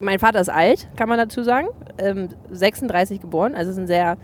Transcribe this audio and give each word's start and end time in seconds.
Mein 0.00 0.20
Vater 0.20 0.40
ist 0.40 0.48
alt, 0.48 0.88
kann 0.96 1.08
man 1.08 1.18
dazu 1.18 1.42
sagen. 1.42 1.66
Ähm, 1.98 2.28
36 2.52 3.20
geboren, 3.20 3.56
also 3.56 3.72
ist 3.72 3.78
ein 3.78 3.88
sehr, 3.88 4.16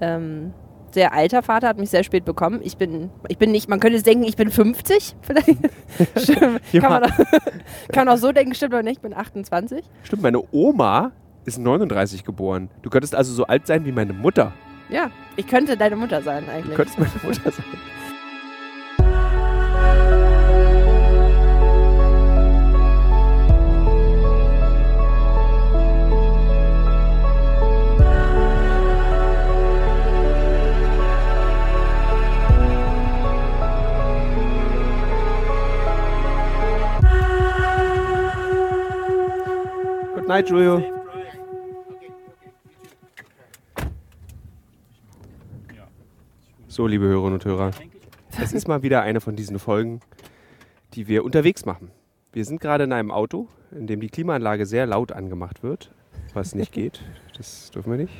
ähm, 0.00 0.52
sehr 0.90 1.12
alter 1.12 1.44
Vater, 1.44 1.68
hat 1.68 1.78
mich 1.78 1.88
sehr 1.90 2.02
spät 2.02 2.24
bekommen. 2.24 2.58
Ich 2.64 2.76
bin, 2.76 3.10
ich 3.28 3.38
bin 3.38 3.52
nicht, 3.52 3.68
man 3.68 3.78
könnte 3.78 3.94
jetzt 3.94 4.06
denken, 4.08 4.24
ich 4.24 4.34
bin 4.34 4.50
50. 4.50 5.14
Vielleicht. 5.22 5.56
stimmt, 6.16 6.60
Ja. 6.72 6.80
kann, 6.80 6.90
man 6.90 7.04
auch, 7.04 7.16
kann 7.92 8.06
man 8.06 8.08
auch 8.08 8.16
so 8.18 8.32
denken, 8.32 8.56
stimmt 8.56 8.74
oder 8.74 8.82
nicht, 8.82 8.96
ich 8.96 9.02
bin 9.02 9.14
28. 9.14 9.84
Stimmt, 10.02 10.22
meine 10.22 10.42
Oma 10.50 11.12
ist 11.44 11.60
39 11.60 12.24
geboren. 12.24 12.68
Du 12.82 12.90
könntest 12.90 13.14
also 13.14 13.32
so 13.32 13.44
alt 13.46 13.68
sein 13.68 13.84
wie 13.84 13.92
meine 13.92 14.12
Mutter. 14.12 14.52
Ja, 14.88 15.12
ich 15.36 15.46
könnte 15.46 15.76
deine 15.76 15.94
Mutter 15.94 16.22
sein 16.22 16.46
Du 16.46 16.50
eigentlich. 16.50 16.74
könntest 16.74 16.98
meine 16.98 17.12
Mutter 17.22 17.52
sein. 17.52 17.64
Night, 40.30 40.48
Julio. 40.48 40.80
So, 46.68 46.86
liebe 46.86 47.06
Hörerinnen 47.06 47.34
und 47.34 47.44
Hörer, 47.44 47.72
es 48.40 48.52
ist 48.52 48.68
mal 48.68 48.84
wieder 48.84 49.02
eine 49.02 49.20
von 49.20 49.34
diesen 49.34 49.58
Folgen, 49.58 50.00
die 50.94 51.08
wir 51.08 51.24
unterwegs 51.24 51.66
machen. 51.66 51.90
Wir 52.32 52.44
sind 52.44 52.60
gerade 52.60 52.84
in 52.84 52.92
einem 52.92 53.10
Auto, 53.10 53.48
in 53.72 53.88
dem 53.88 54.00
die 54.00 54.08
Klimaanlage 54.08 54.66
sehr 54.66 54.86
laut 54.86 55.10
angemacht 55.10 55.64
wird, 55.64 55.90
was 56.32 56.54
nicht 56.54 56.72
geht. 56.72 57.00
Das 57.36 57.72
dürfen 57.72 57.90
wir 57.90 57.98
nicht. 57.98 58.14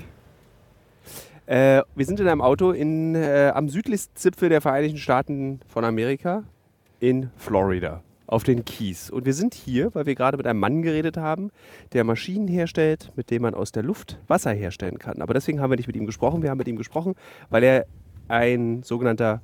Äh, 1.46 1.82
wir 1.94 2.06
sind 2.06 2.18
in 2.18 2.26
einem 2.26 2.40
Auto 2.40 2.72
in, 2.72 3.14
äh, 3.14 3.52
am 3.54 3.68
südlichsten 3.68 4.16
Zipfel 4.16 4.48
der 4.48 4.60
Vereinigten 4.60 4.98
Staaten 4.98 5.60
von 5.68 5.84
Amerika, 5.84 6.42
in 6.98 7.30
Florida, 7.36 8.02
auf 8.30 8.44
den 8.44 8.64
Keys. 8.64 9.10
Und 9.10 9.24
wir 9.24 9.34
sind 9.34 9.54
hier, 9.54 9.92
weil 9.94 10.06
wir 10.06 10.14
gerade 10.14 10.36
mit 10.36 10.46
einem 10.46 10.60
Mann 10.60 10.82
geredet 10.82 11.16
haben, 11.16 11.50
der 11.92 12.04
Maschinen 12.04 12.46
herstellt, 12.46 13.10
mit 13.16 13.30
denen 13.30 13.42
man 13.42 13.54
aus 13.54 13.72
der 13.72 13.82
Luft 13.82 14.18
Wasser 14.28 14.52
herstellen 14.52 14.98
kann. 14.98 15.20
Aber 15.20 15.34
deswegen 15.34 15.60
haben 15.60 15.70
wir 15.70 15.76
nicht 15.76 15.88
mit 15.88 15.96
ihm 15.96 16.06
gesprochen. 16.06 16.42
Wir 16.42 16.50
haben 16.50 16.58
mit 16.58 16.68
ihm 16.68 16.76
gesprochen, 16.76 17.16
weil 17.50 17.64
er 17.64 17.86
ein 18.28 18.84
sogenannter 18.84 19.42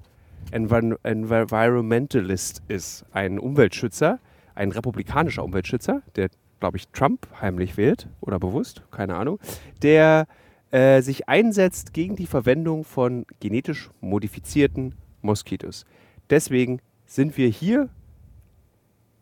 Envir 0.53 0.97
Environmentalist 1.03 2.63
ist, 2.69 3.05
ein 3.11 3.41
Umweltschützer, 3.41 4.21
ein 4.55 4.71
republikanischer 4.71 5.43
Umweltschützer, 5.43 6.03
der, 6.15 6.29
glaube 6.61 6.77
ich, 6.77 6.87
Trump 6.89 7.27
heimlich 7.41 7.77
wählt 7.77 8.09
oder 8.21 8.39
bewusst, 8.39 8.83
keine 8.93 9.17
Ahnung, 9.17 9.41
der 9.83 10.29
äh, 10.71 11.03
sich 11.03 11.29
einsetzt 11.29 11.93
gegen 11.93 12.15
die 12.15 12.27
Verwendung 12.27 12.85
von 12.85 13.27
genetisch 13.41 13.91
modifizierten 14.01 14.95
Moskitos. 15.23 15.85
Deswegen 16.31 16.81
sind 17.07 17.37
wir 17.37 17.49
hier 17.49 17.89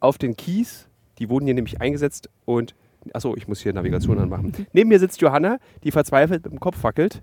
auf 0.05 0.19
den 0.19 0.37
Keys, 0.37 0.89
die 1.19 1.29
wurden 1.29 1.47
hier 1.47 1.55
nämlich 1.55 1.81
eingesetzt 1.81 2.29
und, 2.45 2.75
achso, 3.13 3.35
ich 3.37 3.49
muss 3.49 3.61
hier 3.61 3.73
Navigation 3.73 4.19
anmachen. 4.19 4.53
Neben 4.73 4.89
mir 4.89 4.99
sitzt 4.99 5.21
Johanna, 5.21 5.59
die 5.83 5.91
verzweifelt 5.91 6.45
mit 6.45 6.53
dem 6.53 6.61
Kopf 6.61 6.83
wackelt. 6.85 7.23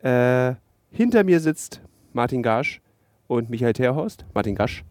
Äh, 0.00 0.54
hinter 0.90 1.22
mir 1.22 1.38
sitzt 1.40 1.80
Martin 2.12 2.42
Gasch 2.42 2.80
und 3.28 3.50
Michael 3.50 3.74
Terhorst. 3.74 4.24
Martin 4.34 4.54
Gasch. 4.54 4.84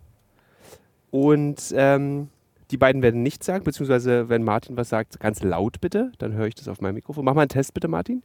Und 1.09 1.73
ähm, 1.75 2.29
die 2.71 2.77
beiden 2.77 3.01
werden 3.01 3.21
nichts 3.21 3.45
sagen, 3.45 3.63
beziehungsweise 3.63 4.29
wenn 4.29 4.43
Martin 4.43 4.77
was 4.77 4.89
sagt, 4.89 5.19
ganz 5.19 5.43
laut 5.43 5.81
bitte, 5.81 6.11
dann 6.19 6.33
höre 6.33 6.47
ich 6.47 6.55
das 6.55 6.67
auf 6.67 6.81
meinem 6.81 6.95
Mikrofon. 6.95 7.25
Mach 7.25 7.33
mal 7.33 7.41
einen 7.41 7.49
Test 7.49 7.73
bitte, 7.73 7.87
Martin. 7.87 8.23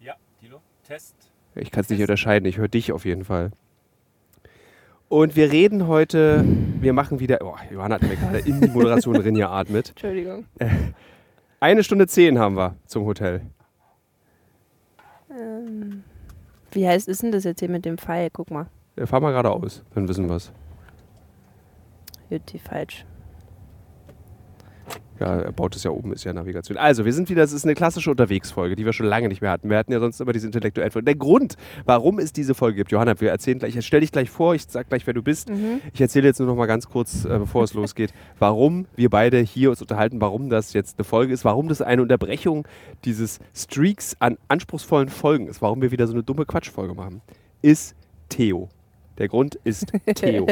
Ja, 0.00 0.14
Tilo, 0.40 0.60
Test. 0.86 1.14
Ich 1.54 1.70
kann 1.70 1.82
es 1.82 1.88
nicht 1.88 2.00
unterscheiden, 2.00 2.46
ich 2.46 2.58
höre 2.58 2.68
dich 2.68 2.92
auf 2.92 3.04
jeden 3.04 3.24
Fall. 3.24 3.50
Und 5.12 5.36
wir 5.36 5.52
reden 5.52 5.88
heute, 5.88 6.42
wir 6.80 6.94
machen 6.94 7.20
wieder, 7.20 7.40
oh, 7.42 7.54
Johanna 7.70 7.96
hat 7.96 8.02
mir 8.02 8.16
gerade 8.16 8.38
in 8.38 8.62
die 8.62 8.68
Moderation 8.68 9.14
Rinja 9.20 9.50
atmet. 9.50 9.90
Entschuldigung. 9.90 10.46
Eine 11.60 11.84
Stunde 11.84 12.06
zehn 12.06 12.38
haben 12.38 12.56
wir 12.56 12.76
zum 12.86 13.04
Hotel. 13.04 13.42
Ähm, 15.30 16.02
wie 16.70 16.88
heißt 16.88 17.08
ist 17.08 17.22
denn 17.22 17.30
das 17.30 17.44
jetzt 17.44 17.60
hier 17.60 17.68
mit 17.68 17.84
dem 17.84 17.98
Pfeil? 17.98 18.30
Guck 18.32 18.50
mal. 18.50 18.68
Ja, 18.96 19.04
fahr 19.04 19.20
mal 19.20 19.32
geradeaus, 19.32 19.84
dann 19.94 20.08
wissen 20.08 20.30
wir 20.30 20.36
es. 20.36 20.50
Jutti, 22.30 22.58
falsch. 22.58 23.04
Ja, 25.22 25.36
er 25.36 25.52
baut 25.52 25.76
es 25.76 25.84
ja 25.84 25.92
oben, 25.92 26.12
ist 26.12 26.24
ja 26.24 26.32
Navigation. 26.32 26.76
Also, 26.76 27.04
wir 27.04 27.12
sind 27.12 27.30
wieder, 27.30 27.44
es 27.44 27.52
ist 27.52 27.64
eine 27.64 27.74
klassische 27.74 28.10
Unterwegsfolge, 28.10 28.74
die 28.74 28.84
wir 28.84 28.92
schon 28.92 29.06
lange 29.06 29.28
nicht 29.28 29.40
mehr 29.40 29.52
hatten. 29.52 29.70
Wir 29.70 29.78
hatten 29.78 29.92
ja 29.92 30.00
sonst 30.00 30.20
immer 30.20 30.32
diese 30.32 30.46
intellektuellen 30.46 30.90
Folgen. 30.90 31.06
Der 31.06 31.14
Grund, 31.14 31.54
warum 31.84 32.18
es 32.18 32.32
diese 32.32 32.56
Folge 32.56 32.78
gibt, 32.78 32.90
Johanna, 32.90 33.20
wir 33.20 33.30
erzählen 33.30 33.60
gleich, 33.60 33.76
ich 33.76 33.86
stell 33.86 34.00
dich 34.00 34.10
gleich 34.10 34.30
vor, 34.30 34.56
ich 34.56 34.64
sag 34.68 34.88
gleich, 34.88 35.06
wer 35.06 35.14
du 35.14 35.22
bist. 35.22 35.48
Ich 35.94 36.00
erzähle 36.00 36.26
jetzt 36.26 36.40
nur 36.40 36.48
noch 36.48 36.56
mal 36.56 36.66
ganz 36.66 36.88
kurz, 36.88 37.24
äh, 37.24 37.38
bevor 37.38 37.62
es 37.62 37.72
losgeht, 37.74 38.12
warum 38.40 38.86
wir 38.96 39.10
beide 39.10 39.38
hier 39.38 39.70
uns 39.70 39.80
unterhalten, 39.80 40.20
warum 40.20 40.50
das 40.50 40.72
jetzt 40.72 40.98
eine 40.98 41.04
Folge 41.04 41.32
ist, 41.32 41.44
warum 41.44 41.68
das 41.68 41.80
eine 41.82 42.02
Unterbrechung 42.02 42.66
dieses 43.04 43.38
Streaks 43.54 44.16
an 44.18 44.38
anspruchsvollen 44.48 45.08
Folgen 45.08 45.46
ist, 45.46 45.62
warum 45.62 45.82
wir 45.82 45.92
wieder 45.92 46.08
so 46.08 46.14
eine 46.14 46.24
dumme 46.24 46.46
Quatschfolge 46.46 46.94
machen, 46.94 47.20
ist 47.62 47.94
Theo. 48.28 48.70
Der 49.18 49.28
Grund 49.28 49.54
ist 49.62 49.92
Theo. 50.16 50.48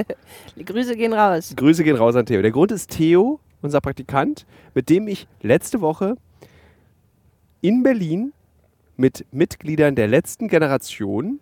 Die 0.55 0.65
Grüße 0.65 0.95
gehen 0.95 1.13
raus. 1.13 1.55
Grüße 1.57 1.83
gehen 1.83 1.97
raus 1.97 2.15
an 2.15 2.27
Theo. 2.27 2.41
Der 2.41 2.53
Grund 2.53 2.71
ist 2.71 2.91
Theo, 2.91 3.41
unser 3.63 3.81
Praktikant, 3.81 4.47
mit 4.75 4.89
dem 4.89 5.09
ich 5.09 5.27
letzte 5.43 5.81
Woche 5.81 6.17
in 7.61 7.83
Berlin 7.83 8.33
mit 8.97 9.27
Mitgliedern 9.33 9.95
der 9.95 10.09
letzten 10.09 10.49
Generation 10.49 11.41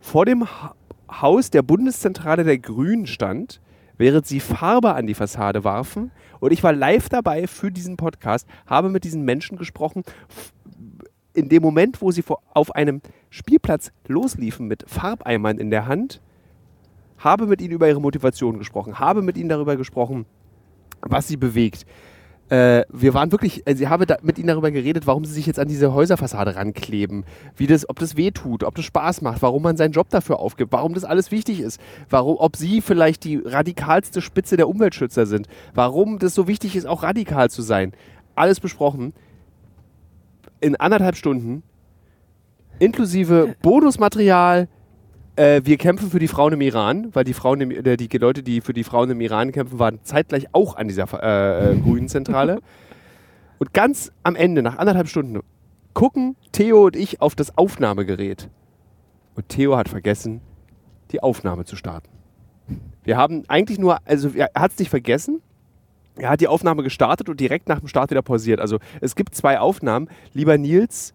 vor 0.00 0.24
dem 0.26 0.44
Ha- 0.44 0.74
Haus 1.10 1.50
der 1.50 1.62
Bundeszentrale 1.62 2.44
der 2.44 2.58
Grünen 2.58 3.06
stand, 3.06 3.60
während 3.98 4.26
sie 4.26 4.40
Farbe 4.40 4.94
an 4.94 5.06
die 5.06 5.14
Fassade 5.14 5.64
warfen. 5.64 6.10
Und 6.38 6.52
ich 6.52 6.62
war 6.62 6.72
live 6.72 7.08
dabei 7.08 7.46
für 7.46 7.70
diesen 7.70 7.96
Podcast, 7.96 8.46
habe 8.66 8.88
mit 8.88 9.04
diesen 9.04 9.24
Menschen 9.24 9.58
gesprochen. 9.58 10.04
In 11.34 11.48
dem 11.48 11.62
Moment, 11.62 12.00
wo 12.00 12.10
sie 12.10 12.24
auf 12.54 12.74
einem 12.74 13.02
Spielplatz 13.28 13.92
losliefen 14.06 14.66
mit 14.68 14.88
Farbeimern 14.88 15.58
in 15.58 15.70
der 15.70 15.86
Hand, 15.86 16.20
habe 17.18 17.46
mit 17.46 17.60
ihnen 17.60 17.72
über 17.72 17.88
ihre 17.88 18.00
Motivation 18.00 18.58
gesprochen, 18.58 18.98
habe 18.98 19.20
mit 19.20 19.36
ihnen 19.36 19.48
darüber 19.48 19.76
gesprochen, 19.76 20.24
was 21.02 21.28
sie 21.28 21.36
bewegt. 21.36 21.86
Äh, 22.50 22.84
wir 22.92 23.14
waren 23.14 23.30
wirklich, 23.30 23.62
also 23.66 23.84
ich 23.84 23.88
habe 23.88 24.06
da 24.06 24.16
mit 24.22 24.36
ihnen 24.36 24.48
darüber 24.48 24.72
geredet, 24.72 25.06
warum 25.06 25.24
sie 25.24 25.32
sich 25.32 25.46
jetzt 25.46 25.60
an 25.60 25.68
diese 25.68 25.94
Häuserfassade 25.94 26.56
rankleben, 26.56 27.24
wie 27.56 27.68
das, 27.68 27.88
ob 27.88 28.00
das 28.00 28.16
weh 28.16 28.32
tut, 28.32 28.64
ob 28.64 28.74
das 28.74 28.84
Spaß 28.84 29.22
macht, 29.22 29.40
warum 29.42 29.62
man 29.62 29.76
seinen 29.76 29.92
Job 29.92 30.08
dafür 30.10 30.40
aufgibt, 30.40 30.72
warum 30.72 30.94
das 30.94 31.04
alles 31.04 31.30
wichtig 31.30 31.60
ist, 31.60 31.80
warum, 32.08 32.36
ob 32.38 32.56
sie 32.56 32.80
vielleicht 32.80 33.22
die 33.22 33.36
radikalste 33.36 34.20
Spitze 34.20 34.56
der 34.56 34.68
Umweltschützer 34.68 35.26
sind, 35.26 35.46
warum 35.74 36.18
das 36.18 36.34
so 36.34 36.48
wichtig 36.48 36.74
ist, 36.74 36.86
auch 36.86 37.04
radikal 37.04 37.50
zu 37.50 37.62
sein. 37.62 37.92
Alles 38.34 38.58
besprochen 38.58 39.12
in 40.60 40.74
anderthalb 40.74 41.14
Stunden, 41.14 41.62
inklusive 42.80 43.54
Bonusmaterial, 43.62 44.68
äh, 45.40 45.64
wir 45.64 45.78
kämpfen 45.78 46.10
für 46.10 46.18
die 46.18 46.28
Frauen 46.28 46.52
im 46.52 46.60
Iran, 46.60 47.08
weil 47.14 47.24
die 47.24 47.32
Frauen, 47.32 47.60
im, 47.62 47.70
äh, 47.70 47.96
die 47.96 48.18
Leute, 48.18 48.42
die 48.42 48.60
für 48.60 48.74
die 48.74 48.84
Frauen 48.84 49.10
im 49.10 49.20
Iran 49.20 49.52
kämpfen, 49.52 49.78
waren 49.78 50.00
zeitgleich 50.02 50.48
auch 50.52 50.76
an 50.76 50.88
dieser 50.88 51.08
äh, 51.22 51.72
äh, 51.72 51.76
grünen 51.76 52.08
Zentrale. 52.08 52.60
Und 53.58 53.72
ganz 53.72 54.12
am 54.22 54.36
Ende, 54.36 54.62
nach 54.62 54.78
anderthalb 54.78 55.08
Stunden, 55.08 55.40
gucken 55.92 56.36
Theo 56.52 56.86
und 56.86 56.96
ich 56.96 57.20
auf 57.20 57.34
das 57.34 57.58
Aufnahmegerät. 57.58 58.48
Und 59.34 59.50
Theo 59.50 59.76
hat 59.76 59.90
vergessen, 59.90 60.40
die 61.10 61.22
Aufnahme 61.22 61.66
zu 61.66 61.76
starten. 61.76 62.08
Wir 63.04 63.18
haben 63.18 63.42
eigentlich 63.48 63.78
nur, 63.78 63.98
also 64.06 64.30
er 64.34 64.50
hat 64.54 64.72
es 64.72 64.78
nicht 64.78 64.88
vergessen. 64.88 65.42
Er 66.16 66.30
hat 66.30 66.40
die 66.40 66.48
Aufnahme 66.48 66.82
gestartet 66.82 67.28
und 67.28 67.38
direkt 67.38 67.68
nach 67.68 67.80
dem 67.80 67.88
Start 67.88 68.10
wieder 68.10 68.22
pausiert. 68.22 68.60
Also 68.60 68.78
es 69.02 69.14
gibt 69.14 69.34
zwei 69.34 69.58
Aufnahmen. 69.58 70.08
Lieber 70.32 70.56
Nils, 70.56 71.12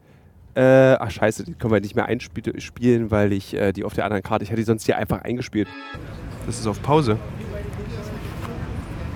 äh, 0.56 0.96
ach 1.00 1.12
scheiße, 1.12 1.44
die 1.44 1.54
können 1.54 1.74
wir 1.74 1.82
nicht 1.82 1.96
mehr 1.96 2.06
einspielen, 2.06 3.12
weil 3.12 3.34
ich 3.34 3.54
äh, 3.54 3.74
die 3.74 3.84
auf 3.84 3.94
der 3.94 4.06
anderen 4.06 4.24
Karte, 4.24 4.44
ich 4.44 4.50
hätte 4.50 4.62
die 4.62 4.66
sonst 4.66 4.86
hier 4.86 4.98
einfach 4.98 5.22
eingespielt. 5.22 5.68
Das 6.46 6.60
ist 6.60 6.68
auf 6.68 6.82
Pause. 6.82 7.18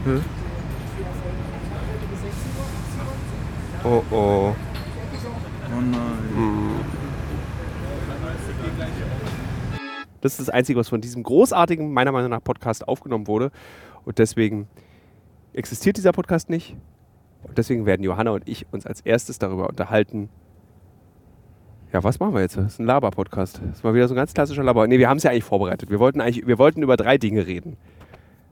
Hm? 0.03 0.23
Oh 3.83 4.03
oh. 4.11 4.53
Oh 5.71 5.81
nein. 5.81 6.09
Das 10.21 10.33
ist 10.33 10.39
das 10.39 10.49
Einzige, 10.49 10.79
was 10.79 10.89
von 10.89 10.99
diesem 10.99 11.23
großartigen, 11.23 11.93
meiner 11.93 12.11
Meinung 12.11 12.29
nach, 12.29 12.43
Podcast 12.43 12.87
aufgenommen 12.87 13.27
wurde. 13.27 13.51
Und 14.03 14.17
deswegen 14.17 14.67
existiert 15.53 15.97
dieser 15.97 16.11
Podcast 16.11 16.49
nicht. 16.49 16.75
Und 17.43 17.57
deswegen 17.57 17.85
werden 17.85 18.03
Johanna 18.03 18.31
und 18.31 18.47
ich 18.49 18.65
uns 18.71 18.85
als 18.85 18.99
erstes 19.01 19.39
darüber 19.39 19.69
unterhalten. 19.69 20.29
Ja, 21.91 22.03
was 22.03 22.19
machen 22.19 22.33
wir 22.35 22.41
jetzt? 22.41 22.55
Das 22.55 22.65
ist 22.73 22.79
ein 22.79 22.85
Laber-Podcast. 22.85 23.61
Das 23.71 23.83
war 23.83 23.93
wieder 23.95 24.07
so 24.07 24.13
ein 24.13 24.17
ganz 24.17 24.33
klassischer 24.33 24.63
Laber. 24.63 24.85
Nee, 24.87 24.99
wir 24.99 25.09
haben 25.09 25.17
es 25.17 25.23
ja 25.23 25.31
eigentlich 25.31 25.43
vorbereitet. 25.43 25.89
Wir 25.89 25.99
wollten 25.99 26.21
eigentlich, 26.21 26.45
wir 26.45 26.59
wollten 26.59 26.83
über 26.83 26.97
drei 26.97 27.17
Dinge 27.17 27.47
reden. 27.47 27.77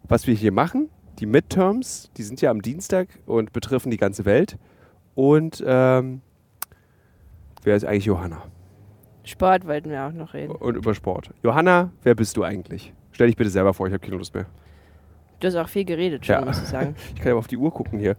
Was 0.08 0.26
wir 0.26 0.34
hier 0.34 0.52
machen, 0.52 0.90
die 1.20 1.26
Midterms, 1.28 2.10
die 2.18 2.24
sind 2.24 2.42
ja 2.42 2.50
am 2.50 2.62
Dienstag 2.62 3.10
und 3.28 3.54
betreffen 3.54 3.92
die 3.92 3.98
ganze 3.98 4.26
Welt. 4.26 4.58
Und 5.14 5.64
ähm, 5.66 6.22
wer 7.64 7.76
ist 7.76 7.86
eigentlich 7.86 8.06
Johanna? 8.06 8.42
Sport 9.24 9.68
wollten 9.68 9.90
wir 9.92 10.04
auch 10.08 10.14
noch 10.14 10.34
reden. 10.34 10.56
Und 10.56 10.76
über 10.76 10.96
Sport. 10.96 11.32
Johanna, 11.44 11.92
wer 12.04 12.16
bist 12.16 12.38
du 12.38 12.44
eigentlich? 12.44 12.94
Stell 13.12 13.28
dich 13.28 13.36
bitte 13.36 13.50
selber 13.50 13.74
vor, 13.74 13.86
ich 13.88 13.94
habe 13.94 14.04
keine 14.04 14.18
Lust 14.18 14.34
mehr. 14.34 14.46
Du 15.40 15.48
hast 15.48 15.56
auch 15.56 15.68
viel 15.70 15.86
geredet 15.86 16.26
schon, 16.26 16.36
Ja. 16.36 16.46
muss 16.46 16.60
ich 16.62 16.68
sagen. 16.70 16.96
Ich 17.14 17.16
kann 17.18 17.28
ja 17.28 17.34
mal 17.34 17.40
auf 17.40 17.48
die 17.48 17.58
Uhr 17.58 17.72
gucken 17.72 18.00
hier. 18.00 18.16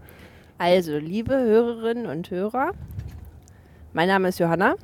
Also, 0.59 0.97
liebe 0.99 1.35
Hörerinnen 1.35 2.07
und 2.07 2.31
Hörer, 2.31 2.73
mein 3.93 4.09
Name 4.09 4.29
ist 4.29 4.39
Johanna. 4.39 4.75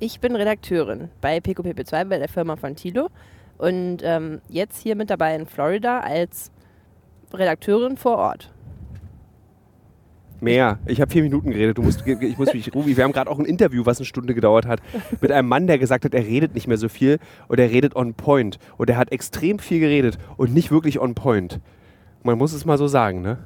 Ich 0.00 0.18
bin 0.18 0.34
Redakteurin 0.34 1.08
bei 1.20 1.38
PQPP2, 1.38 2.04
bei 2.06 2.18
der 2.18 2.28
Firma 2.28 2.56
von 2.56 2.74
Tilo. 2.74 3.08
Und 3.58 3.98
ähm, 4.02 4.40
jetzt 4.48 4.82
hier 4.82 4.96
mit 4.96 5.08
dabei 5.08 5.36
in 5.36 5.46
Florida 5.46 6.00
als 6.00 6.50
Redakteurin 7.32 7.96
vor 7.96 8.16
Ort. 8.16 8.52
Mehr. 10.40 10.80
Ich 10.86 11.00
habe 11.00 11.10
vier 11.10 11.22
Minuten 11.22 11.50
geredet. 11.52 11.78
Du 11.78 11.82
musst, 11.82 12.04
ich 12.06 12.36
muss 12.36 12.52
mich, 12.52 12.74
Ruby, 12.74 12.96
wir 12.96 13.04
haben 13.04 13.12
gerade 13.12 13.30
auch 13.30 13.38
ein 13.38 13.44
Interview, 13.44 13.86
was 13.86 13.98
eine 13.98 14.06
Stunde 14.06 14.34
gedauert 14.34 14.66
hat, 14.66 14.80
mit 15.20 15.30
einem 15.30 15.48
Mann, 15.48 15.68
der 15.68 15.78
gesagt 15.78 16.04
hat, 16.04 16.12
er 16.12 16.26
redet 16.26 16.54
nicht 16.54 16.66
mehr 16.66 16.76
so 16.76 16.88
viel 16.88 17.18
und 17.46 17.60
er 17.60 17.70
redet 17.70 17.94
on 17.94 18.14
point. 18.14 18.58
Und 18.76 18.90
er 18.90 18.96
hat 18.96 19.12
extrem 19.12 19.60
viel 19.60 19.78
geredet 19.78 20.18
und 20.36 20.52
nicht 20.52 20.72
wirklich 20.72 21.00
on 21.00 21.14
point. 21.14 21.60
Man 22.24 22.36
muss 22.36 22.52
es 22.52 22.64
mal 22.64 22.78
so 22.78 22.88
sagen, 22.88 23.22
ne? 23.22 23.38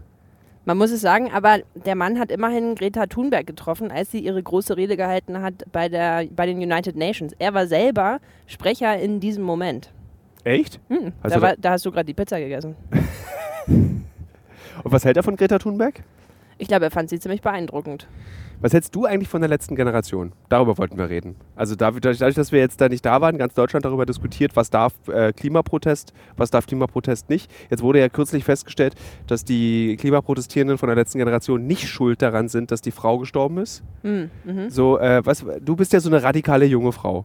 Man 0.69 0.76
muss 0.76 0.91
es 0.91 1.00
sagen, 1.00 1.31
aber 1.32 1.61
der 1.87 1.94
Mann 1.94 2.19
hat 2.19 2.31
immerhin 2.31 2.75
Greta 2.75 3.06
Thunberg 3.06 3.47
getroffen, 3.47 3.91
als 3.91 4.11
sie 4.11 4.19
ihre 4.19 4.43
große 4.43 4.76
Rede 4.76 4.99
gehalten 4.99 5.41
hat 5.41 5.65
bei, 5.73 5.88
der, 5.88 6.26
bei 6.26 6.44
den 6.44 6.59
United 6.59 6.94
Nations. 6.94 7.32
Er 7.38 7.55
war 7.55 7.67
selber 7.67 8.20
Sprecher 8.47 8.99
in 8.99 9.19
diesem 9.19 9.44
Moment. 9.44 9.91
Echt? 10.44 10.79
Hm, 10.91 11.15
Hast 11.23 11.35
da, 11.35 11.41
war, 11.41 11.55
da 11.56 11.70
hast 11.70 11.87
du 11.87 11.91
gerade 11.91 12.05
die 12.05 12.12
Pizza 12.12 12.38
gegessen. 12.38 12.76
Und 13.67 14.05
was 14.85 15.06
hält 15.06 15.17
er 15.17 15.23
von 15.23 15.37
Greta 15.37 15.59
Thunberg? 15.59 16.03
Ich 16.59 16.69
glaube, 16.69 16.85
er 16.85 16.91
fand 16.91 17.09
sie 17.09 17.19
ziemlich 17.19 17.41
beeindruckend. 17.41 18.06
Was 18.60 18.72
hältst 18.72 18.94
du 18.96 19.05
eigentlich 19.05 19.28
von 19.28 19.40
der 19.40 19.49
letzten 19.49 19.76
Generation? 19.76 20.32
Darüber 20.49 20.78
wollten 20.78 20.99
wir 20.99 21.08
reden. 21.08 21.37
Also 21.55 21.76
da- 21.76 21.93
dadurch, 21.93 22.34
dass 22.34 22.50
wir 22.50 22.58
jetzt 22.58 22.81
da 22.81 22.88
nicht 22.88 23.05
da 23.06 23.20
waren, 23.20 23.38
ganz 23.38 23.55
Deutschland 23.55 23.84
darüber 23.84 24.05
diskutiert, 24.05 24.56
was 24.56 24.69
darf 24.70 24.94
äh, 25.08 25.32
Klimaprotest, 25.32 26.12
was 26.37 26.50
darf 26.50 26.66
Klimaprotest 26.66 27.28
nicht. 27.31 27.49
Jetzt 27.70 27.82
wurde 27.82 28.00
ja 28.00 28.08
kürzlich 28.08 28.43
festgestellt, 28.44 28.94
dass 29.28 29.44
die 29.44 29.96
Klimaprotestierenden 29.99 30.76
von 30.76 30.88
der 30.88 30.96
letzten 30.96 31.19
Generation 31.19 31.66
nicht 31.69 31.88
schuld 31.88 32.20
daran 32.20 32.49
sind, 32.49 32.72
dass 32.72 32.81
die 32.82 32.90
Frau 32.90 33.19
gestorben 33.19 33.58
ist. 33.58 33.84
Hm, 34.02 34.31
mhm, 34.44 34.70
So, 34.70 34.99
äh, 34.99 35.25
was, 35.25 35.44
du 35.60 35.76
bist 35.76 35.93
ja 35.93 36.00
so 36.00 36.08
eine 36.10 36.22
radikale 36.25 36.64
junge 36.64 36.90
Frau. 36.93 37.25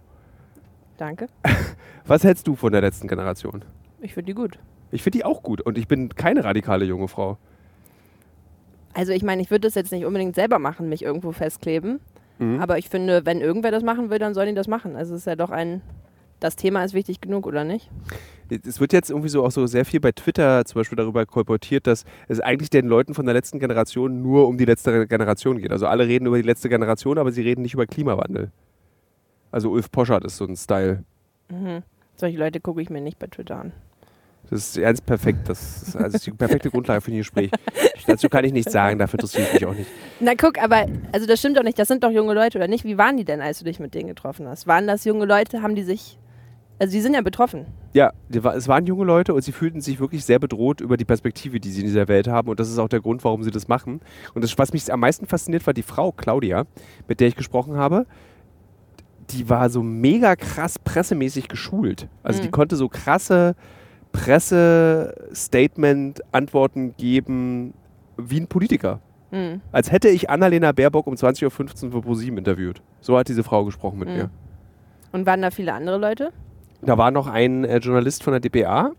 danke. 0.98 1.28
Was 2.06 2.24
hältst 2.26 2.48
du 2.48 2.56
von 2.58 2.74
der 2.74 2.82
letzten 2.82 3.08
Generation? 3.08 3.64
Ich 4.02 4.14
finde 4.14 4.26
die 4.28 4.34
gut. 4.36 4.60
Ich 4.92 5.02
finde 5.04 5.18
die 5.20 5.24
auch 5.26 5.42
gut 5.42 5.62
und 5.62 5.78
ich 5.78 5.88
bin 5.88 6.10
keine 6.10 6.44
radikale 6.44 6.84
junge 6.86 7.08
Frau. 7.08 7.38
Also 8.94 9.12
ich 9.12 9.24
meine, 9.24 9.42
ich 9.42 9.52
würde 9.52 9.68
das 9.68 9.76
jetzt 9.76 9.92
nicht 9.92 10.06
unbedingt 10.06 10.36
selber 10.36 10.60
machen, 10.60 10.90
mich 10.90 11.04
irgendwo 11.04 11.32
festkleben. 11.32 12.00
Mhm. 12.40 12.60
Aber 12.60 12.78
ich 12.78 12.90
finde, 12.90 13.26
wenn 13.26 13.42
irgendwer 13.42 13.72
das 13.72 13.84
machen 13.84 14.10
will, 14.10 14.20
dann 14.20 14.34
soll 14.34 14.46
die 14.46 14.54
das 14.54 14.68
machen. 14.68 14.96
Also 14.96 15.14
es 15.14 15.22
ist 15.22 15.28
ja 15.28 15.36
doch 15.36 15.50
ein, 15.50 15.82
das 16.40 16.56
Thema 16.56 16.84
ist 16.84 16.94
wichtig 16.94 17.22
genug, 17.22 17.48
oder 17.48 17.64
nicht? 17.64 17.90
Es 18.50 18.80
wird 18.80 18.94
jetzt 18.94 19.10
irgendwie 19.10 19.30
so 19.30 19.44
auch 19.44 19.52
so 19.52 19.66
sehr 19.66 19.86
viel 19.86 20.00
bei 20.00 20.12
Twitter 20.12 20.64
zum 20.66 20.80
Beispiel 20.80 20.96
darüber 20.96 21.26
kolportiert, 21.26 21.88
dass 21.88 22.06
es 22.28 22.40
eigentlich 22.40 22.70
den 22.70 22.86
Leuten 22.86 23.14
von 23.14 23.26
der 23.26 23.34
letzten 23.34 23.60
Generation 23.60 24.22
nur 24.22 24.48
um 24.48 24.58
die 24.58 24.66
letzte 24.66 25.08
Generation 25.08 25.58
geht. 25.58 25.72
Also 25.72 25.88
alle 25.88 26.08
reden 26.08 26.28
über 26.28 26.38
die 26.38 26.44
letzte 26.44 26.70
Generation, 26.70 27.18
aber 27.18 27.32
sie 27.32 27.42
reden 27.42 27.62
nicht 27.62 27.74
über 27.74 27.88
Klimawandel. 27.88 28.52
Also 29.52 29.72
Ulf 29.72 29.92
Poschardt 29.92 30.26
ist 30.26 30.38
so 30.38 30.46
ein 30.46 30.56
Style. 30.56 31.04
Mhm. 31.50 31.84
Solche 32.16 32.38
Leute 32.38 32.60
gucke 32.60 32.82
ich 32.82 32.90
mir 32.90 33.02
nicht 33.02 33.20
bei 33.20 33.28
Twitter 33.28 33.60
an. 33.60 33.72
Das 34.50 34.76
ist 34.76 34.82
ganz 34.82 35.02
perfekt. 35.02 35.50
Das 35.50 35.82
ist, 35.84 35.96
also 35.96 36.06
das 36.06 36.16
ist 36.16 36.28
die 36.28 36.32
perfekte 36.32 36.70
Grundlage 36.70 37.02
für 37.02 37.12
ein 37.12 37.18
Gespräch. 37.18 37.50
Dazu 38.06 38.30
kann 38.30 38.46
ich 38.46 38.54
nichts 38.54 38.72
sagen, 38.72 39.00
dafür 39.00 39.18
interessiere 39.20 39.48
ich 39.48 39.54
mich 39.54 39.66
auch 39.66 39.74
nicht. 39.74 39.90
Na 40.20 40.34
guck, 40.36 40.62
aber 40.62 40.86
also 41.12 41.26
das 41.26 41.40
stimmt 41.40 41.58
doch 41.58 41.64
nicht. 41.64 41.80
Das 41.80 41.88
sind 41.88 42.04
doch 42.04 42.12
junge 42.12 42.34
Leute, 42.34 42.58
oder 42.58 42.68
nicht? 42.68 42.84
Wie 42.84 42.98
waren 42.98 43.18
die 43.18 43.26
denn, 43.26 43.42
als 43.42 43.60
du 43.60 43.66
dich 43.66 43.80
mit 43.80 43.94
denen 43.96 44.08
getroffen 44.10 44.48
hast? 44.48 44.68
Waren 44.68 44.86
das 44.86 45.06
junge 45.06 45.26
Leute? 45.26 45.62
Haben 45.62 45.76
die 45.76 45.84
sich... 45.84 46.20
Also 46.80 46.92
die 46.92 47.02
sind 47.02 47.14
ja 47.14 47.22
betroffen. 47.22 47.68
Ja, 47.94 48.12
die 48.30 48.40
es 48.40 48.68
waren 48.68 48.86
junge 48.86 49.06
Leute 49.06 49.34
und 49.34 49.42
sie 49.44 49.52
fühlten 49.52 49.80
sich 49.80 50.00
wirklich 50.00 50.26
sehr 50.26 50.40
bedroht 50.40 50.82
über 50.82 50.98
die 50.98 51.06
Perspektive, 51.06 51.60
die 51.60 51.70
sie 51.70 51.82
in 51.82 51.88
dieser 51.88 52.08
Welt 52.08 52.28
haben. 52.28 52.50
Und 52.50 52.60
das 52.60 52.70
ist 52.70 52.80
auch 52.80 52.90
der 52.90 53.00
Grund, 53.00 53.24
warum 53.24 53.44
sie 53.44 53.52
das 53.52 53.68
machen. 53.68 54.02
Und 54.34 54.44
das, 54.44 54.58
was 54.58 54.74
mich 54.74 54.92
am 54.92 55.00
meisten 55.00 55.26
fasziniert, 55.28 55.66
war 55.66 55.74
die 55.74 55.84
Frau, 55.84 56.12
Claudia, 56.12 56.66
mit 57.08 57.20
der 57.20 57.28
ich 57.28 57.36
gesprochen 57.36 57.78
habe. 57.78 58.06
Die 59.30 59.50
war 59.50 59.70
so 59.70 59.82
mega 59.82 60.36
krass 60.36 60.78
pressemäßig 60.80 61.48
geschult. 61.48 62.10
Also 62.24 62.42
die 62.42 62.48
Mhm. 62.48 62.52
konnte 62.52 62.76
so 62.76 62.90
krasse 62.90 63.56
Presse-Statement-Antworten 64.14 66.96
geben 66.98 67.74
wie 68.18 68.40
ein 68.40 68.48
Politiker. 68.48 69.00
Hm. 69.32 69.62
Als 69.72 69.92
hätte 69.92 70.10
ich 70.10 70.30
Annalena 70.30 70.72
Baerbock 70.72 71.08
um 71.08 71.16
20.15 71.16 71.46
Uhr 71.46 71.52
für 71.92 72.02
ProSieben 72.02 72.38
interviewt. 72.38 72.82
So 73.02 73.18
hat 73.18 73.28
diese 73.28 73.44
Frau 73.44 73.66
gesprochen 73.66 74.00
mit 74.00 74.10
Mhm. 74.10 74.16
mir. 74.16 74.30
Und 75.12 75.26
waren 75.26 75.42
da 75.42 75.52
viele 75.52 75.74
andere 75.74 75.98
Leute? 75.98 76.32
Da 76.82 76.98
war 76.98 77.12
noch 77.12 77.28
ein 77.28 77.66
äh, 77.66 77.78
Journalist 77.78 78.24
von 78.24 78.34
der 78.34 78.40
DPA 78.40 78.92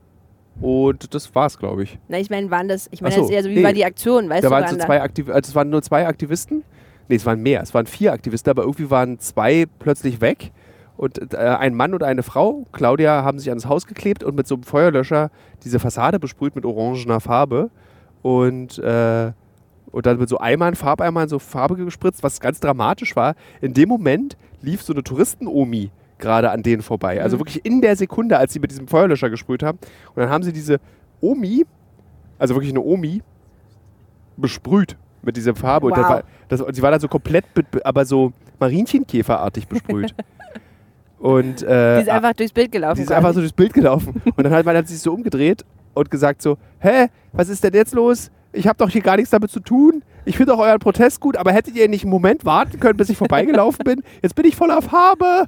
und 0.60 1.14
das 1.14 1.34
war's, 1.34 1.58
glaube 1.58 1.82
ich. 1.84 1.98
Na, 2.08 2.18
ich 2.18 2.30
meine, 2.30 2.50
waren 2.50 2.68
das... 2.68 2.88
Ich 2.90 3.02
meine 3.02 3.14
so, 3.14 3.22
jetzt 3.22 3.30
eher 3.30 3.42
so, 3.42 3.48
wie 3.50 3.56
nee. 3.56 3.64
war 3.64 3.72
die 3.72 3.84
Aktion? 3.84 4.28
Weißt 4.28 4.44
da 4.44 4.48
du, 4.48 4.54
waren 4.54 4.68
so 4.68 4.76
zwei 4.76 5.02
Aktiv 5.02 5.28
also 5.28 5.48
es 5.48 5.54
waren 5.54 5.70
nur 5.70 5.82
zwei 5.82 6.06
Aktivisten. 6.06 6.62
Nee, 7.08 7.16
es 7.16 7.26
waren 7.26 7.42
mehr. 7.42 7.60
Es 7.62 7.74
waren 7.74 7.86
vier 7.86 8.12
Aktivisten, 8.12 8.50
aber 8.50 8.62
irgendwie 8.62 8.90
waren 8.90 9.18
zwei 9.18 9.66
plötzlich 9.78 10.20
weg. 10.20 10.52
Und 10.96 11.34
äh, 11.34 11.36
ein 11.36 11.74
Mann 11.74 11.92
und 11.92 12.02
eine 12.02 12.22
Frau, 12.22 12.64
Claudia, 12.72 13.24
haben 13.24 13.38
sich 13.38 13.48
ans 13.48 13.66
Haus 13.66 13.86
geklebt 13.86 14.22
und 14.22 14.36
mit 14.36 14.46
so 14.46 14.54
einem 14.54 14.62
Feuerlöscher 14.62 15.30
diese 15.64 15.78
Fassade 15.80 16.20
besprüht 16.20 16.54
mit 16.54 16.64
orangener 16.64 17.20
Farbe. 17.20 17.70
Und, 18.22 18.78
äh, 18.78 19.32
und 19.90 20.06
dann 20.06 20.18
mit 20.18 20.28
so 20.28 20.38
Eimern, 20.38 20.74
Farbeimern, 20.76 21.28
so 21.28 21.38
Farbe 21.38 21.76
gespritzt, 21.76 22.22
was 22.22 22.40
ganz 22.40 22.60
dramatisch 22.60 23.16
war. 23.16 23.34
In 23.60 23.74
dem 23.74 23.88
Moment 23.88 24.36
lief 24.62 24.82
so 24.82 24.92
eine 24.92 25.02
Touristen-Omi 25.02 25.90
gerade 26.18 26.50
an 26.52 26.62
denen 26.62 26.80
vorbei. 26.82 27.20
Also 27.20 27.36
Mhm. 27.36 27.40
wirklich 27.40 27.64
in 27.66 27.80
der 27.80 27.96
Sekunde, 27.96 28.38
als 28.38 28.52
sie 28.52 28.60
mit 28.60 28.70
diesem 28.70 28.86
Feuerlöscher 28.88 29.30
gesprüht 29.30 29.62
haben. 29.64 29.78
Und 30.14 30.16
dann 30.22 30.30
haben 30.30 30.44
sie 30.44 30.52
diese 30.52 30.78
Omi, 31.20 31.64
also 32.38 32.54
wirklich 32.54 32.70
eine 32.72 32.80
Omi, 32.80 33.20
besprüht 34.36 34.96
mit 35.22 35.36
dieser 35.36 35.54
Farbe. 35.54 35.86
Und 35.86 35.96
Wow. 35.96 36.08
war, 36.08 36.22
das, 36.48 36.60
und 36.60 36.74
sie 36.74 36.82
war 36.82 36.90
dann 36.90 37.00
so 37.00 37.08
komplett, 37.08 37.52
be- 37.54 37.64
be- 37.70 37.84
aber 37.84 38.04
so 38.04 38.32
Marienkäferartig 38.60 39.66
besprüht. 39.68 40.14
und 41.18 41.62
äh, 41.62 41.96
Die 41.96 42.02
ist 42.02 42.08
einfach 42.08 42.32
durchs 42.34 42.52
Bild 42.52 42.72
gelaufen. 42.72 42.96
die 42.96 43.02
ist 43.02 43.12
einfach 43.12 43.32
so 43.32 43.40
durchs 43.40 43.52
Bild 43.54 43.72
gelaufen. 43.72 44.20
Und 44.24 44.44
dann 44.44 44.52
hat 44.52 44.64
man 44.66 44.76
hat 44.76 44.88
sich 44.88 44.98
so 45.00 45.12
umgedreht 45.12 45.64
und 45.94 46.10
gesagt 46.10 46.42
so, 46.42 46.58
hä, 46.80 47.06
was 47.32 47.48
ist 47.48 47.62
denn 47.64 47.74
jetzt 47.74 47.94
los? 47.94 48.30
Ich 48.52 48.66
habe 48.66 48.76
doch 48.78 48.88
hier 48.90 49.02
gar 49.02 49.16
nichts 49.16 49.30
damit 49.30 49.50
zu 49.50 49.60
tun. 49.60 50.02
Ich 50.24 50.36
finde 50.36 50.54
auch 50.54 50.58
euren 50.60 50.78
Protest 50.78 51.20
gut, 51.20 51.36
aber 51.36 51.52
hättet 51.52 51.76
ihr 51.76 51.88
nicht 51.88 52.04
einen 52.04 52.10
Moment 52.10 52.44
warten 52.44 52.78
können, 52.80 52.96
bis 52.96 53.08
ich 53.10 53.16
vorbeigelaufen 53.18 53.84
bin? 53.84 54.02
Jetzt 54.22 54.34
bin 54.34 54.44
ich 54.46 54.56
voller 54.56 54.80
Farbe. 54.80 55.46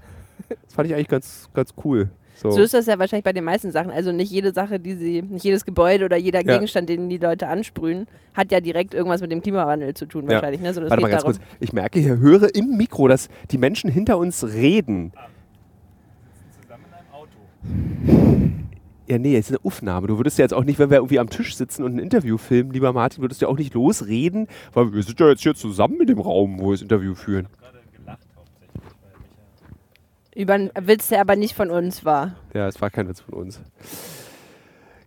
Das 0.49 0.75
fand 0.75 0.89
ich 0.89 0.95
eigentlich 0.95 1.09
ganz, 1.09 1.49
ganz 1.55 1.71
cool. 1.85 2.11
So. 2.35 2.51
So 2.51 2.61
ist 2.61 2.75
das 2.75 2.85
ja 2.85 2.99
wahrscheinlich 2.99 3.25
bei 3.25 3.33
den 3.33 3.45
meisten 3.45 3.71
Sachen. 3.73 3.91
Also 3.91 4.13
nicht 4.13 4.31
jede 4.31 4.53
Sache, 4.53 4.79
die 4.79 4.95
sie, 4.95 5.23
nicht 5.23 5.45
jedes 5.45 5.65
Gebäude 5.65 6.05
oder 6.05 6.17
jeder 6.19 6.45
Ja. 6.45 6.55
Gegenstand, 6.55 6.89
den 6.91 7.09
die 7.09 7.17
Leute 7.17 7.49
ansprühen, 7.49 8.07
hat 8.35 8.53
ja 8.53 8.61
direkt 8.61 8.93
irgendwas 8.93 9.23
mit 9.23 9.33
dem 9.33 9.41
Klimawandel 9.41 9.95
zu 9.95 10.05
tun 10.05 10.25
Ja. 10.25 10.33
wahrscheinlich. 10.35 10.61
Ne? 10.61 10.75
Sondern 10.75 10.89
es 10.89 10.91
Warte 10.91 11.03
mal 11.03 11.09
ganz 11.11 11.23
darum, 11.23 11.39
kurz. 11.39 11.47
Ich 11.61 11.73
merke 11.73 11.99
hier, 11.99 12.19
höre 12.19 12.55
im 12.55 12.77
Mikro, 12.77 13.09
dass 13.09 13.29
die 13.51 13.57
Menschen 13.57 13.89
hinter 13.91 14.19
uns 14.19 14.45
reden. 14.45 15.13
Zusammen 16.61 16.85
in 16.87 16.93
einem 16.95 17.09
Auto. 17.15 17.29
Ja, 19.09 19.19
nee, 19.19 19.37
es 19.37 19.51
ist 19.51 19.57
eine 19.57 19.65
Aufnahme. 19.65 20.09
Du 20.09 20.19
würdest 20.19 20.39
ja 20.39 20.45
jetzt 20.45 20.53
auch 20.53 20.65
nicht, 20.65 20.79
wenn 20.81 20.91
wir 20.91 20.97
irgendwie 20.97 21.21
am 21.21 21.31
Tisch 21.31 21.57
sitzen 21.57 21.85
und 21.85 21.95
ein 21.95 21.99
Interview 22.01 22.39
filmen, 22.39 22.73
lieber 22.73 22.93
Martin, 22.93 23.23
würdest 23.23 23.41
du 23.41 23.47
ja 23.47 23.53
auch 23.53 23.57
nicht 23.57 23.73
losreden, 23.75 24.49
weil 24.73 24.93
wir 24.93 25.03
sind 25.03 25.21
ja 25.21 25.29
jetzt 25.29 25.43
hier 25.43 25.55
zusammen 25.55 26.01
in 26.01 26.09
dem 26.09 26.19
Raum, 26.19 26.59
wo 26.59 26.71
wir 26.71 26.73
das 26.73 26.83
Interview 26.83 27.15
führen. 27.15 27.47
Gerade 27.61 27.79
gelacht 27.97 28.27
hauptsächlich, 28.35 28.83
weil 29.03 29.13
Micha 29.21 30.43
über 30.43 30.55
einen 30.55 30.71
Witz, 30.89 31.09
der 31.09 31.21
aber 31.21 31.37
nicht 31.37 31.55
von 31.55 31.71
uns 31.71 32.05
war. 32.05 32.35
Ja, 32.53 32.67
es 32.67 32.81
war 32.81 32.91
kein 32.91 33.09
Witz 33.09 33.21
von 33.21 33.35
uns. 33.35 33.61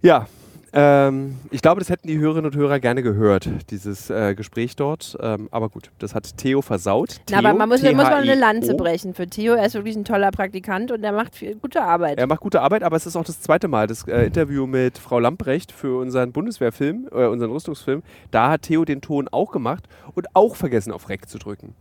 Ja, 0.01 0.27
ähm, 0.73 1.37
ich 1.51 1.61
glaube, 1.61 1.79
das 1.79 1.89
hätten 1.89 2.07
die 2.07 2.17
Hörerinnen 2.17 2.51
und 2.51 2.57
Hörer 2.57 2.79
gerne 2.79 3.01
gehört, 3.03 3.49
dieses 3.71 4.09
äh, 4.09 4.35
Gespräch 4.35 4.75
dort. 4.75 5.17
Ähm, 5.21 5.47
aber 5.51 5.69
gut, 5.69 5.91
das 5.99 6.15
hat 6.15 6.37
Theo 6.37 6.61
versaut. 6.61 7.21
Na, 7.29 7.39
Theo, 7.39 7.49
aber 7.49 7.57
man 7.57 7.69
muss, 7.69 7.81
muss 7.81 7.93
mal 7.93 8.13
eine 8.13 8.23
T-H-E-O. 8.23 8.39
Lanze 8.39 8.75
brechen 8.75 9.13
für 9.13 9.27
Theo. 9.27 9.53
Er 9.53 9.65
ist 9.65 9.73
wirklich 9.73 9.95
ein 9.95 10.05
toller 10.05 10.31
Praktikant 10.31 10.91
und 10.91 11.03
er 11.03 11.11
macht 11.11 11.35
viel 11.35 11.55
gute 11.55 11.81
Arbeit. 11.81 12.17
Er 12.17 12.27
macht 12.27 12.41
gute 12.41 12.61
Arbeit, 12.61 12.83
aber 12.83 12.95
es 12.95 13.05
ist 13.05 13.15
auch 13.15 13.23
das 13.23 13.41
zweite 13.41 13.67
Mal, 13.67 13.87
das 13.87 14.07
äh, 14.07 14.25
Interview 14.25 14.67
mit 14.67 14.97
Frau 14.97 15.19
Lamprecht 15.19 15.71
für 15.71 15.99
unseren 15.99 16.31
Bundeswehrfilm, 16.31 17.09
äh, 17.11 17.25
unseren 17.25 17.51
Rüstungsfilm. 17.51 18.03
Da 18.31 18.51
hat 18.51 18.63
Theo 18.63 18.85
den 18.85 19.01
Ton 19.01 19.27
auch 19.31 19.51
gemacht 19.51 19.85
und 20.15 20.27
auch 20.35 20.55
vergessen, 20.55 20.91
auf 20.91 21.09
Rec 21.09 21.27
zu 21.27 21.37
drücken. 21.37 21.75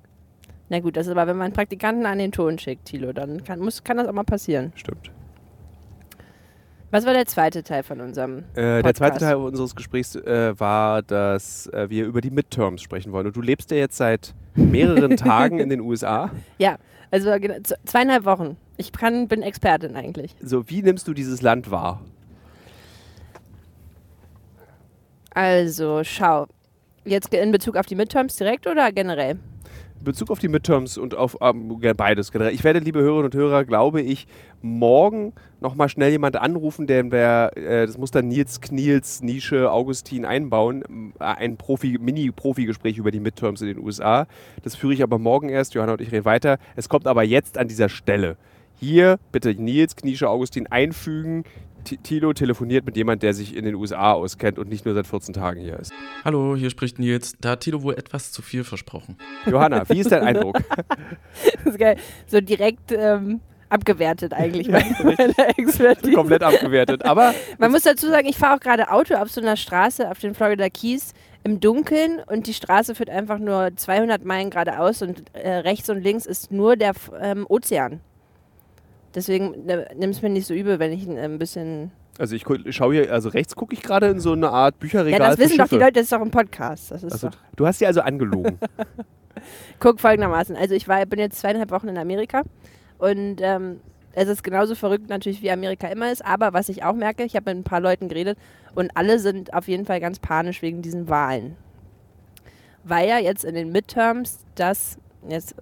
Na 0.70 0.80
gut, 0.80 0.96
das 0.96 1.06
ist 1.06 1.12
aber, 1.12 1.26
wenn 1.26 1.38
man 1.38 1.52
Praktikanten 1.52 2.04
an 2.04 2.18
den 2.18 2.32
Ton 2.32 2.58
schickt, 2.58 2.86
Thilo, 2.86 3.12
dann 3.12 3.42
kann, 3.42 3.58
muss, 3.58 3.84
kann 3.84 3.96
das 3.96 4.06
auch 4.06 4.12
mal 4.12 4.24
passieren. 4.24 4.72
Stimmt. 4.74 5.10
Was 6.90 7.04
war 7.04 7.12
der 7.12 7.26
zweite 7.26 7.62
Teil 7.62 7.82
von 7.82 8.00
unserem 8.00 8.44
Äh, 8.54 8.82
der 8.82 8.94
zweite? 8.94 9.18
Teil 9.18 9.36
unseres 9.36 9.74
Gesprächs 9.76 10.14
äh, 10.16 10.58
war, 10.58 11.02
dass 11.02 11.66
äh, 11.68 11.90
wir 11.90 12.06
über 12.06 12.22
die 12.22 12.30
Midterms 12.30 12.80
sprechen 12.80 13.12
wollen. 13.12 13.26
Und 13.26 13.36
du 13.36 13.42
lebst 13.42 13.70
ja 13.70 13.76
jetzt 13.76 13.98
seit 13.98 14.34
mehreren 14.54 15.16
Tagen 15.16 15.58
in 15.58 15.68
den 15.68 15.80
USA. 15.80 16.30
Ja, 16.56 16.78
also 17.10 17.30
zweieinhalb 17.84 18.24
Wochen. 18.24 18.56
Ich 18.78 18.92
kann, 18.92 19.28
bin 19.28 19.42
Expertin 19.42 19.96
eigentlich. 19.96 20.34
So, 20.40 20.68
wie 20.70 20.82
nimmst 20.82 21.06
du 21.08 21.12
dieses 21.14 21.42
Land 21.42 21.70
wahr? 21.70 22.00
Also, 25.30 26.02
schau. 26.04 26.46
Jetzt 27.04 27.32
in 27.32 27.52
Bezug 27.52 27.76
auf 27.76 27.86
die 27.86 27.94
Midterms 27.94 28.36
direkt 28.36 28.66
oder 28.66 28.92
generell? 28.92 29.38
Bezug 30.02 30.30
auf 30.30 30.38
die 30.38 30.48
Midterms 30.48 30.98
und 30.98 31.14
auf 31.14 31.36
ähm, 31.40 31.80
beides 31.96 32.32
generell. 32.32 32.54
Ich 32.54 32.64
werde, 32.64 32.78
liebe 32.78 33.00
Hörerinnen 33.00 33.26
und 33.26 33.34
Hörer, 33.34 33.64
glaube 33.64 34.00
ich, 34.00 34.26
morgen 34.62 35.32
nochmal 35.60 35.88
schnell 35.88 36.10
jemand 36.10 36.36
anrufen, 36.36 36.86
der 36.86 37.56
äh, 37.56 37.86
das 37.86 37.98
muss 37.98 38.10
dann 38.10 38.28
Nils 38.28 38.60
Kniels 38.60 39.22
Nische 39.22 39.70
Augustin 39.70 40.24
einbauen, 40.24 41.12
äh, 41.18 41.24
ein 41.24 41.56
Profi, 41.56 41.98
Mini-Profi-Gespräch 42.00 42.98
über 42.98 43.10
die 43.10 43.20
Midterms 43.20 43.60
in 43.60 43.68
den 43.68 43.78
USA. 43.78 44.26
Das 44.62 44.76
führe 44.76 44.94
ich 44.94 45.02
aber 45.02 45.18
morgen 45.18 45.48
erst. 45.48 45.74
Johanna 45.74 45.92
und 45.92 46.00
ich 46.00 46.12
reden 46.12 46.24
weiter. 46.24 46.58
Es 46.76 46.88
kommt 46.88 47.06
aber 47.06 47.22
jetzt 47.22 47.58
an 47.58 47.68
dieser 47.68 47.88
Stelle. 47.88 48.36
Hier 48.80 49.18
bitte 49.32 49.54
Nils 49.54 49.96
Kniesche 49.96 50.28
Augustin 50.28 50.68
einfügen. 50.68 51.42
Tilo 51.96 52.32
telefoniert 52.32 52.84
mit 52.84 52.96
jemand, 52.96 53.22
der 53.22 53.32
sich 53.34 53.56
in 53.56 53.64
den 53.64 53.74
USA 53.74 54.12
auskennt 54.12 54.58
und 54.58 54.68
nicht 54.68 54.84
nur 54.84 54.94
seit 54.94 55.06
14 55.06 55.34
Tagen 55.34 55.60
hier 55.60 55.78
ist. 55.78 55.92
Hallo, 56.24 56.54
hier 56.56 56.70
spricht 56.70 56.98
Nils. 56.98 57.34
Da 57.40 57.50
hat 57.50 57.60
Tilo 57.60 57.82
wohl 57.82 57.94
etwas 57.94 58.32
zu 58.32 58.42
viel 58.42 58.64
versprochen. 58.64 59.16
Johanna, 59.46 59.88
wie 59.88 60.00
ist 60.00 60.12
dein 60.12 60.22
Eindruck? 60.26 60.58
Das 61.64 61.74
ist 61.74 61.78
geil. 61.78 61.96
So 62.26 62.40
direkt 62.40 62.92
ähm, 62.92 63.40
abgewertet 63.68 64.32
eigentlich 64.32 64.68
Expertise. 64.68 66.12
Komplett 66.12 66.42
abgewertet. 66.42 67.04
Aber 67.04 67.34
Man 67.58 67.70
muss 67.70 67.82
dazu 67.82 68.08
sagen, 68.08 68.26
ich 68.28 68.36
fahre 68.36 68.56
auch 68.56 68.60
gerade 68.60 68.90
Auto 68.90 69.14
auf 69.14 69.30
so 69.30 69.40
einer 69.40 69.56
Straße 69.56 70.10
auf 70.10 70.18
den 70.18 70.34
Florida 70.34 70.68
Keys 70.68 71.12
im 71.44 71.60
Dunkeln 71.60 72.20
und 72.26 72.46
die 72.46 72.54
Straße 72.54 72.94
führt 72.94 73.10
einfach 73.10 73.38
nur 73.38 73.70
200 73.74 74.24
Meilen 74.24 74.50
geradeaus 74.50 75.02
und 75.02 75.22
äh, 75.34 75.50
rechts 75.50 75.88
und 75.88 76.02
links 76.02 76.26
ist 76.26 76.50
nur 76.50 76.76
der 76.76 76.92
ähm, 77.20 77.46
Ozean. 77.48 78.00
Deswegen 79.14 79.68
äh, 79.68 79.86
nimm 79.96 80.10
es 80.10 80.22
mir 80.22 80.28
nicht 80.28 80.46
so 80.46 80.54
übel, 80.54 80.78
wenn 80.78 80.92
ich 80.92 81.06
ein 81.08 81.16
äh, 81.16 81.36
bisschen. 81.38 81.90
also 82.18 82.34
ich 82.36 82.44
schaue 82.74 82.94
hier, 82.94 83.12
also 83.12 83.28
rechts 83.30 83.56
gucke 83.56 83.74
ich 83.74 83.82
gerade 83.82 84.08
in 84.08 84.20
so 84.20 84.32
eine 84.32 84.50
Art 84.50 84.78
Bücherregal. 84.78 85.20
Ja, 85.20 85.30
das 85.30 85.38
wissen 85.38 85.58
doch 85.58 85.68
die. 85.68 85.76
Leute, 85.76 85.92
das 85.92 86.04
ist 86.04 86.12
doch 86.12 86.20
ein 86.20 86.30
Podcast. 86.30 86.90
Das 86.90 87.02
ist 87.02 87.12
Also, 87.12 87.28
doch. 87.28 87.38
du 87.56 87.66
hast 87.66 87.78
sie 87.78 87.86
also 87.86 88.00
angelogen. 88.02 88.58
Guck 89.80 90.00
folgendermaßen. 90.00 90.56
Also 90.56 90.74
ich 90.74 90.88
war, 90.88 91.04
bin 91.06 91.18
jetzt 91.18 91.38
zweieinhalb 91.38 91.70
Wochen 91.70 91.88
in 91.88 91.98
Amerika 91.98 92.42
und 92.98 93.36
ähm, 93.40 93.80
es 94.12 94.28
ist 94.28 94.42
genauso 94.42 94.74
verrückt 94.74 95.08
natürlich, 95.08 95.42
wie 95.42 95.50
Amerika 95.50 95.86
immer 95.88 96.10
ist. 96.10 96.24
Aber 96.24 96.52
was 96.52 96.68
ich 96.68 96.82
auch 96.82 96.94
merke, 96.94 97.22
ich 97.24 97.36
habe 97.36 97.50
mit 97.54 97.60
ein 97.60 97.64
paar 97.64 97.80
Leuten 97.80 98.08
geredet 98.08 98.36
und 98.74 98.90
alle 98.96 99.18
sind 99.20 99.54
auf 99.54 99.68
jeden 99.68 99.86
Fall 99.86 100.00
ganz 100.00 100.18
panisch 100.18 100.60
wegen 100.62 100.82
diesen 100.82 101.08
Wahlen. 101.08 101.56
Weil 102.84 103.08
ja 103.08 103.18
jetzt 103.18 103.44
in 103.44 103.54
den 103.54 103.70
Midterms 103.70 104.38
das, 104.54 104.98
jetzt 105.28 105.54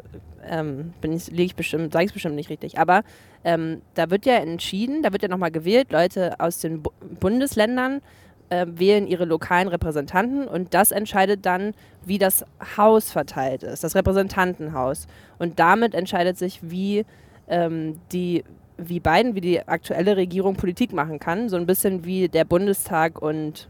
ähm, 0.49 0.95
bin 1.01 1.13
ich, 1.13 1.29
liege 1.29 1.43
ich 1.45 1.57
bestimmt, 1.57 1.93
sage 1.93 2.05
ich 2.05 2.11
es 2.11 2.15
bestimmt 2.15 2.37
nicht 2.37 2.51
richtig, 2.51 2.79
aber 2.79 3.03
ähm, 3.47 3.81
da 3.95 4.11
wird 4.11 4.27
ja 4.27 4.35
entschieden, 4.35 5.05
da 5.05 5.13
wird 5.13 5.23
ja 5.23 5.29
nochmal 5.29 5.53
gewählt, 5.53 5.93
Leute 5.93 6.41
aus 6.41 6.59
den 6.59 6.83
Bu 6.83 6.91
Bundesländern 7.21 8.03
äh, 8.51 8.67
wählen 8.69 9.07
ihre 9.07 9.25
lokalen 9.25 9.69
Repräsentanten 9.69 10.49
und 10.49 10.75
das 10.75 10.91
entscheidet 10.91 11.47
dann, 11.47 11.73
wie 12.05 12.19
das 12.19 12.45
Haus 12.77 13.13
verteilt 13.13 13.63
ist, 13.63 13.85
das 13.85 13.95
Repräsentantenhaus. 13.95 15.07
Und 15.39 15.61
damit 15.61 15.95
entscheidet 15.95 16.37
sich, 16.37 16.59
wie 16.63 17.07
ähm, 17.49 18.01
die 18.11 18.43
wie 18.79 19.01
Biden, 19.01 19.37
wie 19.37 19.41
die 19.41 19.67
aktuelle 19.67 20.17
Regierung 20.17 20.57
Politik 20.57 20.93
machen 20.93 21.19
kann, 21.21 21.49
so 21.49 21.57
ein 21.57 21.67
bisschen 21.67 22.05
wie 22.05 22.29
der 22.29 22.45
Bundestag 22.45 23.23
und 23.23 23.69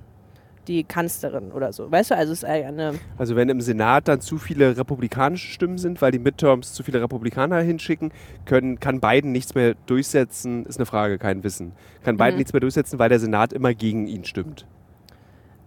die 0.69 0.85
Kanzlerin 0.85 1.53
oder 1.53 1.73
so. 1.73 1.91
Weißt 1.91 2.11
du, 2.11 2.17
also 2.17 2.33
es 2.33 2.39
ist 2.43 2.45
eine 2.45 2.95
Also 3.19 3.37
wenn 3.37 3.49
im 3.49 3.61
Senat 3.61 4.09
dann 4.09 4.21
zu 4.21 4.39
viele 4.39 4.77
republikanische 4.77 5.49
Stimmen 5.51 5.79
sind, 5.79 6.03
weil 6.03 6.13
die 6.13 6.19
Midterms 6.19 6.73
zu 6.73 6.83
viele 6.83 7.01
Republikaner 7.01 7.59
hinschicken, 7.61 8.13
können, 8.45 8.81
kann 8.81 9.01
Biden 9.01 9.33
nichts 9.33 9.55
mehr 9.55 9.75
durchsetzen, 9.87 10.67
ist 10.67 10.77
eine 10.79 10.87
Frage, 10.87 11.19
kein 11.19 11.45
Wissen. 11.45 11.73
Kann 12.05 12.17
Biden 12.17 12.33
Mhm. 12.33 12.39
nichts 12.39 12.53
mehr 12.53 12.61
durchsetzen, 12.61 12.99
weil 12.99 13.09
der 13.09 13.19
Senat 13.21 13.53
immer 13.53 13.75
gegen 13.75 14.07
ihn 14.07 14.25
stimmt. 14.25 14.67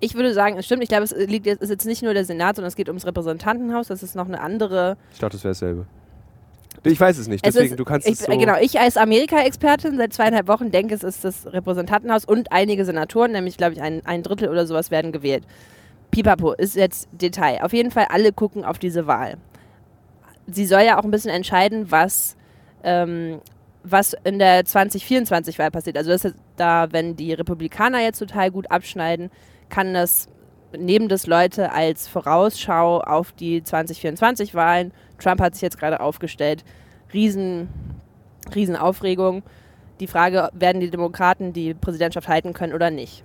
Ich 0.01 0.15
würde 0.15 0.33
sagen, 0.33 0.57
es 0.57 0.65
stimmt. 0.65 0.81
Ich 0.83 0.89
glaube, 0.89 1.03
es 1.03 1.13
liegt 1.15 1.45
jetzt, 1.45 1.61
ist 1.61 1.69
jetzt 1.69 1.85
nicht 1.85 2.01
nur 2.03 2.13
der 2.13 2.23
Senat, 2.23 2.55
sondern 2.55 2.69
es 2.69 2.75
geht 2.75 2.87
ums 2.87 3.05
Repräsentantenhaus. 3.05 3.87
Das 3.87 4.01
ist 4.01 4.15
noch 4.15 4.27
eine 4.27 4.39
andere. 4.39 4.95
Ich 5.11 5.19
dachte, 5.19 5.35
das 5.35 5.43
wäre 5.43 5.51
dasselbe. 5.51 5.85
Ich 6.83 6.99
weiß 6.99 7.17
es 7.17 7.27
nicht, 7.27 7.45
Es 7.45 7.53
deswegen, 7.53 7.73
ist, 7.73 7.79
du 7.79 7.85
kannst 7.85 8.07
ich, 8.07 8.13
es 8.13 8.25
so... 8.25 8.37
Genau, 8.37 8.55
ich 8.59 8.79
als 8.79 8.97
Amerika-Expertin 8.97 9.97
seit 9.97 10.13
zweieinhalb 10.13 10.47
Wochen 10.47 10.71
denke, 10.71 10.95
es 10.95 11.03
ist 11.03 11.23
das 11.23 11.47
Repräsentantenhaus 11.47 12.25
und 12.25 12.51
einige 12.51 12.85
Senatoren, 12.85 13.31
nämlich 13.31 13.57
glaube 13.57 13.73
ich 13.73 13.81
ein, 13.81 14.05
ein 14.05 14.23
Drittel 14.23 14.49
oder 14.49 14.65
sowas, 14.65 14.91
werden 14.91 15.11
gewählt. 15.11 15.43
Pipapo 16.11 16.53
ist 16.53 16.75
jetzt 16.75 17.07
Detail. 17.11 17.63
Auf 17.63 17.73
jeden 17.73 17.91
Fall 17.91 18.07
alle 18.09 18.31
gucken 18.31 18.63
auf 18.65 18.79
diese 18.79 19.07
Wahl. 19.07 19.37
Sie 20.47 20.65
soll 20.65 20.81
ja 20.81 20.97
auch 20.99 21.03
ein 21.03 21.11
bisschen 21.11 21.31
entscheiden, 21.31 21.91
was, 21.91 22.35
ähm, 22.83 23.41
was 23.83 24.15
in 24.23 24.39
der 24.39 24.63
2024-Wahl 24.63 25.71
passiert. 25.71 25.97
Also 25.97 26.09
das 26.09 26.25
ist 26.25 26.35
da, 26.55 26.91
wenn 26.91 27.15
die 27.15 27.33
Republikaner 27.33 28.01
jetzt 28.01 28.19
total 28.19 28.49
gut 28.51 28.71
abschneiden, 28.71 29.29
kann 29.69 29.93
das 29.93 30.27
nehmen 30.77 31.07
das 31.09 31.27
Leute 31.27 31.71
als 31.71 32.07
Vorausschau 32.07 32.99
auf 33.01 33.31
die 33.31 33.61
2024-Wahlen. 33.61 34.91
Trump 35.19 35.41
hat 35.41 35.53
sich 35.55 35.61
jetzt 35.61 35.77
gerade 35.79 35.99
aufgestellt. 35.99 36.63
Riesen, 37.13 37.67
riesen 38.55 38.75
Aufregung. 38.75 39.43
Die 39.99 40.07
Frage, 40.07 40.49
werden 40.53 40.79
die 40.79 40.89
Demokraten 40.89 41.53
die 41.53 41.73
Präsidentschaft 41.73 42.27
halten 42.27 42.53
können 42.53 42.73
oder 42.73 42.89
nicht? 42.89 43.23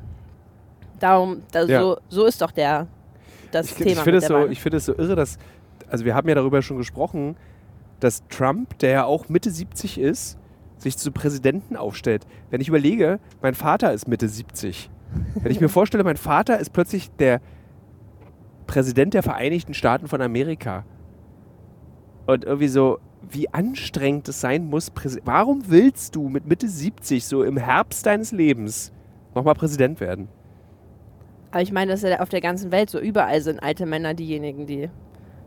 Darum, 1.00 1.42
da, 1.52 1.64
Ja. 1.64 1.80
so, 1.80 1.96
so 2.08 2.24
ist 2.26 2.40
doch 2.42 2.50
der, 2.50 2.86
das 3.52 3.66
ich, 3.66 3.74
Thema. 3.76 3.90
ich 3.90 3.98
finde 4.00 4.18
es 4.18 4.26
so, 4.26 4.46
ich 4.46 4.60
finde 4.60 4.76
es 4.78 4.84
so 4.86 4.96
irre, 4.96 5.14
dass, 5.14 5.38
also 5.88 6.04
wir 6.04 6.14
haben 6.14 6.28
ja 6.28 6.34
darüber 6.34 6.62
schon 6.62 6.76
gesprochen, 6.78 7.36
dass 8.00 8.26
Trump, 8.28 8.78
der 8.78 8.90
ja 8.90 9.04
auch 9.04 9.28
Mitte 9.28 9.50
70 9.50 9.98
ist, 9.98 10.36
sich 10.78 10.98
zu 10.98 11.12
Präsidenten 11.12 11.76
aufstellt. 11.76 12.26
Wenn 12.50 12.60
ich 12.60 12.68
überlege, 12.68 13.20
mein 13.40 13.54
Vater 13.54 13.92
ist 13.92 14.08
Mitte 14.08 14.28
70. 14.28 14.90
Wenn 15.36 15.52
ich 15.52 15.60
mir 15.60 15.68
vorstelle, 15.68 16.02
mein 16.02 16.16
Vater 16.16 16.58
ist 16.58 16.72
plötzlich 16.72 17.10
der 17.12 17.40
Präsident 18.66 19.14
der 19.14 19.22
Vereinigten 19.22 19.74
Staaten 19.74 20.08
von 20.08 20.20
Amerika. 20.20 20.84
Und 22.26 22.44
irgendwie 22.44 22.68
so, 22.68 22.98
wie 23.30 23.48
anstrengend 23.52 24.28
es 24.28 24.40
sein 24.40 24.66
muss. 24.66 24.90
Warum 25.24 25.68
willst 25.68 26.16
du 26.16 26.28
mit 26.28 26.46
Mitte 26.46 26.68
70, 26.68 27.24
so 27.24 27.42
im 27.42 27.56
Herbst 27.56 28.06
deines 28.06 28.32
Lebens, 28.32 28.92
nochmal 29.34 29.54
Präsident 29.54 30.00
werden? 30.00 30.28
Aber 31.50 31.62
ich 31.62 31.72
meine, 31.72 31.92
dass 31.92 32.02
ja 32.02 32.20
auf 32.20 32.28
der 32.28 32.40
ganzen 32.40 32.72
Welt 32.72 32.90
so 32.90 32.98
überall 32.98 33.40
sind 33.40 33.62
alte 33.62 33.86
Männer 33.86 34.14
diejenigen, 34.14 34.66
die 34.66 34.90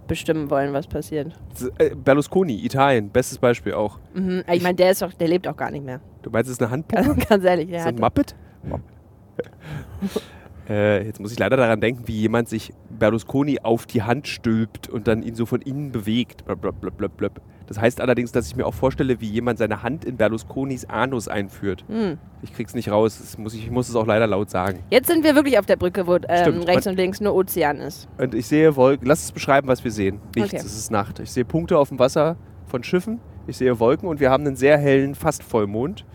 bestimmen 0.07 0.49
wollen, 0.49 0.71
was 0.71 0.87
passiert. 0.87 1.33
Äh, 1.77 1.95
Berlusconi, 1.95 2.65
Italien, 2.65 3.09
bestes 3.09 3.37
Beispiel 3.37 3.73
auch. 3.73 3.99
Mhm. 4.13 4.43
Ich 4.49 4.63
meine, 4.63 4.75
der 4.75 4.91
ist 4.91 5.01
doch, 5.01 5.11
der 5.13 5.27
lebt 5.27 5.47
auch 5.47 5.57
gar 5.57 5.69
nicht 5.69 5.83
mehr. 5.83 5.99
Du 6.21 6.29
meinst, 6.29 6.49
es 6.49 6.53
ist 6.53 6.61
eine 6.61 6.71
Handpuppe? 6.71 7.15
Ganz 7.29 7.43
ehrlich, 7.43 7.67
der 7.67 7.81
so 7.81 7.89
ein 7.89 7.95
Muppet? 7.95 8.35
äh, 10.69 11.05
jetzt 11.05 11.19
muss 11.19 11.31
ich 11.31 11.39
leider 11.39 11.57
daran 11.57 11.79
denken, 11.81 12.07
wie 12.07 12.17
jemand 12.17 12.49
sich 12.49 12.73
Berlusconi 12.89 13.59
auf 13.63 13.85
die 13.85 14.03
Hand 14.03 14.27
stülpt 14.27 14.89
und 14.89 15.07
dann 15.07 15.23
ihn 15.23 15.35
so 15.35 15.45
von 15.45 15.61
innen 15.61 15.91
bewegt. 15.91 16.43
Blub. 16.45 17.41
Das 17.67 17.79
heißt 17.81 17.99
allerdings, 17.99 18.31
dass 18.31 18.47
ich 18.47 18.55
mir 18.55 18.65
auch 18.65 18.73
vorstelle, 18.73 19.19
wie 19.19 19.27
jemand 19.27 19.59
seine 19.59 19.83
Hand 19.83 20.05
in 20.05 20.15
Berlusconis 20.17 20.85
Anus 20.85 21.27
einführt. 21.27 21.83
hm. 21.87 22.17
Ich 22.43 22.53
krieg's 22.53 22.75
nicht 22.75 22.89
raus, 22.91 23.35
muss 23.37 23.53
ich, 23.55 23.63
ich 23.65 23.71
muss 23.71 23.89
es 23.89 23.95
auch 23.95 24.05
leider 24.05 24.27
laut 24.27 24.49
sagen. 24.49 24.79
Jetzt 24.91 25.07
sind 25.07 25.23
wir 25.23 25.35
wirklich 25.35 25.57
auf 25.59 25.65
der 25.65 25.75
Brücke, 25.75 26.05
wo 26.07 26.17
ähm, 26.29 26.61
rechts 26.61 26.85
und 26.87 26.95
links 26.95 27.19
nur 27.19 27.33
Ozean 27.33 27.77
ist. 27.79 28.07
Und 28.17 28.35
ich 28.35 28.45
sehe 28.45 28.75
Wolken. 28.75 29.07
Lass 29.07 29.23
es 29.23 29.31
beschreiben, 29.31 29.67
was 29.67 29.83
wir 29.83 29.91
sehen. 29.91 30.21
Nichts, 30.35 30.53
Okay. 30.53 30.63
es 30.65 30.77
ist 30.77 30.91
Nacht. 30.91 31.19
Ich 31.19 31.31
sehe 31.31 31.45
Punkte 31.45 31.77
auf 31.77 31.89
dem 31.89 31.99
Wasser 31.99 32.37
von 32.67 32.83
Schiffen. 32.83 33.19
Ich 33.47 33.57
sehe 33.57 33.79
Wolken 33.79 34.07
und 34.07 34.19
wir 34.19 34.29
haben 34.29 34.45
einen 34.45 34.55
sehr 34.55 34.77
hellen, 34.77 35.15
fast 35.15 35.43
Vollmond. 35.43 36.05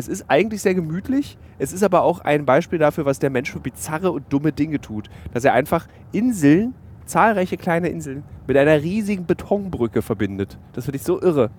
Es 0.00 0.08
ist 0.08 0.24
eigentlich 0.28 0.62
sehr 0.62 0.74
gemütlich. 0.74 1.36
Es 1.58 1.74
ist 1.74 1.82
aber 1.82 2.04
auch 2.04 2.20
ein 2.20 2.46
Beispiel 2.46 2.78
dafür, 2.78 3.04
was 3.04 3.18
der 3.18 3.28
Mensch 3.28 3.52
für 3.52 3.60
bizarre 3.60 4.10
und 4.12 4.32
dumme 4.32 4.50
Dinge 4.50 4.80
tut. 4.80 5.10
Dass 5.34 5.44
er 5.44 5.52
einfach 5.52 5.86
Inseln, 6.10 6.74
zahlreiche 7.04 7.58
kleine 7.58 7.88
Inseln, 7.90 8.22
mit 8.46 8.56
einer 8.56 8.80
riesigen 8.80 9.26
Betonbrücke 9.26 10.00
verbindet. 10.00 10.56
Das 10.72 10.86
finde 10.86 10.96
ich 10.96 11.02
so 11.02 11.20
irre. 11.20 11.50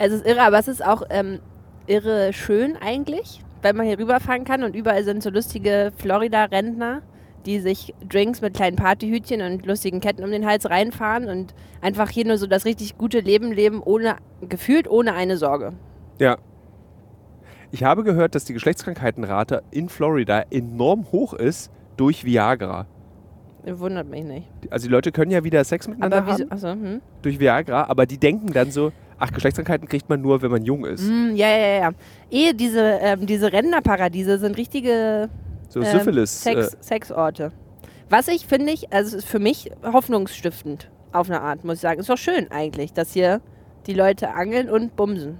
Es 0.00 0.12
ist 0.12 0.26
irre, 0.26 0.42
aber 0.42 0.58
es 0.58 0.66
ist 0.66 0.84
auch 0.84 1.02
ähm, 1.10 1.38
irre 1.86 2.32
schön 2.32 2.76
eigentlich, 2.76 3.44
weil 3.62 3.74
man 3.74 3.86
hier 3.86 4.00
rüberfahren 4.00 4.42
kann 4.42 4.64
und 4.64 4.74
überall 4.74 5.04
sind 5.04 5.22
so 5.22 5.30
lustige 5.30 5.92
Florida-Rentner, 5.96 7.02
die 7.46 7.60
sich 7.60 7.94
Drinks 8.08 8.40
mit 8.40 8.54
kleinen 8.54 8.74
Partyhütchen 8.74 9.42
und 9.42 9.64
lustigen 9.64 10.00
Ketten 10.00 10.24
um 10.24 10.32
den 10.32 10.44
Hals 10.44 10.68
reinfahren 10.68 11.28
und 11.28 11.54
einfach 11.80 12.10
hier 12.10 12.26
nur 12.26 12.36
so 12.36 12.48
das 12.48 12.64
richtig 12.64 12.98
gute 12.98 13.20
Leben 13.20 13.52
leben, 13.52 13.80
ohne, 13.80 14.16
gefühlt 14.40 14.90
ohne 14.90 15.14
eine 15.14 15.36
Sorge. 15.36 15.74
Ja. 16.18 16.36
Ich 17.72 17.82
habe 17.84 18.04
gehört, 18.04 18.34
dass 18.34 18.44
die 18.44 18.52
Geschlechtskrankheitenrate 18.52 19.62
in 19.70 19.88
Florida 19.88 20.44
enorm 20.50 21.06
hoch 21.12 21.34
ist 21.34 21.70
durch 21.96 22.24
Viagra. 22.24 22.86
Wundert 23.64 24.08
mich 24.08 24.22
nicht. 24.22 24.46
Also 24.70 24.86
die 24.86 24.92
Leute 24.92 25.10
können 25.10 25.32
ja 25.32 25.42
wieder 25.42 25.64
Sex 25.64 25.88
miteinander 25.88 26.18
Aber 26.18 26.32
haben. 26.32 26.38
wieso? 26.38 26.50
Achso, 26.50 26.68
hm? 26.70 27.00
durch 27.22 27.40
Viagra, 27.40 27.84
aber 27.88 28.06
die 28.06 28.16
denken 28.16 28.52
dann 28.52 28.70
so, 28.70 28.92
ach, 29.18 29.32
Geschlechtskrankheiten 29.32 29.88
kriegt 29.88 30.08
man 30.08 30.20
nur, 30.20 30.40
wenn 30.40 30.52
man 30.52 30.64
jung 30.64 30.84
ist. 30.84 31.02
Hm, 31.08 31.34
ja, 31.34 31.48
ja, 31.48 31.56
ja, 31.56 31.80
ja. 31.80 31.90
Eh, 32.30 32.52
diese, 32.52 32.80
ähm, 32.80 33.26
diese 33.26 33.52
Rentnerparadiese 33.52 34.38
sind 34.38 34.56
richtige 34.56 35.28
So 35.68 35.80
ähm, 35.80 35.86
Syphilis. 35.86 36.42
Sex, 36.44 36.74
Äh, 36.74 36.76
Sexorte. 36.80 37.50
Was 38.08 38.28
ich 38.28 38.46
finde 38.46 38.70
ich, 38.70 38.92
also 38.92 39.16
es 39.16 39.24
ist 39.24 39.28
für 39.28 39.40
mich 39.40 39.72
hoffnungsstiftend 39.82 40.88
auf 41.10 41.28
eine 41.28 41.40
Art, 41.40 41.64
muss 41.64 41.76
ich 41.76 41.80
sagen. 41.80 41.98
Ist 41.98 42.08
doch 42.08 42.18
schön 42.18 42.48
eigentlich, 42.52 42.92
dass 42.92 43.12
hier 43.12 43.40
die 43.86 43.94
Leute 43.94 44.34
angeln 44.34 44.68
und 44.68 44.96
bumsen. 44.96 45.38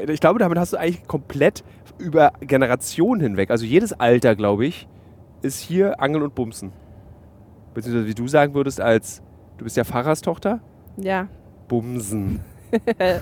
ich 0.08 0.20
glaube, 0.20 0.38
damit 0.38 0.58
hast 0.58 0.72
du 0.72 0.76
eigentlich 0.76 1.06
komplett 1.06 1.64
über 1.98 2.32
Generationen 2.40 3.20
hinweg, 3.20 3.50
also 3.50 3.64
jedes 3.64 3.92
Alter, 3.92 4.34
glaube 4.34 4.66
ich, 4.66 4.88
ist 5.42 5.60
hier 5.60 6.00
Angeln 6.00 6.22
und 6.24 6.34
Bumsen. 6.34 6.72
Beziehungsweise 7.72 8.06
wie 8.06 8.14
du 8.14 8.28
sagen 8.28 8.54
würdest, 8.54 8.80
als 8.80 9.22
du 9.58 9.64
bist 9.64 9.76
ja 9.76 9.84
Pfarrerstochter, 9.84 10.60
Ja, 10.96 11.28
Bumsen. 11.68 12.40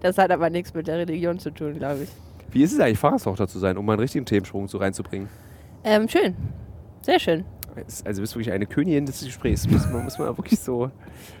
das 0.00 0.18
hat 0.18 0.30
aber 0.30 0.50
nichts 0.50 0.74
mit 0.74 0.86
der 0.86 0.98
Religion 0.98 1.38
zu 1.38 1.50
tun, 1.50 1.78
glaube 1.78 2.04
ich. 2.04 2.08
Wie 2.50 2.62
ist 2.62 2.72
es 2.72 2.80
eigentlich, 2.80 2.98
Pfarrerstochter 2.98 3.48
zu 3.48 3.58
sein, 3.58 3.76
um 3.76 3.84
mal 3.84 3.94
einen 3.94 4.00
richtigen 4.00 4.24
Themensprung 4.26 4.68
so 4.68 4.78
reinzubringen? 4.78 5.28
Ähm, 5.82 6.08
schön. 6.08 6.36
Sehr 7.02 7.18
schön. 7.18 7.44
Also 7.76 8.18
du 8.18 8.20
bist 8.22 8.34
wirklich 8.34 8.52
eine 8.52 8.66
Königin 8.66 9.06
des 9.06 9.24
Gesprächs, 9.24 9.68
muss 9.68 9.88
man, 9.90 10.04
muss 10.04 10.18
man 10.18 10.28
wirklich 10.36 10.60
so... 10.60 10.90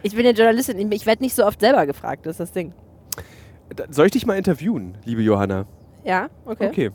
Ich 0.02 0.14
bin 0.14 0.24
ja 0.24 0.32
Journalistin, 0.32 0.78
ich- 0.78 1.00
ich 1.00 1.06
werde 1.06 1.22
nicht 1.22 1.34
so 1.34 1.44
oft 1.46 1.60
selber 1.60 1.86
gefragt, 1.86 2.26
das 2.26 2.32
ist 2.34 2.40
das 2.40 2.52
Ding. 2.52 2.72
Da- 3.74 3.84
Soll 3.90 4.06
ich 4.06 4.12
dich 4.12 4.26
mal 4.26 4.36
interviewen, 4.36 4.98
liebe 5.04 5.22
Johanna? 5.22 5.66
Ja, 6.04 6.28
okay. 6.44 6.68
Okay. 6.68 6.90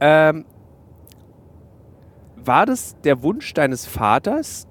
Ähm, 0.00 0.44
war 2.36 2.66
das 2.66 2.96
der 3.04 3.22
Wunsch 3.22 3.54
deines 3.54 3.86
Vaters, 3.86 4.66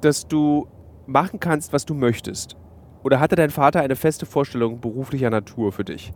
dass 0.00 0.26
du 0.28 0.66
machen 1.06 1.40
kannst, 1.40 1.72
was 1.72 1.86
du 1.86 1.94
möchtest? 1.94 2.56
Oder 3.02 3.20
hatte 3.20 3.36
dein 3.36 3.50
Vater 3.50 3.80
eine 3.80 3.96
feste 3.96 4.26
Vorstellung 4.26 4.80
beruflicher 4.80 5.30
Natur 5.30 5.72
für 5.72 5.84
dich? 5.84 6.12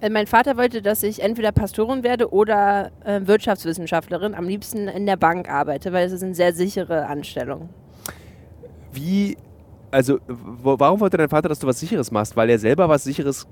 Äh, 0.00 0.10
mein 0.10 0.26
Vater 0.26 0.56
wollte, 0.56 0.82
dass 0.82 1.02
ich 1.02 1.22
entweder 1.22 1.52
Pastorin 1.52 2.02
werde 2.02 2.32
oder 2.32 2.90
äh, 3.04 3.20
Wirtschaftswissenschaftlerin, 3.24 4.34
am 4.34 4.46
liebsten 4.46 4.88
in 4.88 5.06
der 5.06 5.16
Bank 5.16 5.50
arbeite, 5.50 5.92
weil 5.92 6.06
es 6.06 6.12
ist 6.12 6.22
eine 6.22 6.34
sehr 6.34 6.52
sichere 6.52 7.06
Anstellung. 7.06 7.68
Wie, 8.92 9.36
also, 9.90 10.18
wo, 10.26 10.78
warum 10.78 11.00
wollte 11.00 11.16
dein 11.16 11.28
Vater, 11.28 11.48
dass 11.48 11.58
du 11.58 11.66
was 11.66 11.80
Sicheres 11.80 12.10
machst? 12.10 12.36
Weil 12.36 12.50
er 12.50 12.58
selber 12.58 12.88
was 12.88 13.04
Sicheres 13.04 13.46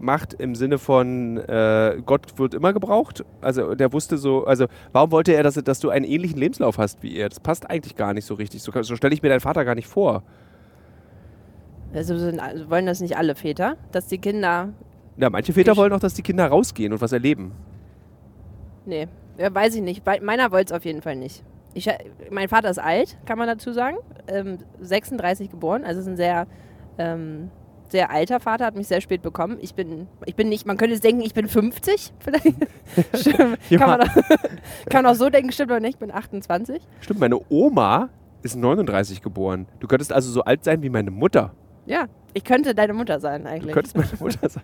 macht 0.00 0.34
im 0.34 0.54
Sinne 0.54 0.78
von 0.78 1.38
äh, 1.38 2.00
Gott 2.06 2.38
wird 2.38 2.54
immer 2.54 2.72
gebraucht? 2.72 3.24
Also, 3.40 3.74
der 3.74 3.92
wusste 3.92 4.18
so, 4.18 4.44
also, 4.44 4.66
warum 4.92 5.10
wollte 5.10 5.32
er, 5.32 5.42
dass, 5.42 5.54
dass 5.54 5.80
du 5.80 5.90
einen 5.90 6.04
ähnlichen 6.04 6.38
Lebenslauf 6.38 6.78
hast 6.78 7.02
wie 7.02 7.16
er? 7.16 7.28
Das 7.28 7.40
passt 7.40 7.68
eigentlich 7.68 7.96
gar 7.96 8.14
nicht 8.14 8.24
so 8.24 8.34
richtig. 8.34 8.62
So, 8.62 8.70
so 8.82 8.94
stelle 8.94 9.14
ich 9.14 9.22
mir 9.22 9.28
deinen 9.30 9.40
Vater 9.40 9.64
gar 9.64 9.74
nicht 9.74 9.88
vor. 9.88 10.22
Also, 11.92 12.16
sind, 12.18 12.38
also 12.38 12.70
wollen 12.70 12.86
das 12.86 13.00
nicht 13.00 13.16
alle 13.16 13.34
Väter, 13.34 13.76
dass 13.90 14.06
die 14.06 14.18
Kinder. 14.18 14.68
Ja, 15.18 15.30
manche 15.30 15.52
Väter 15.52 15.72
Ich- 15.72 15.78
wollen 15.78 15.92
auch, 15.92 16.00
dass 16.00 16.14
die 16.14 16.22
Kinder 16.22 16.46
rausgehen 16.46 16.92
und 16.92 17.00
was 17.00 17.12
erleben. 17.12 17.52
Nee, 18.86 19.08
ja, 19.36 19.54
weiß 19.54 19.74
ich 19.74 19.82
nicht. 19.82 20.04
Bei, 20.04 20.20
meiner 20.20 20.50
wollte 20.52 20.72
es 20.72 20.76
auf 20.78 20.84
jeden 20.84 21.02
Fall 21.02 21.16
nicht. 21.16 21.44
Ich, 21.74 21.86
äh, 21.88 21.98
mein 22.30 22.48
Vater 22.48 22.70
ist 22.70 22.78
alt, 22.78 23.18
kann 23.26 23.36
man 23.38 23.46
dazu 23.46 23.72
sagen. 23.72 23.98
Ähm, 24.26 24.58
36 24.80 25.50
geboren, 25.50 25.84
also 25.84 26.00
ist 26.00 26.06
ein 26.08 26.16
sehr, 26.16 26.46
ähm, 26.96 27.50
sehr 27.88 28.10
alter 28.10 28.40
Vater, 28.40 28.64
hat 28.66 28.76
mich 28.76 28.86
sehr 28.88 29.00
spät 29.00 29.22
bekommen. 29.22 29.58
Ich 29.60 29.74
bin, 29.74 30.06
ich 30.24 30.34
bin 30.36 30.48
nicht, 30.48 30.66
man 30.66 30.76
könnte 30.76 30.94
jetzt 30.94 31.04
denken, 31.04 31.20
ich 31.22 31.34
bin 31.34 31.48
50. 31.48 32.12
Vielleicht. 32.20 32.56
Stimmt, 33.14 33.58
Ja. 33.70 33.78
kann, 33.78 33.90
man 33.90 34.00
auch, 34.02 34.14
kann 34.90 35.02
man 35.04 35.06
auch 35.06 35.14
so 35.16 35.28
denken, 35.30 35.52
stimmt 35.52 35.70
aber 35.70 35.80
nicht, 35.80 35.94
ich 35.94 35.98
bin 35.98 36.10
28. 36.10 36.80
Stimmt, 37.00 37.20
meine 37.20 37.38
Oma 37.50 38.08
ist 38.42 38.56
39 38.56 39.20
geboren. 39.22 39.66
Du 39.80 39.86
könntest 39.88 40.12
also 40.12 40.30
so 40.30 40.42
alt 40.44 40.64
sein 40.64 40.82
wie 40.82 40.88
meine 40.90 41.10
Mutter. 41.10 41.52
Ja, 41.88 42.06
ich 42.34 42.44
könnte 42.44 42.74
deine 42.74 42.92
Mutter 42.92 43.18
sein 43.18 43.44
Du 43.44 43.50
eigentlich. 43.50 43.72
könntest 43.72 43.96
meine 43.96 44.08
Mutter 44.20 44.48
sein. 44.48 44.62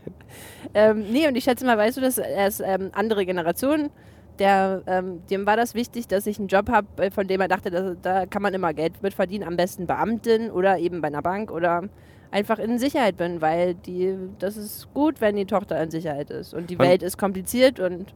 Ähm, 0.75 1.04
nee, 1.11 1.26
und 1.26 1.37
ich 1.37 1.45
schätze 1.45 1.64
mal, 1.64 1.78
weißt 1.78 1.97
du, 1.97 2.00
dass 2.00 2.19
er 2.19 2.47
ist 2.47 2.61
ähm, 2.64 2.90
andere 2.93 3.25
Generation. 3.25 3.90
Der, 4.38 4.83
ähm, 4.87 5.23
dem 5.31 5.47
war 5.47 5.57
das 5.57 5.75
wichtig, 5.75 6.09
dass 6.09 6.26
ich 6.26 6.38
einen 6.38 6.49
Job 6.49 6.69
habe, 6.69 7.11
von 7.12 7.26
dem 7.26 7.40
er 7.40 7.49
dachte, 7.49 7.71
dass, 7.71 7.97
da 8.02 8.26
kann 8.26 8.43
man 8.43 8.52
immer 8.52 8.75
Geld 8.75 9.00
mit 9.02 9.14
verdienen. 9.14 9.45
Am 9.45 9.57
besten 9.57 9.87
Beamtin 9.87 10.50
oder 10.50 10.78
eben 10.78 11.00
bei 11.00 11.09
einer 11.09 11.23
Bank 11.23 11.50
oder 11.50 11.85
einfach 12.33 12.59
in 12.59 12.78
Sicherheit 12.78 13.16
bin, 13.16 13.40
weil 13.40 13.75
die, 13.75 14.16
das 14.40 14.57
ist 14.57 14.93
gut, 14.93 15.21
wenn 15.21 15.37
die 15.37 15.47
Tochter 15.47 15.81
in 15.81 15.90
Sicherheit 15.90 16.31
ist. 16.31 16.52
Und 16.52 16.69
die 16.69 16.78
Welt 16.81 17.02
ist 17.04 17.16
kompliziert 17.16 17.78
und 17.78 18.12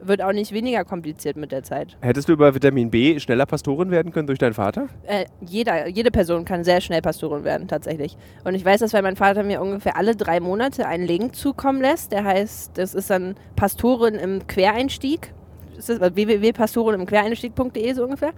wird 0.00 0.22
auch 0.22 0.32
nicht 0.32 0.52
weniger 0.52 0.84
kompliziert 0.84 1.36
mit 1.36 1.52
der 1.52 1.62
Zeit. 1.62 1.96
Hättest 2.00 2.28
du 2.28 2.32
über 2.32 2.54
Vitamin 2.54 2.90
B 2.90 3.18
schneller 3.18 3.46
Pastorin 3.46 3.90
werden 3.90 4.12
können 4.12 4.26
durch 4.26 4.38
deinen 4.38 4.54
Vater? 4.54 4.88
Äh, 5.04 5.26
jeder, 5.40 5.88
jede 5.88 6.10
Person 6.10 6.44
kann 6.44 6.64
sehr 6.64 6.80
schnell 6.80 7.02
Pastorin 7.02 7.44
werden, 7.44 7.68
tatsächlich. 7.68 8.16
Und 8.44 8.54
ich 8.54 8.64
weiß 8.64 8.80
das, 8.80 8.92
weil 8.92 9.02
mein 9.02 9.16
Vater 9.16 9.42
mir 9.42 9.60
ungefähr 9.60 9.96
alle 9.96 10.16
drei 10.16 10.40
Monate 10.40 10.86
einen 10.86 11.06
Link 11.06 11.34
zukommen 11.34 11.80
lässt. 11.80 12.12
Der 12.12 12.24
heißt, 12.24 12.78
das 12.78 12.94
ist 12.94 13.10
dann 13.10 13.34
Pastorin 13.56 14.14
im 14.14 14.46
Quereinstieg. 14.46 15.32
Das 15.76 15.88
ist 15.88 16.00
www.pastorin 16.00 17.00
im 17.00 17.06
Quereinstieg.de 17.06 17.92
so 17.92 18.04
ungefähr. 18.04 18.32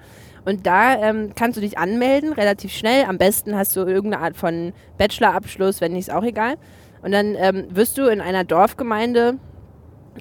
Und 0.44 0.66
da 0.66 0.94
ähm, 0.96 1.30
kannst 1.34 1.56
du 1.56 1.60
dich 1.60 1.78
anmelden, 1.78 2.32
relativ 2.32 2.72
schnell. 2.72 3.04
Am 3.04 3.18
besten 3.18 3.56
hast 3.56 3.76
du 3.76 3.80
irgendeine 3.80 4.22
Art 4.22 4.36
von 4.36 4.72
Bachelorabschluss, 4.98 5.80
wenn 5.80 5.92
nicht, 5.92 6.08
ist 6.08 6.14
auch 6.14 6.22
egal. 6.22 6.56
Und 7.02 7.12
dann 7.12 7.34
ähm, 7.38 7.64
wirst 7.70 7.96
du 7.96 8.06
in 8.08 8.20
einer 8.20 8.44
Dorfgemeinde 8.44 9.38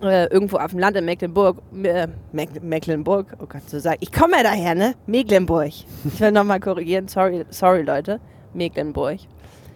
äh, 0.02 0.26
irgendwo 0.28 0.58
auf 0.58 0.72
dem 0.72 0.80
Land 0.80 0.96
in 0.98 1.06
Mecklenburg, 1.06 1.58
äh, 1.84 2.08
Meck 2.32 2.62
Mecklenburg, 2.64 3.28
oh 3.42 3.46
Gott, 3.48 3.70
so 3.70 3.80
sag 3.80 3.98
ich, 4.00 4.12
komme 4.12 4.38
ja 4.38 4.44
daher, 4.44 4.76
ne? 4.76 4.94
Mecklenburg. 5.08 5.68
Ich 6.06 6.20
will 6.20 6.32
nochmal 6.32 6.60
korrigieren, 6.60 7.08
sorry, 7.08 7.46
sorry 7.50 7.82
Leute, 7.82 8.20
Mecklenburg. 8.54 9.20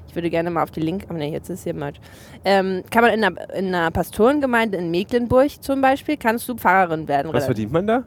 Ich 0.08 0.16
würde 0.16 0.30
gerne 0.30 0.52
mal 0.52 0.62
auf 0.64 0.70
die 0.72 0.80
Link, 0.82 1.06
aber 1.10 1.18
ne, 1.18 1.32
jetzt 1.32 1.50
ist 1.50 1.64
hier 1.64 1.74
Merch. 1.74 2.00
Ähm, 2.46 2.84
kann 2.92 3.04
man 3.04 3.14
in 3.14 3.24
einer, 3.24 3.54
in 3.56 3.74
einer 3.74 3.90
Pastorengemeinde 3.90 4.78
in 4.78 4.92
Mecklenburg 4.92 5.50
zum 5.62 5.82
Beispiel, 5.82 6.18
kannst 6.18 6.48
du 6.48 6.56
Pfarrerin 6.56 7.08
werden. 7.08 7.30
Was 7.34 7.44
relativ- 7.44 7.46
verdient 7.46 7.72
man 7.72 7.88
da? 7.88 8.04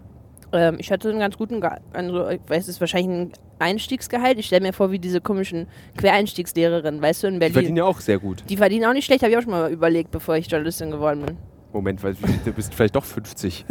ähm, 0.53 0.77
ich 0.79 0.93
hatte 0.93 1.11
einen 1.11 1.19
ganz 1.19 1.37
guten, 1.37 1.61
Ge 1.61 1.71
also 1.93 2.29
ich 2.29 2.41
weiß, 2.47 2.63
es 2.63 2.69
ist 2.69 2.81
wahrscheinlich 2.81 3.11
ein 3.11 3.33
Einstiegsgehalt. 3.59 4.39
Ich 4.39 4.47
stelle 4.47 4.65
mir 4.65 4.73
vor, 4.73 4.93
wie 4.93 5.01
diese 5.01 5.21
komischen 5.21 5.67
Quereinstiegslehrerinnen, 5.97 7.03
weißt 7.03 7.25
du, 7.25 7.27
in 7.27 7.35
Die 7.35 7.39
Berlin. 7.41 7.53
verdienen 7.55 7.77
ja 7.79 7.85
auch 7.85 8.01
sehr 8.01 8.19
gut. 8.19 8.45
Die 8.49 8.57
verdienen 8.57 8.85
auch 8.87 8.93
nicht 8.93 9.05
schlecht, 9.07 9.23
habe 9.23 9.33
ich 9.33 9.39
auch 9.39 9.43
schon 9.43 9.51
mal 9.51 9.71
überlegt, 9.71 10.11
bevor 10.13 10.37
ich 10.37 10.47
Journalistin 10.49 10.91
geworden 10.93 11.23
bin. 11.27 11.37
Moment, 11.77 12.03
weil 12.03 12.17
du 12.45 12.53
bist 12.53 12.75
vielleicht 12.75 12.97
doch 12.97 13.05
50. 13.05 13.65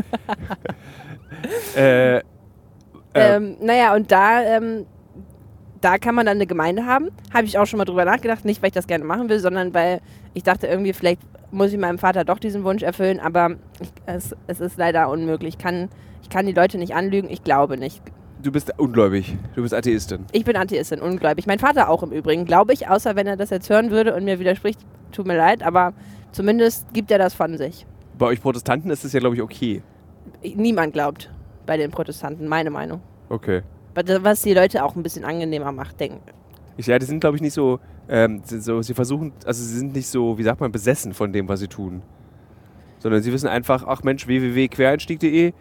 äh, 1.75 2.17
äh, 2.17 2.21
Ähm, 3.13 3.57
naja, 3.61 3.95
und 3.95 4.11
da, 4.11 4.41
ähm, 4.41 4.85
da 5.81 5.97
kann 5.97 6.15
man 6.15 6.25
dann 6.25 6.37
eine 6.37 6.47
Gemeinde 6.47 6.85
haben. 6.85 7.09
Habe 7.33 7.45
ich 7.45 7.57
auch 7.57 7.65
schon 7.65 7.77
mal 7.77 7.85
drüber 7.85 8.05
nachgedacht. 8.05 8.45
Nicht, 8.45 8.61
weil 8.61 8.67
ich 8.67 8.73
das 8.73 8.87
gerne 8.87 9.05
machen 9.05 9.29
will, 9.29 9.39
sondern 9.39 9.73
weil 9.73 10.01
ich 10.33 10.43
dachte, 10.43 10.67
irgendwie, 10.67 10.93
vielleicht 10.93 11.21
muss 11.51 11.71
ich 11.71 11.79
meinem 11.79 11.97
Vater 11.97 12.25
doch 12.25 12.39
diesen 12.39 12.63
Wunsch 12.63 12.83
erfüllen. 12.83 13.19
Aber 13.19 13.55
ich, 13.79 13.89
es, 14.05 14.35
es 14.47 14.59
ist 14.59 14.77
leider 14.77 15.09
unmöglich. 15.09 15.55
Ich 15.55 15.57
kann, 15.57 15.89
ich 16.21 16.29
kann 16.29 16.45
die 16.45 16.53
Leute 16.53 16.77
nicht 16.77 16.93
anlügen. 16.93 17.29
Ich 17.29 17.43
glaube 17.43 17.77
nicht. 17.77 18.01
du 18.43 18.51
bist 18.51 18.71
ungläubig. 18.77 19.37
Du 19.55 19.61
bist 19.61 19.73
Atheistin. 19.73 20.25
Ich 20.31 20.43
bin 20.45 20.55
Atheistin, 20.55 20.99
ungläubig. 21.01 21.47
Mein 21.47 21.59
Vater 21.59 21.89
auch 21.89 22.03
im 22.03 22.11
Übrigen, 22.11 22.45
glaube 22.45 22.73
ich. 22.73 22.87
Außer 22.89 23.15
wenn 23.15 23.27
er 23.27 23.37
das 23.37 23.49
jetzt 23.49 23.69
hören 23.69 23.91
würde 23.91 24.13
und 24.15 24.23
mir 24.25 24.39
widerspricht. 24.39 24.79
Tut 25.11 25.25
mir 25.25 25.37
leid, 25.37 25.63
aber 25.63 25.93
zumindest 26.33 26.93
gibt 26.93 27.09
er 27.11 27.17
das 27.17 27.33
von 27.33 27.57
sich. 27.57 27.85
Bei 28.17 28.27
euch 28.27 28.41
Protestanten 28.41 28.89
ist 28.91 29.03
es 29.03 29.13
ja, 29.13 29.19
glaube 29.19 29.35
ich, 29.35 29.41
okay. 29.41 29.81
Niemand 30.43 30.93
glaubt 30.93 31.29
bei 31.65 31.77
den 31.77 31.91
Protestanten, 31.91 32.47
meine 32.47 32.69
Meinung. 32.69 33.01
Okay. 33.29 33.61
Was 34.21 34.41
die 34.41 34.53
Leute 34.53 34.83
auch 34.83 34.95
ein 34.95 35.03
bisschen 35.03 35.23
angenehmer 35.23 35.71
macht, 35.71 35.99
denken. 35.99 36.19
Ich, 36.77 36.87
ja, 36.87 36.99
die 36.99 37.05
sind, 37.05 37.19
glaube 37.21 37.37
ich, 37.37 37.41
nicht 37.41 37.53
so, 37.53 37.79
ähm, 38.09 38.41
so, 38.45 38.81
sie 38.81 38.93
versuchen, 38.93 39.31
also 39.45 39.63
sie 39.63 39.77
sind 39.77 39.93
nicht 39.95 40.07
so, 40.07 40.37
wie 40.37 40.43
sagt 40.43 40.59
man, 40.59 40.71
besessen 40.71 41.13
von 41.13 41.31
dem, 41.31 41.47
was 41.47 41.61
sie 41.61 41.67
tun. 41.67 42.01
Sondern 42.99 43.21
sie 43.21 43.31
wissen 43.31 43.47
einfach, 43.47 43.85
ach 43.87 44.03
Mensch, 44.03 44.27
www.quereinstieg.de. 44.27 45.53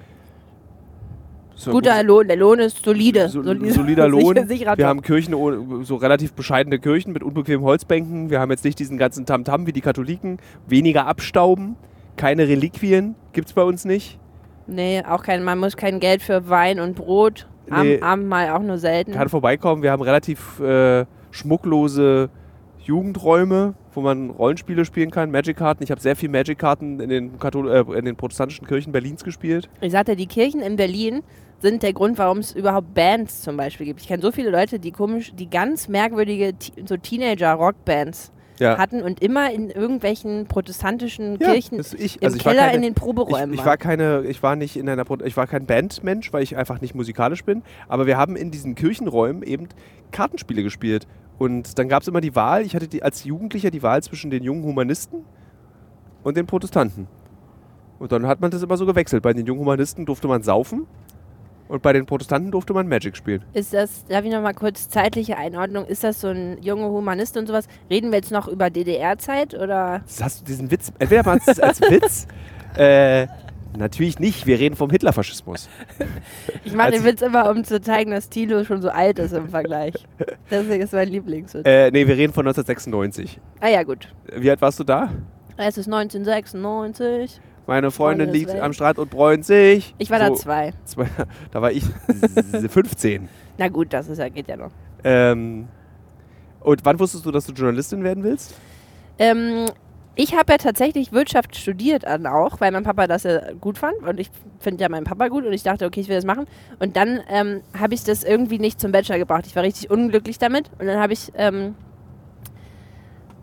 So, 1.56 1.70
Guter 1.70 1.98
gut- 1.98 2.06
Lohn, 2.06 2.26
der 2.26 2.36
Lohn 2.36 2.58
ist 2.58 2.84
solide. 2.84 3.28
So, 3.28 3.42
Solide- 3.42 3.70
solider 3.72 4.08
Lohn. 4.08 4.48
sicher- 4.48 4.76
Wir 4.76 4.86
haben 4.88 5.02
Kirchen, 5.02 5.34
ohne- 5.34 5.84
so 5.84 5.94
relativ 5.96 6.32
bescheidene 6.32 6.80
Kirchen 6.80 7.12
mit 7.12 7.22
unbequemen 7.22 7.64
Holzbänken. 7.64 8.28
Wir 8.30 8.40
haben 8.40 8.50
jetzt 8.50 8.64
nicht 8.64 8.78
diesen 8.80 8.98
ganzen 8.98 9.24
Tamtam 9.26 9.66
wie 9.66 9.72
die 9.72 9.80
Katholiken. 9.80 10.38
Weniger 10.66 11.06
Abstauben. 11.06 11.76
Keine 12.16 12.48
Reliquien. 12.48 13.14
Gibt 13.32 13.48
es 13.48 13.54
bei 13.54 13.62
uns 13.62 13.84
nicht. 13.84 14.18
Nee, 14.66 15.02
auch 15.06 15.22
kein, 15.22 15.44
man 15.44 15.58
muss 15.58 15.76
kein 15.76 16.00
Geld 16.00 16.22
für 16.22 16.48
Wein 16.48 16.80
und 16.80 16.94
Brot. 16.94 17.46
Am, 17.70 17.86
Nee. 17.86 18.00
Abendmahl 18.00 18.50
auch 18.50 18.62
nur 18.62 18.78
selten. 18.78 19.12
Kann 19.12 19.28
vorbeikommen. 19.28 19.82
Wir 19.82 19.90
haben 19.90 20.02
relativ 20.02 20.60
äh, 20.60 21.04
schmucklose 21.30 22.30
Jugendräume, 22.82 23.74
wo 23.94 24.02
man 24.02 24.30
Rollenspiele 24.30 24.84
spielen 24.84 25.10
kann. 25.10 25.30
Magic-Karten. 25.30 25.82
Ich 25.82 25.90
habe 25.90 26.00
sehr 26.00 26.16
viel 26.16 26.28
Magic-Karten 26.28 27.00
in, 27.00 27.08
den 27.08 27.38
Kathol 27.38 27.70
äh, 27.70 27.98
in 27.98 28.04
den 28.04 28.16
protestantischen 28.16 28.66
Kirchen 28.66 28.92
Berlins 28.92 29.24
gespielt. 29.24 29.68
Ich 29.80 29.92
sagte, 29.92 30.16
die 30.16 30.26
Kirchen 30.26 30.60
in 30.60 30.76
Berlin 30.76 31.22
sind 31.60 31.82
der 31.82 31.94
Grund, 31.94 32.18
warum 32.18 32.38
es 32.38 32.52
überhaupt 32.52 32.92
Bands 32.92 33.40
zum 33.42 33.56
Beispiel 33.56 33.86
gibt. 33.86 34.02
Ich 34.02 34.08
kenne 34.08 34.22
so 34.22 34.30
viele 34.32 34.50
Leute, 34.50 34.78
die 34.78 34.92
komisch, 34.92 35.32
die 35.34 35.48
ganz 35.48 35.88
merkwürdige 35.88 36.52
so 36.84 36.96
Teenager-Rockbands 36.98 38.32
Ja. 38.60 38.78
hatten 38.78 39.02
und 39.02 39.20
immer 39.22 39.52
in 39.52 39.68
irgendwelchen 39.70 40.46
protestantischen 40.46 41.38
Ja, 41.40 41.52
Kirchen 41.52 41.80
ich. 41.98 42.22
im 42.22 42.26
Also 42.26 42.38
Keller 42.38 42.62
keine- 42.62 42.76
in 42.76 42.82
den 42.82 42.94
Proberäumen 42.94 43.52
Ich, 43.54 43.60
ich 43.60 43.66
war 43.66 43.76
keine, 43.76 44.22
ich 44.28 44.42
war 44.42 44.54
nicht 44.56 44.76
in 44.76 44.88
einer, 44.88 45.04
ich 45.24 45.36
war 45.36 45.46
kein 45.46 45.66
Bandmensch, 45.66 46.32
weil 46.32 46.42
ich 46.42 46.56
einfach 46.56 46.80
nicht 46.80 46.94
musikalisch 46.94 47.44
bin. 47.44 47.62
Aber 47.88 48.06
wir 48.06 48.16
haben 48.16 48.36
in 48.36 48.50
diesen 48.52 48.74
Kirchenräumen 48.76 49.42
eben 49.42 49.68
Kartenspiele 50.12 50.62
gespielt. 50.62 51.06
Und 51.38 51.78
dann 51.80 51.88
gab 51.88 52.02
es 52.02 52.08
immer 52.08 52.20
die 52.20 52.36
Wahl. 52.36 52.62
Ich 52.62 52.76
hatte 52.76 52.86
die, 52.86 53.02
als 53.02 53.24
Jugendlicher 53.24 53.72
die 53.72 53.82
Wahl 53.82 54.02
zwischen 54.04 54.30
den 54.30 54.44
jungen 54.44 54.62
Humanisten 54.62 55.24
und 56.22 56.36
den 56.36 56.46
Protestanten. 56.46 57.08
Und 57.98 58.12
dann 58.12 58.26
hat 58.26 58.40
man 58.40 58.50
das 58.52 58.62
immer 58.62 58.76
so 58.76 58.86
gewechselt. 58.86 59.22
Bei 59.24 59.32
den 59.32 59.46
jungen 59.46 59.60
Humanisten 59.62 60.06
durfte 60.06 60.28
man 60.28 60.42
saufen 60.42 60.86
und 61.68 61.82
bei 61.82 61.92
den 61.92 62.06
Protestanten 62.06 62.50
durfte 62.50 62.72
man 62.74 62.88
Magic 62.88 63.16
spielen. 63.16 63.44
Ist 63.52 63.72
das, 63.72 64.04
darf 64.06 64.24
ich 64.24 64.32
noch 64.32 64.42
mal 64.42 64.54
kurz 64.54 64.88
zeitliche 64.88 65.36
Einordnung, 65.36 65.86
ist 65.86 66.04
das 66.04 66.20
so 66.20 66.28
ein 66.28 66.58
junger 66.62 66.88
Humanist 66.88 67.36
und 67.36 67.46
sowas? 67.46 67.66
Reden 67.90 68.10
wir 68.10 68.18
jetzt 68.18 68.32
noch 68.32 68.48
über 68.48 68.70
DDR-Zeit 68.70 69.54
oder? 69.54 70.02
Hast 70.20 70.40
du 70.40 70.44
diesen 70.44 70.70
Witz, 70.70 70.92
entweder 70.98 71.22
du 71.22 71.38
es 71.46 71.60
als 71.60 71.80
Witz, 71.80 72.26
äh, 72.76 73.26
natürlich 73.76 74.18
nicht, 74.18 74.46
wir 74.46 74.58
reden 74.58 74.76
vom 74.76 74.90
Hitlerfaschismus. 74.90 75.68
Ich 76.64 76.74
mache 76.74 76.92
den 76.92 77.04
Witz 77.04 77.22
immer, 77.22 77.50
um 77.50 77.64
zu 77.64 77.80
zeigen, 77.80 78.10
dass 78.10 78.28
Thilo 78.28 78.64
schon 78.64 78.82
so 78.82 78.90
alt 78.90 79.18
ist 79.18 79.32
im 79.32 79.48
Vergleich. 79.48 79.94
Deswegen 80.50 80.82
ist 80.82 80.92
mein 80.92 81.08
Lieblingswitz. 81.08 81.66
Äh, 81.66 81.90
nee, 81.90 82.06
wir 82.06 82.16
reden 82.16 82.32
von 82.32 82.46
1996. 82.46 83.40
ah 83.60 83.68
ja, 83.68 83.82
gut. 83.82 84.12
Wie 84.36 84.50
alt 84.50 84.60
warst 84.60 84.80
du 84.80 84.84
da? 84.84 85.10
Es 85.56 85.78
ist 85.78 85.86
1996. 85.86 87.40
Meine 87.66 87.90
Freundin 87.90 88.30
liegt 88.30 88.54
am 88.54 88.72
Strand 88.72 88.98
und 88.98 89.10
bräunt 89.10 89.44
sich. 89.44 89.94
Ich 89.98 90.10
war 90.10 90.18
da 90.18 90.28
So, 90.28 90.34
zwei. 90.34 90.72
zwei. 90.84 91.06
Da 91.50 91.62
war 91.62 91.72
ich 91.72 91.84
15. 92.68 93.28
Na 93.58 93.68
gut, 93.68 93.92
das 93.92 94.08
ist 94.08 94.18
ja, 94.18 94.28
geht 94.28 94.48
ja 94.48 94.56
noch. 94.56 94.70
Ähm, 95.02 95.68
und 96.60 96.84
wann 96.84 96.98
wusstest 96.98 97.24
du, 97.24 97.30
dass 97.30 97.46
du 97.46 97.52
Journalistin 97.52 98.02
werden 98.04 98.24
willst? 98.24 98.54
Ähm, 99.18 99.66
ich 100.16 100.34
habe 100.36 100.52
ja 100.52 100.58
tatsächlich 100.58 101.12
Wirtschaft 101.12 101.56
studiert 101.56 102.04
dann 102.04 102.26
auch, 102.26 102.60
weil 102.60 102.70
mein 102.72 102.84
Papa 102.84 103.06
das 103.06 103.24
ja 103.24 103.52
gut 103.60 103.78
fand 103.78 103.96
und 104.06 104.20
ich 104.20 104.30
finde 104.60 104.82
ja 104.82 104.88
meinen 104.88 105.04
Papa 105.04 105.28
gut 105.28 105.44
und 105.44 105.52
ich 105.52 105.62
dachte, 105.62 105.86
okay, 105.86 106.00
ich 106.00 106.08
will 106.08 106.16
das 106.16 106.24
machen. 106.24 106.46
Und 106.78 106.96
dann 106.96 107.20
ähm, 107.28 107.62
habe 107.78 107.94
ich 107.94 108.04
das 108.04 108.22
irgendwie 108.24 108.58
nicht 108.58 108.80
zum 108.80 108.92
Bachelor 108.92 109.18
gebracht. 109.18 109.46
Ich 109.46 109.56
war 109.56 109.62
richtig 109.62 109.90
unglücklich 109.90 110.38
damit 110.38 110.70
und 110.78 110.86
dann 110.86 110.98
habe 111.00 111.12
ich, 111.12 111.32
ähm, 111.36 111.74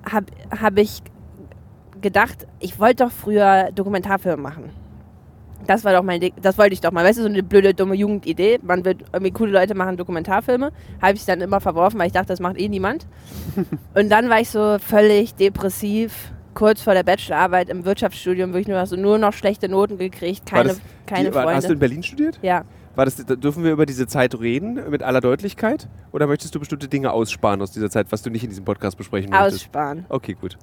hab, 0.10 0.26
hab 0.62 0.78
ich 0.78 1.02
gedacht, 2.02 2.48
ich 2.60 2.80
wollte 2.80 3.04
doch 3.06 3.12
früher 3.12 3.72
Dokumentarfilme 3.74 4.42
machen. 4.42 4.70
Das 5.68 5.84
war 5.86 5.94
doch 5.94 6.02
mein, 6.02 6.20
Ding- 6.20 6.34
das 6.42 6.58
wollte 6.58 6.74
ich 6.74 6.82
doch 6.82 6.92
mal. 6.92 7.06
Weißt 7.06 7.20
du, 7.20 7.24
so 7.24 7.30
eine 7.30 7.44
blöde, 7.44 7.74
dumme 7.76 7.94
Jugendidee. 7.96 8.60
Man 8.64 8.84
wird 8.84 9.04
irgendwie 9.14 9.32
coole 9.32 9.52
Leute 9.52 9.76
machen 9.76 9.96
Dokumentarfilme. 9.96 10.72
Habe 11.02 11.14
ich 11.16 11.24
dann 11.26 11.40
immer 11.40 11.62
verworfen, 11.62 12.00
weil 12.00 12.08
ich 12.08 12.14
dachte, 12.14 12.30
das 12.30 12.40
macht 12.40 12.60
eh 12.60 12.68
niemand. 12.68 13.06
Und 13.94 14.10
dann 14.10 14.28
war 14.30 14.40
ich 14.40 14.50
so 14.50 14.78
völlig 14.80 15.36
depressiv, 15.36 16.32
kurz 16.56 16.82
vor 16.82 16.94
der 16.96 17.04
Bachelorarbeit 17.04 17.70
im 17.70 17.86
Wirtschaftsstudium, 17.86 18.54
wirklich 18.54 18.68
nur, 18.70 18.84
so 18.88 18.96
nur 18.96 19.20
noch 19.20 19.34
schlechte 19.34 19.70
Noten 19.70 19.98
gekriegt, 20.00 20.46
keine, 20.48 20.70
das 20.70 20.82
keine 21.06 21.30
Die- 21.30 21.36
war- 21.36 21.44
Hast 21.54 21.66
du 21.66 21.74
in 21.74 21.74
Freunde. 21.74 21.76
Berlin 21.80 22.04
studiert? 22.04 22.40
Ja. 22.42 22.64
War 22.96 23.06
das, 23.06 23.24
da 23.24 23.36
dürfen 23.36 23.64
wir 23.64 23.72
über 23.72 23.86
diese 23.86 24.06
Zeit 24.08 24.38
reden, 24.40 24.90
mit 24.90 25.02
aller 25.04 25.22
Deutlichkeit? 25.22 25.88
Oder 26.12 26.28
möchtest 26.28 26.54
du 26.56 26.60
bestimmte 26.60 26.88
Dinge 26.90 27.12
aussparen 27.12 27.62
aus 27.62 27.72
dieser 27.72 27.90
Zeit, 27.90 28.08
was 28.12 28.22
du 28.24 28.30
nicht 28.32 28.44
in 28.44 28.50
diesem 28.50 28.66
Podcast 28.66 28.98
besprechen 28.98 29.30
möchtest? 29.30 29.62
Aussparen. 29.66 30.06
Okay, 30.10 30.34
gut. 30.34 30.58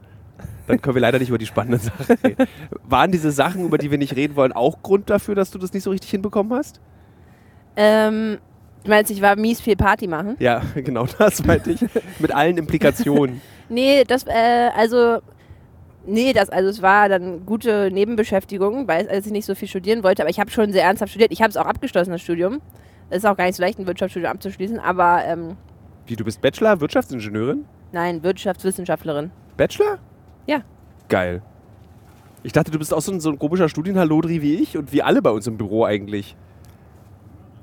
Dann 0.66 0.82
können 0.82 0.94
wir 0.94 1.00
leider 1.02 1.18
nicht 1.18 1.28
über 1.30 1.38
die 1.38 1.46
spannenden 1.46 1.80
Sachen 1.80 2.16
reden. 2.24 2.46
Waren 2.84 3.10
diese 3.10 3.30
Sachen, 3.30 3.64
über 3.64 3.78
die 3.78 3.90
wir 3.90 3.98
nicht 3.98 4.16
reden 4.16 4.36
wollen, 4.36 4.52
auch 4.52 4.82
Grund 4.82 5.08
dafür, 5.08 5.34
dass 5.34 5.50
du 5.50 5.58
das 5.58 5.72
nicht 5.72 5.82
so 5.82 5.90
richtig 5.90 6.10
hinbekommen 6.10 6.52
hast? 6.52 6.80
Ähm, 7.76 8.38
du 8.84 8.90
meinst, 8.90 9.10
ich 9.10 9.22
war 9.22 9.36
mies 9.36 9.60
viel 9.60 9.76
Party 9.76 10.06
machen? 10.06 10.36
Ja, 10.38 10.62
genau 10.74 11.06
das 11.18 11.44
meinte 11.44 11.70
ich. 11.72 11.80
Mit 12.18 12.34
allen 12.34 12.56
Implikationen. 12.58 13.40
Nee, 13.70 14.04
das, 14.04 14.26
äh, 14.26 14.70
also, 14.74 15.18
nee, 16.06 16.32
das, 16.32 16.48
also 16.48 16.70
es 16.70 16.80
war 16.80 17.10
dann 17.10 17.44
gute 17.44 17.90
Nebenbeschäftigung, 17.92 18.88
weil 18.88 19.06
als 19.10 19.26
ich 19.26 19.32
nicht 19.32 19.44
so 19.44 19.54
viel 19.54 19.68
studieren 19.68 20.02
wollte, 20.02 20.22
aber 20.22 20.30
ich 20.30 20.40
habe 20.40 20.50
schon 20.50 20.72
sehr 20.72 20.84
ernsthaft 20.84 21.10
studiert. 21.10 21.32
Ich 21.32 21.42
habe 21.42 21.50
es 21.50 21.58
auch 21.58 21.66
abgeschlossen, 21.66 22.10
das 22.12 22.22
Studium. 22.22 22.62
Es 23.10 23.18
ist 23.18 23.24
auch 23.26 23.36
gar 23.36 23.44
nicht 23.44 23.56
so 23.56 23.62
leicht, 23.62 23.78
ein 23.78 23.86
Wirtschaftsstudium 23.86 24.32
abzuschließen, 24.32 24.78
aber 24.78 25.22
ähm, 25.26 25.56
Wie, 26.06 26.16
du 26.16 26.24
bist 26.24 26.40
Bachelor, 26.40 26.80
Wirtschaftsingenieurin? 26.80 27.66
nein, 27.92 28.22
Wirtschaftswissenschaftlerin. 28.22 29.30
Bachelor? 29.58 29.98
Ja. 30.48 30.62
Geil. 31.08 31.42
Ich 32.42 32.52
dachte, 32.52 32.70
du 32.70 32.78
bist 32.78 32.94
auch 32.94 33.02
so 33.02 33.12
ein, 33.12 33.20
so 33.20 33.30
ein 33.30 33.38
komischer 33.38 33.68
Studienhallodri 33.68 34.42
wie 34.42 34.54
ich 34.54 34.76
und 34.76 34.92
wie 34.92 35.02
alle 35.02 35.20
bei 35.22 35.30
uns 35.30 35.46
im 35.46 35.58
Büro 35.58 35.84
eigentlich. 35.84 36.36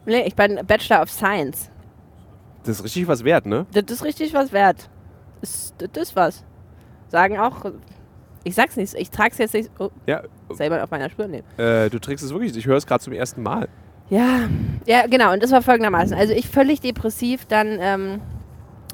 Nee, 0.06 0.22
ich 0.28 0.36
bin 0.36 0.60
Bachelor 0.68 1.02
of 1.02 1.10
Science. 1.10 1.72
Das 2.64 2.78
ist 2.78 2.84
richtig 2.84 3.08
was 3.08 3.24
wert, 3.24 3.46
ne? 3.46 3.66
Das 3.74 3.84
ist 3.90 4.04
richtig 4.04 4.34
was 4.34 4.52
wert. 4.52 4.90
Das, 5.42 5.74
das 5.78 6.10
ist 6.10 6.16
was. 6.16 6.44
Sagen 7.08 7.40
auch, 7.40 7.66
ich 8.44 8.54
sag's 8.54 8.76
nicht, 8.76 8.94
ich 8.94 9.10
trag's 9.10 9.38
jetzt 9.40 9.54
nicht 9.54 9.72
oh, 9.80 9.90
Ja, 10.06 10.24
selber 10.52 10.84
auf 10.84 10.92
meiner 10.92 11.10
Spur. 11.10 11.28
Nee. 11.28 11.44
äh, 11.58 11.90
du 11.90 12.00
trägst 12.00 12.24
es 12.24 12.32
wirklich. 12.32 12.56
Ich 12.56 12.66
höre 12.68 12.78
es 12.78 12.86
gerade 12.86 13.04
zum 13.04 13.14
ersten 13.14 13.42
Mal. 13.42 13.68
Ja, 14.10 14.48
ja, 14.86 15.08
genau. 15.08 15.34
Und 15.34 15.42
das 15.42 15.52
war 15.52 15.64
folgendermaßen. 15.64 16.16
Also 16.16 16.34
ich 16.34 16.48
völlig 16.48 16.82
depressiv, 16.82 17.46
dann 17.46 17.78
ähm, 17.80 18.22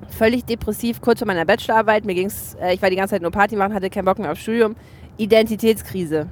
völlig 0.09 0.45
depressiv 0.45 1.01
kurz 1.01 1.19
vor 1.19 1.27
meiner 1.27 1.45
Bachelorarbeit. 1.45 2.05
Mir 2.05 2.15
ging's, 2.15 2.55
äh, 2.61 2.73
ich 2.73 2.81
war 2.81 2.89
die 2.89 2.95
ganze 2.95 3.15
Zeit 3.15 3.21
nur 3.21 3.31
Party 3.31 3.55
machen, 3.55 3.73
hatte 3.73 3.89
keinen 3.89 4.05
Bock 4.05 4.19
mehr 4.19 4.31
aufs 4.31 4.41
Studium. 4.41 4.75
Identitätskrise. 5.17 6.27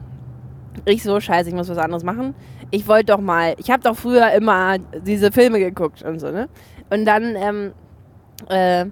Ich 0.86 1.04
so, 1.04 1.20
scheiße, 1.20 1.50
ich 1.50 1.56
muss 1.56 1.70
was 1.70 1.78
anderes 1.78 2.04
machen. 2.04 2.36
Ich 2.72 2.88
wollte 2.88 3.06
doch 3.06 3.20
mal, 3.20 3.56
ich 3.58 3.72
habe 3.72 3.84
doch 3.84 3.96
früher 3.96 4.32
immer 4.32 4.78
diese 4.78 5.32
Filme 5.32 5.60
geguckt 5.60 6.04
und 6.04 6.20
so, 6.20 6.32
ne? 6.32 6.48
Und 6.90 7.06
dann, 7.06 7.36
ähm, 7.36 7.72
äh, 8.50 8.86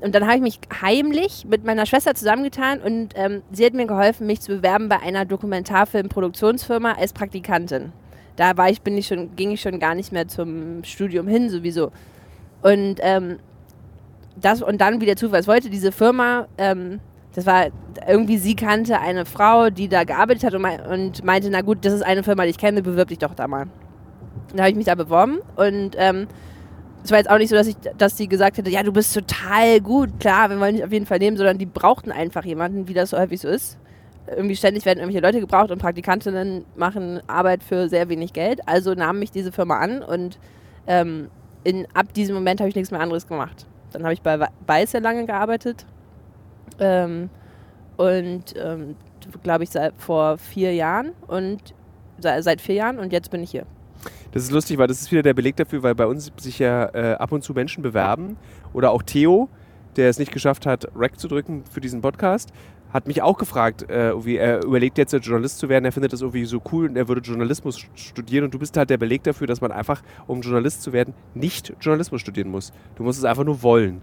und 0.00 0.14
dann 0.14 0.24
habe 0.24 0.36
ich 0.36 0.42
mich 0.42 0.60
heimlich 0.80 1.46
mit 1.48 1.64
meiner 1.64 1.86
Schwester 1.86 2.14
zusammengetan 2.14 2.80
und 2.80 3.10
ähm, 3.16 3.42
sie 3.52 3.66
hat 3.66 3.74
mir 3.74 3.86
geholfen, 3.86 4.26
mich 4.26 4.40
zu 4.40 4.56
bewerben 4.56 4.88
bei 4.88 5.00
einer 5.00 5.24
Dokumentarfilmproduktionsfirma 5.24 6.92
als 6.92 7.12
Praktikantin. 7.12 7.92
Da 8.36 8.56
war 8.56 8.70
ich, 8.70 8.80
bin 8.80 8.96
ich 8.96 9.06
schon, 9.06 9.36
ging 9.36 9.50
ich 9.50 9.60
schon 9.60 9.78
gar 9.78 9.94
nicht 9.94 10.12
mehr 10.12 10.26
zum 10.26 10.82
Studium 10.84 11.28
hin 11.28 11.50
sowieso. 11.50 11.92
Und 12.62 12.96
ähm, 13.00 13.38
das 14.36 14.62
und 14.62 14.80
dann 14.80 15.00
wieder 15.00 15.16
Zufall. 15.16 15.40
Es 15.40 15.48
wollte 15.48 15.70
diese 15.70 15.92
Firma, 15.92 16.46
ähm, 16.58 17.00
das 17.34 17.46
war 17.46 17.66
irgendwie, 18.08 18.38
sie 18.38 18.56
kannte 18.56 19.00
eine 19.00 19.24
Frau, 19.24 19.70
die 19.70 19.88
da 19.88 20.04
gearbeitet 20.04 20.44
hat 20.44 20.54
und, 20.54 20.62
mei 20.62 20.80
und 20.82 21.24
meinte, 21.24 21.50
na 21.50 21.60
gut, 21.60 21.78
das 21.84 21.92
ist 21.92 22.02
eine 22.02 22.22
Firma, 22.22 22.44
die 22.44 22.50
ich 22.50 22.58
kenne, 22.58 22.82
bewirb 22.82 23.08
dich 23.08 23.18
doch 23.18 23.34
da 23.34 23.46
mal. 23.46 23.66
Da 24.54 24.62
habe 24.62 24.70
ich 24.70 24.76
mich 24.76 24.86
da 24.86 24.94
beworben 24.94 25.38
und 25.56 25.94
ähm, 25.96 26.26
es 27.02 27.10
war 27.10 27.18
jetzt 27.18 27.30
auch 27.30 27.38
nicht 27.38 27.48
so, 27.48 27.56
dass, 27.56 27.66
ich, 27.66 27.76
dass 27.96 28.16
sie 28.16 28.28
gesagt 28.28 28.58
hätte, 28.58 28.70
ja, 28.70 28.82
du 28.82 28.92
bist 28.92 29.14
total 29.14 29.80
gut, 29.80 30.20
klar, 30.20 30.50
wir 30.50 30.60
wollen 30.60 30.74
dich 30.74 30.84
auf 30.84 30.92
jeden 30.92 31.06
Fall 31.06 31.18
nehmen, 31.18 31.36
sondern 31.36 31.58
die 31.58 31.66
brauchten 31.66 32.12
einfach 32.12 32.44
jemanden, 32.44 32.88
wie 32.88 32.94
das 32.94 33.10
so 33.10 33.18
häufig 33.18 33.40
so 33.40 33.48
ist. 33.48 33.78
Irgendwie 34.26 34.54
ständig 34.54 34.84
werden 34.84 34.98
irgendwelche 34.98 35.24
Leute 35.24 35.40
gebraucht 35.40 35.70
und 35.70 35.78
Praktikantinnen 35.78 36.64
machen 36.76 37.20
Arbeit 37.26 37.62
für 37.64 37.88
sehr 37.88 38.08
wenig 38.08 38.32
Geld. 38.32 38.60
Also 38.66 38.94
nahm 38.94 39.18
mich 39.18 39.30
diese 39.30 39.50
Firma 39.50 39.78
an 39.78 40.02
und 40.02 40.38
ähm, 40.86 41.30
in, 41.64 41.86
ab 41.94 42.12
diesem 42.12 42.34
Moment 42.34 42.60
habe 42.60 42.68
ich 42.68 42.76
nichts 42.76 42.90
mehr 42.90 43.00
anderes 43.00 43.26
gemacht. 43.26 43.66
Dann 43.92 44.02
habe 44.02 44.12
ich 44.12 44.22
bei 44.22 44.48
Weiß 44.66 44.92
sehr 44.92 45.00
lange 45.00 45.26
gearbeitet 45.26 45.86
ähm, 46.78 47.30
und 47.96 48.54
ähm, 48.56 48.96
glaube 49.42 49.64
ich 49.64 49.70
seit 49.70 49.94
vor 49.98 50.38
vier 50.38 50.74
Jahren 50.74 51.12
und 51.26 51.74
seit, 52.18 52.60
vier 52.60 52.74
Jahren 52.74 52.98
und 52.98 53.12
jetzt 53.12 53.30
bin 53.30 53.42
ich 53.42 53.50
hier. 53.50 53.66
Das 54.32 54.42
ist 54.42 54.50
lustig, 54.50 54.78
weil 54.78 54.86
das 54.86 55.00
ist 55.00 55.10
wieder 55.10 55.22
der 55.22 55.34
Beleg 55.34 55.56
dafür, 55.56 55.82
weil 55.82 55.94
bei 55.94 56.06
uns 56.06 56.32
sich 56.38 56.58
ja 56.58 56.86
äh, 56.94 57.14
ab 57.14 57.32
und 57.32 57.42
zu 57.42 57.52
Menschen 57.52 57.82
bewerben. 57.82 58.36
Oder 58.72 58.92
auch 58.92 59.02
Theo, 59.02 59.48
der 59.96 60.08
es 60.08 60.18
nicht 60.18 60.32
geschafft 60.32 60.66
hat, 60.66 60.86
Rack 60.94 61.18
zu 61.18 61.28
drücken 61.28 61.64
für 61.70 61.80
diesen 61.80 62.00
Podcast, 62.00 62.52
hat 62.92 63.06
mich 63.06 63.22
auch 63.22 63.38
gefragt, 63.38 63.88
äh, 63.88 64.12
wie 64.24 64.36
er 64.36 64.64
überlegt 64.64 64.98
jetzt 64.98 65.12
Journalist 65.12 65.58
zu 65.58 65.68
werden. 65.68 65.84
Er 65.84 65.92
findet 65.92 66.12
das 66.12 66.22
irgendwie 66.22 66.44
so 66.44 66.60
cool 66.72 66.88
und 66.88 66.96
er 66.96 67.06
würde 67.08 67.20
Journalismus 67.20 67.78
st- 67.78 67.86
studieren. 67.94 68.44
Und 68.44 68.54
du 68.54 68.58
bist 68.58 68.76
halt 68.76 68.90
der 68.90 68.98
Beleg 68.98 69.22
dafür, 69.22 69.46
dass 69.46 69.60
man 69.60 69.70
einfach, 69.70 70.02
um 70.26 70.40
Journalist 70.40 70.82
zu 70.82 70.92
werden, 70.92 71.14
nicht 71.34 71.72
Journalismus 71.80 72.20
studieren 72.20 72.50
muss. 72.50 72.72
Du 72.96 73.04
musst 73.04 73.18
es 73.18 73.24
einfach 73.24 73.44
nur 73.44 73.62
wollen. 73.62 74.02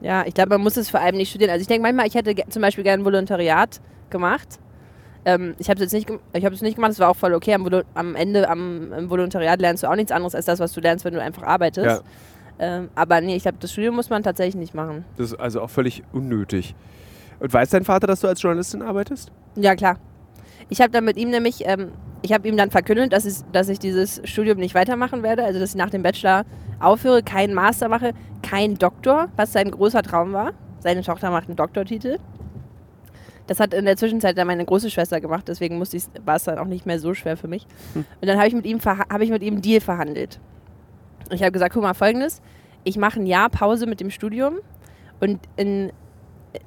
Ja, 0.00 0.24
ich 0.26 0.34
glaube, 0.34 0.50
man 0.50 0.60
muss 0.60 0.76
es 0.76 0.88
vor 0.88 1.00
allem 1.00 1.16
nicht 1.16 1.30
studieren. 1.30 1.50
Also 1.50 1.62
ich 1.62 1.66
denke 1.66 1.82
manchmal, 1.82 2.06
ich 2.06 2.14
hätte 2.14 2.34
zum 2.48 2.62
Beispiel 2.62 2.84
gerne 2.84 3.02
ein 3.02 3.04
Volontariat 3.04 3.80
gemacht. 4.10 4.60
Ähm, 5.24 5.56
ich 5.58 5.68
habe 5.68 5.82
es 5.82 5.90
jetzt 5.90 5.92
nicht, 5.92 6.08
ich 6.32 6.44
habe 6.44 6.54
es 6.54 6.62
nicht 6.62 6.76
gemacht. 6.76 6.92
Das 6.92 7.00
war 7.00 7.08
auch 7.08 7.16
voll 7.16 7.34
okay. 7.34 7.54
Am, 7.54 7.64
Volu 7.64 7.82
am 7.94 8.14
Ende 8.14 8.48
am 8.48 8.92
im 8.92 9.10
Volontariat 9.10 9.60
lernst 9.60 9.82
du 9.82 9.90
auch 9.90 9.96
nichts 9.96 10.12
anderes 10.12 10.36
als 10.36 10.46
das, 10.46 10.60
was 10.60 10.72
du 10.72 10.80
lernst, 10.80 11.04
wenn 11.04 11.14
du 11.14 11.20
einfach 11.20 11.42
arbeitest. 11.42 11.86
Ja. 11.86 12.00
Ähm, 12.60 12.88
aber 12.94 13.20
nee, 13.20 13.34
ich 13.34 13.42
glaube, 13.42 13.58
das 13.60 13.72
Studium 13.72 13.96
muss 13.96 14.10
man 14.10 14.22
tatsächlich 14.22 14.54
nicht 14.54 14.74
machen. 14.74 15.04
Das 15.16 15.32
ist 15.32 15.40
also 15.40 15.60
auch 15.60 15.70
völlig 15.70 16.04
unnötig. 16.12 16.76
Und 17.40 17.52
weiß 17.52 17.70
dein 17.70 17.84
Vater, 17.84 18.06
dass 18.06 18.20
du 18.20 18.28
als 18.28 18.42
Journalistin 18.42 18.82
arbeitest? 18.82 19.30
Ja, 19.56 19.74
klar. 19.74 19.98
Ich 20.68 20.80
habe 20.80 20.90
dann 20.90 21.04
mit 21.04 21.16
ihm 21.16 21.30
nämlich, 21.30 21.66
ähm, 21.66 21.92
ich 22.22 22.32
habe 22.32 22.48
ihm 22.48 22.56
dann 22.56 22.70
verkündet, 22.70 23.12
dass 23.12 23.24
ich, 23.24 23.36
dass 23.52 23.68
ich 23.68 23.78
dieses 23.78 24.20
Studium 24.24 24.58
nicht 24.58 24.74
weitermachen 24.74 25.22
werde, 25.22 25.44
also 25.44 25.60
dass 25.60 25.70
ich 25.70 25.76
nach 25.76 25.90
dem 25.90 26.02
Bachelor 26.02 26.44
aufhöre, 26.80 27.22
keinen 27.22 27.54
Master 27.54 27.88
mache, 27.88 28.12
keinen 28.42 28.76
Doktor, 28.76 29.28
was 29.36 29.52
sein 29.52 29.70
großer 29.70 30.02
Traum 30.02 30.32
war. 30.32 30.52
Seine 30.80 31.02
Tochter 31.02 31.30
macht 31.30 31.48
einen 31.48 31.56
Doktortitel. 31.56 32.18
Das 33.46 33.60
hat 33.60 33.72
in 33.72 33.86
der 33.86 33.96
Zwischenzeit 33.96 34.36
dann 34.36 34.46
meine 34.46 34.64
große 34.64 34.90
Schwester 34.90 35.20
gemacht, 35.20 35.48
deswegen 35.48 35.78
musste 35.78 35.98
war 36.24 36.36
es 36.36 36.44
dann 36.44 36.58
auch 36.58 36.66
nicht 36.66 36.84
mehr 36.84 36.98
so 36.98 37.14
schwer 37.14 37.36
für 37.36 37.48
mich. 37.48 37.66
Und 37.94 38.06
dann 38.20 38.36
habe 38.36 38.46
ich 38.46 38.54
mit 38.54 38.66
ihm 38.66 38.78
habe 38.84 39.24
ich 39.24 39.30
mit 39.30 39.42
ihm 39.42 39.54
einen 39.54 39.62
Deal 39.62 39.80
verhandelt. 39.80 40.38
Ich 41.30 41.42
habe 41.42 41.52
gesagt, 41.52 41.72
guck 41.72 41.82
mal, 41.82 41.94
folgendes, 41.94 42.42
ich 42.84 42.98
mache 42.98 43.20
ein 43.20 43.26
Jahr 43.26 43.48
Pause 43.48 43.86
mit 43.86 44.00
dem 44.00 44.10
Studium 44.10 44.58
und 45.20 45.40
in, 45.56 45.92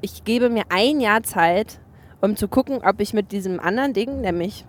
ich 0.01 0.23
gebe 0.23 0.49
mir 0.49 0.63
ein 0.69 0.99
Jahr 0.99 1.23
Zeit, 1.23 1.79
um 2.21 2.35
zu 2.35 2.47
gucken, 2.47 2.79
ob 2.83 2.99
ich 2.99 3.13
mit 3.13 3.31
diesem 3.31 3.59
anderen 3.59 3.93
Ding, 3.93 4.21
nämlich 4.21 4.65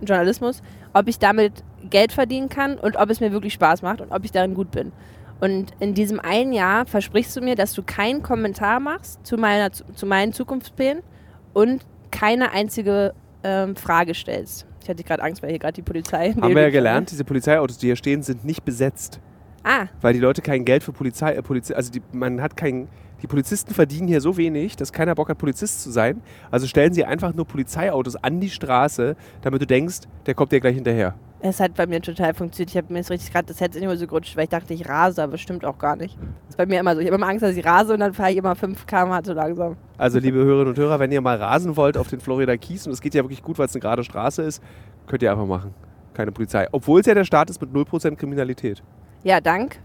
Journalismus, 0.00 0.62
ob 0.92 1.08
ich 1.08 1.18
damit 1.18 1.64
Geld 1.88 2.12
verdienen 2.12 2.48
kann 2.48 2.78
und 2.78 2.96
ob 2.96 3.10
es 3.10 3.20
mir 3.20 3.32
wirklich 3.32 3.54
Spaß 3.54 3.82
macht 3.82 4.00
und 4.00 4.12
ob 4.12 4.24
ich 4.24 4.32
darin 4.32 4.54
gut 4.54 4.70
bin. 4.70 4.92
Und 5.40 5.72
in 5.80 5.94
diesem 5.94 6.20
einen 6.20 6.52
Jahr 6.52 6.86
versprichst 6.86 7.36
du 7.36 7.40
mir, 7.40 7.56
dass 7.56 7.72
du 7.72 7.82
keinen 7.82 8.22
Kommentar 8.22 8.78
machst 8.78 9.24
zu, 9.26 9.36
meiner, 9.36 9.72
zu 9.72 10.06
meinen 10.06 10.32
Zukunftsplänen 10.32 11.02
und 11.52 11.84
keine 12.10 12.52
einzige 12.52 13.14
ähm, 13.42 13.74
Frage 13.74 14.14
stellst. 14.14 14.66
Ich 14.82 14.88
hatte 14.88 15.02
gerade 15.02 15.22
Angst, 15.22 15.42
weil 15.42 15.50
hier 15.50 15.58
gerade 15.58 15.74
die 15.74 15.82
Polizei. 15.82 16.32
Haben 16.32 16.54
wir 16.54 16.62
ja 16.62 16.70
gelernt, 16.70 17.10
diese 17.10 17.24
Polizeiautos, 17.24 17.78
die 17.78 17.86
hier 17.86 17.96
stehen, 17.96 18.22
sind 18.22 18.44
nicht 18.44 18.64
besetzt. 18.64 19.20
Ah, 19.64 19.86
Weil 20.00 20.14
die 20.14 20.20
Leute 20.20 20.42
kein 20.42 20.64
Geld 20.64 20.82
für 20.82 20.92
Polizei, 20.92 21.32
äh, 21.34 21.42
Polizi 21.42 21.74
also 21.74 21.90
die, 21.92 22.02
man 22.12 22.40
hat 22.42 22.56
kein, 22.56 22.88
die 23.22 23.26
Polizisten 23.26 23.72
verdienen 23.74 24.08
hier 24.08 24.20
so 24.20 24.36
wenig, 24.36 24.76
dass 24.76 24.92
keiner 24.92 25.14
Bock 25.14 25.28
hat, 25.28 25.38
Polizist 25.38 25.82
zu 25.82 25.90
sein. 25.90 26.20
Also 26.50 26.66
stellen 26.66 26.92
sie 26.92 27.04
einfach 27.04 27.34
nur 27.34 27.46
Polizeiautos 27.46 28.16
an 28.16 28.40
die 28.40 28.50
Straße, 28.50 29.14
damit 29.42 29.62
du 29.62 29.66
denkst, 29.66 30.00
der 30.26 30.34
kommt 30.34 30.50
dir 30.52 30.60
gleich 30.60 30.74
hinterher. 30.74 31.14
es 31.40 31.60
hat 31.60 31.74
bei 31.74 31.86
mir 31.86 32.00
total 32.00 32.34
funktioniert. 32.34 32.70
Ich 32.70 32.76
habe 32.76 32.92
mir 32.92 33.00
jetzt 33.00 33.10
richtig 33.10 33.32
gerade 33.32 33.46
das 33.46 33.60
Herz 33.60 33.76
immer 33.76 33.96
so 33.96 34.06
gerutscht, 34.06 34.36
weil 34.36 34.44
ich 34.44 34.50
dachte, 34.50 34.74
ich 34.74 34.88
rase, 34.88 35.22
aber 35.22 35.38
stimmt 35.38 35.64
auch 35.64 35.78
gar 35.78 35.94
nicht. 35.96 36.16
Das 36.16 36.50
ist 36.50 36.56
bei 36.56 36.66
mir 36.66 36.80
immer 36.80 36.94
so. 36.94 37.00
Ich 37.00 37.06
habe 37.06 37.16
immer 37.16 37.28
Angst, 37.28 37.42
dass 37.42 37.56
ich 37.56 37.64
rase 37.64 37.94
und 37.94 38.00
dann 38.00 38.14
fahre 38.14 38.32
ich 38.32 38.36
immer 38.38 38.54
5 38.56 38.86
km 38.86 39.22
zu 39.22 39.32
langsam. 39.32 39.76
Also 39.98 40.18
liebe 40.18 40.38
Hörerinnen 40.38 40.68
und 40.68 40.78
Hörer, 40.78 40.98
wenn 40.98 41.12
ihr 41.12 41.20
mal 41.20 41.36
rasen 41.36 41.76
wollt 41.76 41.96
auf 41.96 42.08
den 42.08 42.18
Florida 42.20 42.56
Keys, 42.56 42.86
und 42.86 42.92
es 42.92 43.00
geht 43.00 43.14
ja 43.14 43.22
wirklich 43.22 43.42
gut, 43.42 43.58
weil 43.58 43.66
es 43.66 43.74
eine 43.74 43.80
gerade 43.80 44.02
Straße 44.02 44.42
ist, 44.42 44.60
könnt 45.06 45.22
ihr 45.22 45.30
einfach 45.30 45.46
machen. 45.46 45.74
Keine 46.14 46.30
Polizei. 46.32 46.66
Obwohl 46.72 47.00
es 47.00 47.06
ja 47.06 47.14
der 47.14 47.24
Staat 47.24 47.50
ist 47.50 47.60
mit 47.60 47.70
0% 47.70 48.16
Kriminalität. 48.16 48.82
Ja, 49.24 49.40
dank 49.40 49.78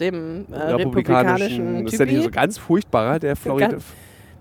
dem 0.00 0.46
äh, 0.50 0.56
republikanischen 0.56 1.84
das 1.84 1.92
ist 1.92 1.98
ja 2.00 2.06
nicht 2.06 2.22
so 2.22 2.30
ganz 2.30 2.58
furchtbarer, 2.58 3.18
der 3.18 3.36
Florida. 3.36 3.76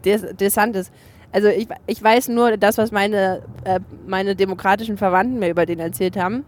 Des, 0.04 0.26
DeSantis. 0.36 0.92
Also 1.32 1.50
ich, 1.50 1.68
ich 1.86 2.02
weiß 2.02 2.30
nur 2.30 2.58
das, 2.58 2.78
was 2.78 2.92
meine, 2.92 3.44
äh, 3.66 3.80
meine 4.08 4.36
demokratischen 4.36 4.98
Verwandten 4.98 5.38
mir 5.40 5.50
über 5.50 5.66
den 5.66 5.80
erzählt 5.80 6.18
haben. 6.18 6.46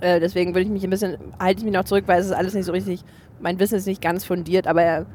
Äh, 0.00 0.20
deswegen 0.20 0.54
würde 0.54 0.62
ich 0.62 0.68
mich 0.68 0.84
ein 0.84 0.90
bisschen, 0.90 1.16
halte 1.40 1.60
ich 1.60 1.64
mich 1.64 1.74
noch 1.74 1.84
zurück, 1.84 2.04
weil 2.06 2.20
es 2.20 2.26
ist 2.26 2.32
alles 2.32 2.54
nicht 2.54 2.66
so 2.66 2.72
richtig, 2.72 3.02
mein 3.40 3.58
Wissen 3.58 3.76
ist 3.76 3.86
nicht 3.86 4.02
ganz 4.02 4.24
fundiert, 4.24 4.66
aber 4.66 4.82
er, 4.82 5.06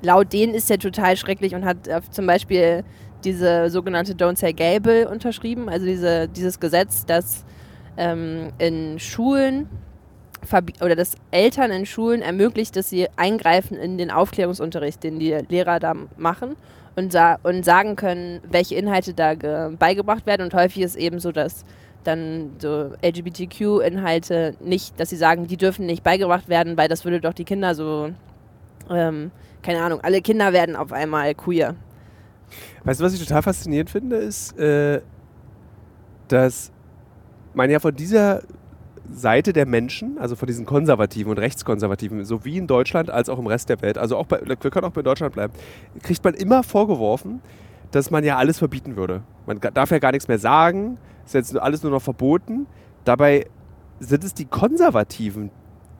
laut 0.00 0.32
denen 0.32 0.54
ist 0.54 0.70
er 0.70 0.78
total 0.78 1.16
schrecklich 1.16 1.54
und 1.54 1.64
hat 1.64 1.88
äh, 1.88 2.00
zum 2.10 2.26
Beispiel 2.26 2.84
diese 3.24 3.68
sogenannte 3.68 4.14
Don't 4.14 4.38
Say 4.38 4.52
Gay 4.52 4.80
Bill 4.80 5.06
unterschrieben, 5.06 5.68
also 5.68 5.84
diese, 5.84 6.28
dieses 6.28 6.58
Gesetz, 6.58 7.04
das 7.04 7.44
ähm, 7.98 8.52
in 8.58 8.98
Schulen 8.98 9.68
oder 10.82 10.96
das 10.96 11.14
Eltern 11.30 11.70
in 11.70 11.86
Schulen 11.86 12.20
ermöglicht, 12.22 12.76
dass 12.76 12.90
sie 12.90 13.08
eingreifen 13.16 13.76
in 13.76 13.96
den 13.98 14.10
Aufklärungsunterricht, 14.10 15.02
den 15.02 15.18
die 15.18 15.32
Lehrer 15.48 15.78
da 15.78 15.94
machen 16.16 16.56
und, 16.96 17.12
sa 17.12 17.38
und 17.42 17.64
sagen 17.64 17.96
können, 17.96 18.40
welche 18.50 18.74
Inhalte 18.74 19.14
da 19.14 19.34
ge- 19.34 19.76
beigebracht 19.78 20.26
werden. 20.26 20.42
Und 20.42 20.54
häufig 20.54 20.82
ist 20.82 20.96
eben 20.96 21.20
so, 21.20 21.32
dass 21.32 21.64
dann 22.04 22.50
so 22.58 22.90
LGBTQ-Inhalte 23.02 24.56
nicht, 24.60 24.98
dass 24.98 25.10
sie 25.10 25.16
sagen, 25.16 25.46
die 25.46 25.56
dürfen 25.56 25.86
nicht 25.86 26.02
beigebracht 26.02 26.48
werden, 26.48 26.76
weil 26.76 26.88
das 26.88 27.04
würde 27.04 27.20
doch 27.20 27.32
die 27.32 27.44
Kinder 27.44 27.74
so, 27.74 28.10
ähm, 28.90 29.30
keine 29.62 29.82
Ahnung, 29.82 30.00
alle 30.02 30.20
Kinder 30.20 30.52
werden 30.52 30.74
auf 30.74 30.92
einmal 30.92 31.34
queer. 31.34 31.76
Weißt 32.84 33.00
du, 33.00 33.04
was 33.04 33.14
ich 33.14 33.20
total 33.20 33.42
faszinierend 33.42 33.88
finde, 33.90 34.16
ist, 34.16 34.58
äh, 34.58 35.00
dass 36.28 36.72
man 37.54 37.70
ja 37.70 37.78
von 37.78 37.94
dieser 37.94 38.42
Seite 39.12 39.52
der 39.52 39.66
Menschen, 39.66 40.18
also 40.18 40.36
von 40.36 40.46
diesen 40.46 40.66
Konservativen 40.66 41.30
und 41.30 41.38
Rechtskonservativen, 41.38 42.24
sowie 42.24 42.58
in 42.58 42.66
Deutschland 42.66 43.10
als 43.10 43.28
auch 43.28 43.38
im 43.38 43.46
Rest 43.46 43.68
der 43.68 43.80
Welt, 43.82 43.98
also 43.98 44.16
auch 44.16 44.26
bei, 44.26 44.40
wir 44.44 44.56
können 44.56 44.84
auch 44.84 44.92
bei 44.92 45.02
Deutschland 45.02 45.34
bleiben, 45.34 45.52
kriegt 46.02 46.24
man 46.24 46.34
immer 46.34 46.62
vorgeworfen, 46.62 47.40
dass 47.90 48.10
man 48.10 48.24
ja 48.24 48.36
alles 48.36 48.58
verbieten 48.58 48.96
würde. 48.96 49.22
Man 49.46 49.60
darf 49.60 49.90
ja 49.90 49.98
gar 49.98 50.12
nichts 50.12 50.28
mehr 50.28 50.38
sagen, 50.38 50.98
ist 51.24 51.34
jetzt 51.34 51.56
alles 51.58 51.82
nur 51.82 51.92
noch 51.92 52.02
verboten. 52.02 52.66
Dabei 53.04 53.46
sind 54.00 54.24
es 54.24 54.34
die 54.34 54.46
Konservativen, 54.46 55.50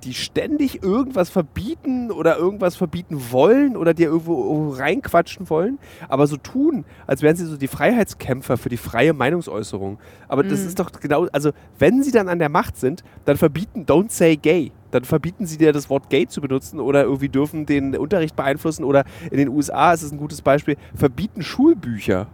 die 0.05 0.15
ständig 0.15 0.83
irgendwas 0.83 1.31
verbieten 1.31 2.11
oder 2.11 2.37
irgendwas 2.37 2.77
verbieten 2.77 3.31
wollen 3.31 3.77
oder 3.77 3.95
dir 3.95 4.09
irgendwo 4.09 4.71
reinquatschen 4.71 5.49
wollen, 5.49 5.79
aber 6.09 6.27
so 6.27 6.37
tun, 6.37 6.85
als 7.07 7.23
wären 7.23 7.37
sie 7.37 7.47
so 7.47 7.57
die 7.57 7.69
Freiheitskämpfer 7.69 8.57
für 8.57 8.69
die 8.69 8.77
freie 8.77 9.13
Meinungsäußerung. 9.13 9.99
Aber 10.29 10.43
das 10.43 10.63
Mhm. 10.63 10.67
ist 10.69 10.79
doch 10.79 10.91
genau, 10.93 11.27
also 11.33 11.51
wenn 11.79 12.03
sie 12.03 12.11
dann 12.11 12.29
an 12.29 12.39
der 12.39 12.49
Macht 12.49 12.77
sind, 12.77 13.05
dann 13.25 13.37
verbieten 13.37 13.85
Don't 13.87 14.11
Say 14.11 14.37
Gay. 14.37 14.73
Dann 14.91 15.05
verbieten 15.05 15.47
sie 15.47 15.57
dir 15.57 15.73
das 15.73 15.89
Wort 15.89 16.11
Gay 16.11 16.27
zu 16.27 16.41
benutzen 16.41 16.79
oder 16.81 17.05
irgendwie 17.05 17.29
dürfen 17.29 17.65
den 17.65 17.97
Unterricht 17.97 18.37
beeinflussen 18.37 18.85
oder 18.85 19.05
in 19.31 19.39
den 19.39 19.49
USA 19.49 19.93
ist 19.93 20.03
es 20.03 20.13
ein 20.13 20.19
gutes 20.19 20.43
Beispiel, 20.43 20.77
verbieten 20.95 21.43
Schulbücher. 21.43 22.27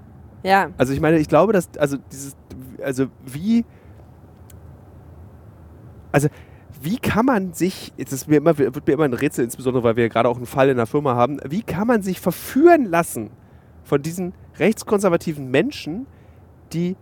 Ja, 0.42 0.70
Also 0.78 0.92
ich 0.92 1.00
meine, 1.00 1.18
ich 1.18 1.28
glaube, 1.28 1.52
dass, 1.52 1.68
also 1.78 1.98
dieses, 2.10 2.34
also 2.82 3.06
wie, 3.26 3.64
also 6.12 6.28
wie 6.80 6.98
kann 6.98 7.26
man 7.26 7.52
sich, 7.52 7.92
jetzt 7.96 8.12
ist 8.12 8.28
mir 8.28 8.36
immer, 8.36 8.56
wird 8.58 8.86
mir 8.86 8.92
immer 8.92 9.04
ein 9.04 9.14
Rätsel, 9.14 9.44
insbesondere 9.44 9.82
weil 9.84 9.96
wir 9.96 10.08
gerade 10.08 10.28
auch 10.28 10.36
einen 10.36 10.46
Fall 10.46 10.68
in 10.68 10.76
der 10.76 10.86
Firma 10.86 11.14
haben, 11.14 11.38
wie 11.44 11.62
kann 11.62 11.86
man 11.86 12.02
sich 12.02 12.20
verführen 12.20 12.84
lassen 12.84 13.30
von 13.84 14.02
diesen 14.02 14.32
rechtskonservativen 14.58 15.50
Menschen, 15.50 16.06
die 16.72 16.96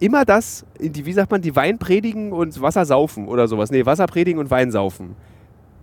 immer 0.00 0.24
das, 0.24 0.66
die, 0.80 1.06
wie 1.06 1.12
sagt 1.12 1.30
man, 1.30 1.40
die 1.40 1.54
Wein 1.54 1.78
predigen 1.78 2.32
und 2.32 2.60
Wasser 2.60 2.84
saufen 2.84 3.28
oder 3.28 3.46
sowas. 3.46 3.70
Nee, 3.70 3.86
Wasser 3.86 4.06
predigen 4.06 4.40
und 4.40 4.50
Wein 4.50 4.70
saufen. 4.72 5.14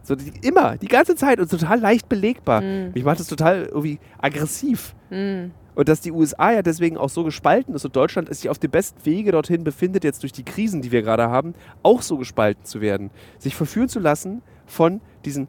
So, 0.03 0.15
die, 0.15 0.31
immer, 0.45 0.77
die 0.77 0.87
ganze 0.87 1.15
Zeit 1.15 1.39
und 1.39 1.49
total 1.49 1.79
leicht 1.79 2.09
belegbar. 2.09 2.61
Mhm. 2.61 2.91
Mich 2.93 3.03
macht 3.03 3.19
das 3.19 3.27
total 3.27 3.65
irgendwie 3.65 3.99
aggressiv. 4.17 4.95
hm. 5.09 5.51
Und 5.79 5.87
dass 5.87 6.01
die 6.01 6.11
USA 6.11 6.51
ja 6.51 6.61
deswegen 6.61 6.97
auch 6.97 7.07
so 7.07 7.23
gespalten 7.23 7.73
ist 7.73 7.85
und 7.85 7.95
Deutschland 7.95 8.27
sich 8.35 8.49
auf 8.49 8.59
dem 8.59 8.69
besten 8.69 9.05
Wege 9.05 9.31
dorthin 9.31 9.63
befindet, 9.63 10.03
jetzt 10.03 10.23
durch 10.23 10.33
die 10.33 10.43
Krisen, 10.43 10.81
die 10.81 10.91
wir 10.91 11.03
gerade 11.03 11.29
haben, 11.29 11.53
auch 11.83 12.01
so 12.01 12.17
gespalten 12.17 12.65
zu 12.65 12.81
werden. 12.81 13.11
Sich 13.37 13.55
verführen 13.55 13.87
zu 13.87 14.01
lassen 14.01 14.41
von 14.65 14.99
diesen 15.23 15.47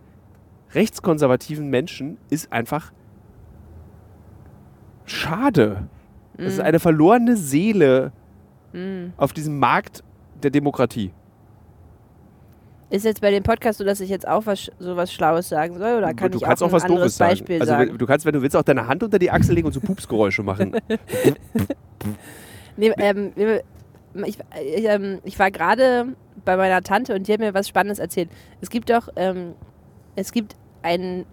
rechtskonservativen 0.72 1.68
Menschen 1.68 2.16
ist 2.30 2.52
einfach 2.52 2.92
schade. 5.04 5.88
Es 6.36 6.52
ist 6.52 6.60
eine 6.60 6.78
verlorene 6.78 7.36
Seele 7.36 8.12
Hm. 8.70 9.12
auf 9.16 9.32
diesem 9.32 9.58
Markt 9.58 10.04
der 10.44 10.52
Demokratie. 10.52 11.10
Ist 12.90 13.04
jetzt 13.04 13.20
bei 13.20 13.30
dem 13.30 13.44
Podcast 13.44 13.78
so, 13.78 13.84
dass 13.84 14.00
ich 14.00 14.10
jetzt 14.10 14.26
auch 14.26 14.46
was, 14.46 14.70
so 14.80 14.96
was 14.96 15.12
Schlaues 15.12 15.48
sagen 15.48 15.78
soll? 15.78 15.98
Oder 15.98 16.12
kann 16.12 16.32
du 16.32 16.38
ich 16.38 16.44
kannst 16.44 16.62
auch 16.62 16.68
auch, 16.68 16.72
was 16.72 16.82
anderes 16.82 17.02
Doofes 17.02 17.16
sagen. 17.16 17.30
Beispiel 17.30 17.60
Also 17.60 17.72
sagen? 17.72 17.98
du 17.98 18.06
kannst, 18.06 18.26
wenn 18.26 18.34
du 18.34 18.42
willst, 18.42 18.56
auch 18.56 18.64
deine 18.64 18.88
Hand 18.88 19.04
unter 19.04 19.20
die 19.20 19.30
Achsel 19.30 19.54
legen 19.54 19.66
und 19.68 19.72
so 19.72 19.80
Pupsgeräusche 19.80 20.42
machen. 20.42 20.76
Nee, 22.76 22.92
ähm, 22.96 23.32
ich, 24.24 24.38
ich, 24.74 24.84
ähm, 24.84 25.18
ich 25.24 25.38
war 25.38 25.50
gerade 25.50 26.16
bei 26.46 26.56
meiner 26.56 26.82
Tante 26.82 27.14
und 27.14 27.28
die 27.28 27.32
hat 27.34 27.40
mir 27.40 27.52
was 27.52 27.68
Spannendes 27.68 27.98
erzählt. 27.98 28.30
Es 28.62 28.70
gibt 28.70 28.88
doch, 28.88 29.08
ähm, 29.16 29.54
es 30.16 30.32
gibt 30.32 30.56
ein 30.80 31.26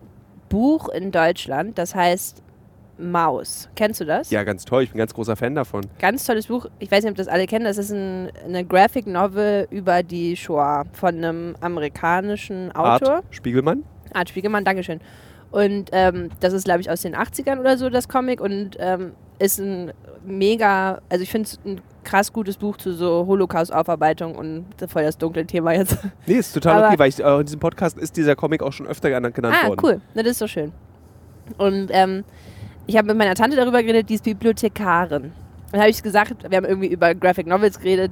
Buch 0.50 0.90
in 0.90 1.12
Deutschland, 1.12 1.78
das 1.78 1.96
heißt 1.96 2.44
Maus. 2.98 3.70
Kennst 3.76 4.02
du 4.02 4.06
das? 4.06 4.30
ja, 4.32 4.44
ganz 4.44 4.66
toll. 4.66 4.84
Ich 4.84 4.90
bin 4.90 4.98
ein 4.98 5.00
ganz 5.00 5.14
großer 5.14 5.36
Fan 5.36 5.56
davon. 5.56 5.82
Ganz 6.00 6.26
tolles 6.26 6.48
Buch. 6.48 6.66
Ich 6.80 6.92
weiß 6.92 7.04
nicht, 7.04 7.12
ob 7.12 7.18
das 7.18 7.28
alle 7.28 7.46
kennen. 7.46 7.66
Das 7.66 7.78
ist 7.78 7.92
ein, 7.92 8.32
eine 8.46 8.66
Graphic 8.66 9.08
Novel 9.08 9.68
über 9.70 10.04
die 10.04 10.36
Shoah 10.36 10.86
von 10.94 11.16
einem 11.16 11.56
amerikanischen 11.62 12.72
Autor. 12.72 13.16
Art 13.18 13.26
Spiegelmann. 13.32 13.84
Art 14.14 14.30
Spiegelmann, 14.30 14.66
Dankeschön. 14.66 15.00
Und 15.52 15.90
ähm, 15.94 16.30
das 16.40 16.54
ist, 16.54 16.66
glaube 16.66 16.82
ich, 16.82 16.90
aus 16.90 17.02
den 17.02 17.16
80ern 17.16 17.60
oder 17.60 17.78
so, 17.78 17.90
das 17.90 18.08
Comic. 18.10 18.42
Und 18.42 18.78
ähm, 18.80 19.14
ist 19.40 19.60
ein 19.60 19.92
mega, 20.26 21.02
also 21.10 21.24
ich 21.24 21.32
finde 21.32 21.48
es 21.48 21.60
ein 21.66 21.82
krass 22.04 22.32
gutes 22.32 22.58
Buch 22.58 22.78
zu 22.78 22.94
so 22.94 23.26
Holocaust-Aufarbeitung 23.28 24.36
und 24.36 24.66
voll 24.88 25.04
das 25.04 25.18
dunkle 25.18 25.46
Thema 25.46 25.74
jetzt. 25.74 25.98
Nee, 26.26 26.36
ist 26.36 26.54
total 26.54 26.78
Aber- 26.78 26.88
okay, 26.88 27.00
weil 27.00 27.10
ich, 27.10 27.24
äh, 27.24 27.40
in 27.40 27.46
diesem 27.46 27.60
Podcast 27.60 27.98
ist 27.98 28.18
dieser 28.18 28.36
Comic 28.36 28.64
auch 28.64 28.74
schon 28.74 28.88
öfter 28.88 29.10
genannt, 29.10 29.38
ah, 29.64 29.68
worden. 29.68 29.80
cool. 29.84 30.02
Na, 30.14 30.24
das 30.24 30.32
ist 30.34 30.40
so 30.40 30.48
schön. 30.48 30.72
Und 31.58 31.90
ähm, 31.92 32.24
ich 32.88 32.98
habe 32.98 33.08
mit 33.08 33.18
meiner 33.18 33.36
Tante 33.36 33.58
darüber 33.58 33.84
geredet, 33.84 34.10
die 34.10 34.16
ist 34.16 34.24
Bibliothekarin. 34.24 35.34
Dann 35.72 35.82
habe 35.82 35.90
ich 35.90 36.02
gesagt, 36.02 36.50
wir 36.50 36.58
haben 36.58 36.66
irgendwie 36.66 36.88
über 36.88 37.14
Graphic 37.14 37.46
Novels 37.46 37.78
geredet, 37.78 38.12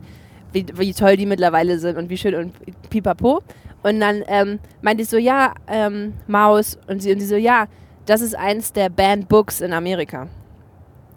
wie, 0.51 0.65
wie 0.75 0.93
toll 0.93 1.15
die 1.15 1.25
mittlerweile 1.25 1.79
sind 1.79 1.97
und 1.97 2.09
wie 2.09 2.17
schön 2.17 2.35
und 2.35 2.53
pipapo. 2.89 3.41
Und 3.83 3.99
dann 3.99 4.23
ähm, 4.27 4.59
meinte 4.81 5.03
ich 5.03 5.09
so, 5.09 5.17
ja, 5.17 5.53
ähm, 5.67 6.13
Maus. 6.27 6.77
Und 6.87 7.01
sie, 7.01 7.13
und 7.13 7.19
sie 7.19 7.25
so, 7.25 7.35
ja, 7.35 7.67
das 8.05 8.21
ist 8.21 8.35
eins 8.35 8.73
der 8.73 8.89
Banned 8.89 9.29
Books 9.29 9.61
in 9.61 9.73
Amerika. 9.73 10.27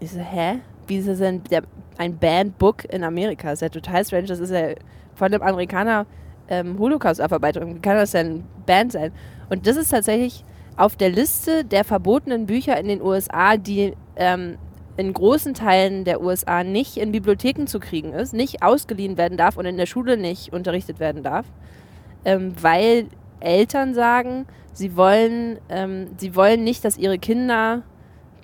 Ich 0.01 0.13
so, 0.13 0.21
hä? 0.21 0.61
Wie 0.87 0.99
ist 0.99 1.09
das 1.09 1.19
denn 1.19 1.43
der, 1.45 1.63
ein 1.97 2.17
Banned 2.17 2.59
Book 2.59 2.85
in 2.93 3.03
Amerika? 3.03 3.51
Das 3.51 3.55
ist 3.55 3.63
ja 3.63 3.69
total 3.69 4.05
strange. 4.05 4.27
Das 4.27 4.39
ist 4.39 4.51
ja 4.51 4.69
von 5.15 5.33
einem 5.33 5.43
Amerikaner 5.43 6.07
ähm, 6.49 6.79
Holocaust-Aufarbeitung. 6.79 7.77
Wie 7.77 7.81
kann 7.81 7.97
das 7.97 8.13
denn 8.13 8.45
Banned 8.67 8.93
sein? 8.93 9.13
Und 9.51 9.67
das 9.67 9.77
ist 9.77 9.91
tatsächlich 9.91 10.45
auf 10.79 10.97
der 10.97 11.11
Liste 11.11 11.65
der 11.65 11.85
verbotenen 11.85 12.47
Bücher 12.47 12.79
in 12.79 12.89
den 12.89 13.03
USA, 13.03 13.57
die 13.57 13.95
ähm, 14.17 14.57
in 14.97 15.13
großen 15.13 15.55
Teilen 15.55 16.05
der 16.05 16.23
USA 16.23 16.65
nicht 16.65 16.97
in 16.97 17.13
Bibliotheken 17.13 17.67
zu 17.67 17.81
kriegen 17.81 18.13
ist, 18.13 18.33
nicht 18.33 18.63
ausgeliehen 18.63 19.17
werden 19.17 19.37
darf 19.37 19.57
und 19.57 19.67
in 19.67 19.77
der 19.77 19.87
Schule 19.87 20.17
nicht 20.17 20.53
unterrichtet 20.53 21.01
werden 21.01 21.23
darf, 21.23 21.47
ähm, 22.25 22.55
weil 22.61 23.07
Eltern 23.41 23.95
sagen, 23.95 24.47
sie 24.73 24.97
wollen, 24.97 25.59
ähm, 25.69 26.09
sie 26.17 26.35
wollen 26.37 26.63
nicht, 26.65 26.85
dass 26.85 26.97
ihre 26.97 27.19
Kinder 27.19 27.83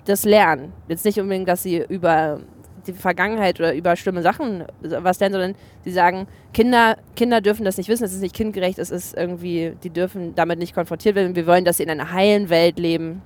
das 0.05 0.25
lernen. 0.25 0.73
Jetzt 0.87 1.05
nicht 1.05 1.19
unbedingt, 1.19 1.47
dass 1.47 1.63
sie 1.63 1.83
über 1.87 2.39
die 2.87 2.93
Vergangenheit 2.93 3.59
oder 3.59 3.73
über 3.73 3.95
schlimme 3.95 4.21
Sachen 4.21 4.63
was 4.81 5.19
lernen, 5.19 5.33
sondern 5.33 5.55
sie 5.83 5.91
sagen, 5.91 6.27
Kinder, 6.53 6.97
Kinder 7.15 7.41
dürfen 7.41 7.65
das 7.65 7.77
nicht 7.77 7.89
wissen, 7.89 8.03
es 8.03 8.13
ist 8.13 8.21
nicht 8.21 8.35
kindgerecht, 8.35 8.79
es 8.79 8.91
ist 8.91 9.15
irgendwie, 9.15 9.73
die 9.83 9.89
dürfen 9.89 10.35
damit 10.35 10.59
nicht 10.59 10.73
konfrontiert 10.73 11.15
werden. 11.15 11.35
Wir 11.35 11.47
wollen, 11.47 11.65
dass 11.65 11.77
sie 11.77 11.83
in 11.83 11.89
einer 11.89 12.11
heilen 12.11 12.49
Welt 12.49 12.79
leben 12.79 13.21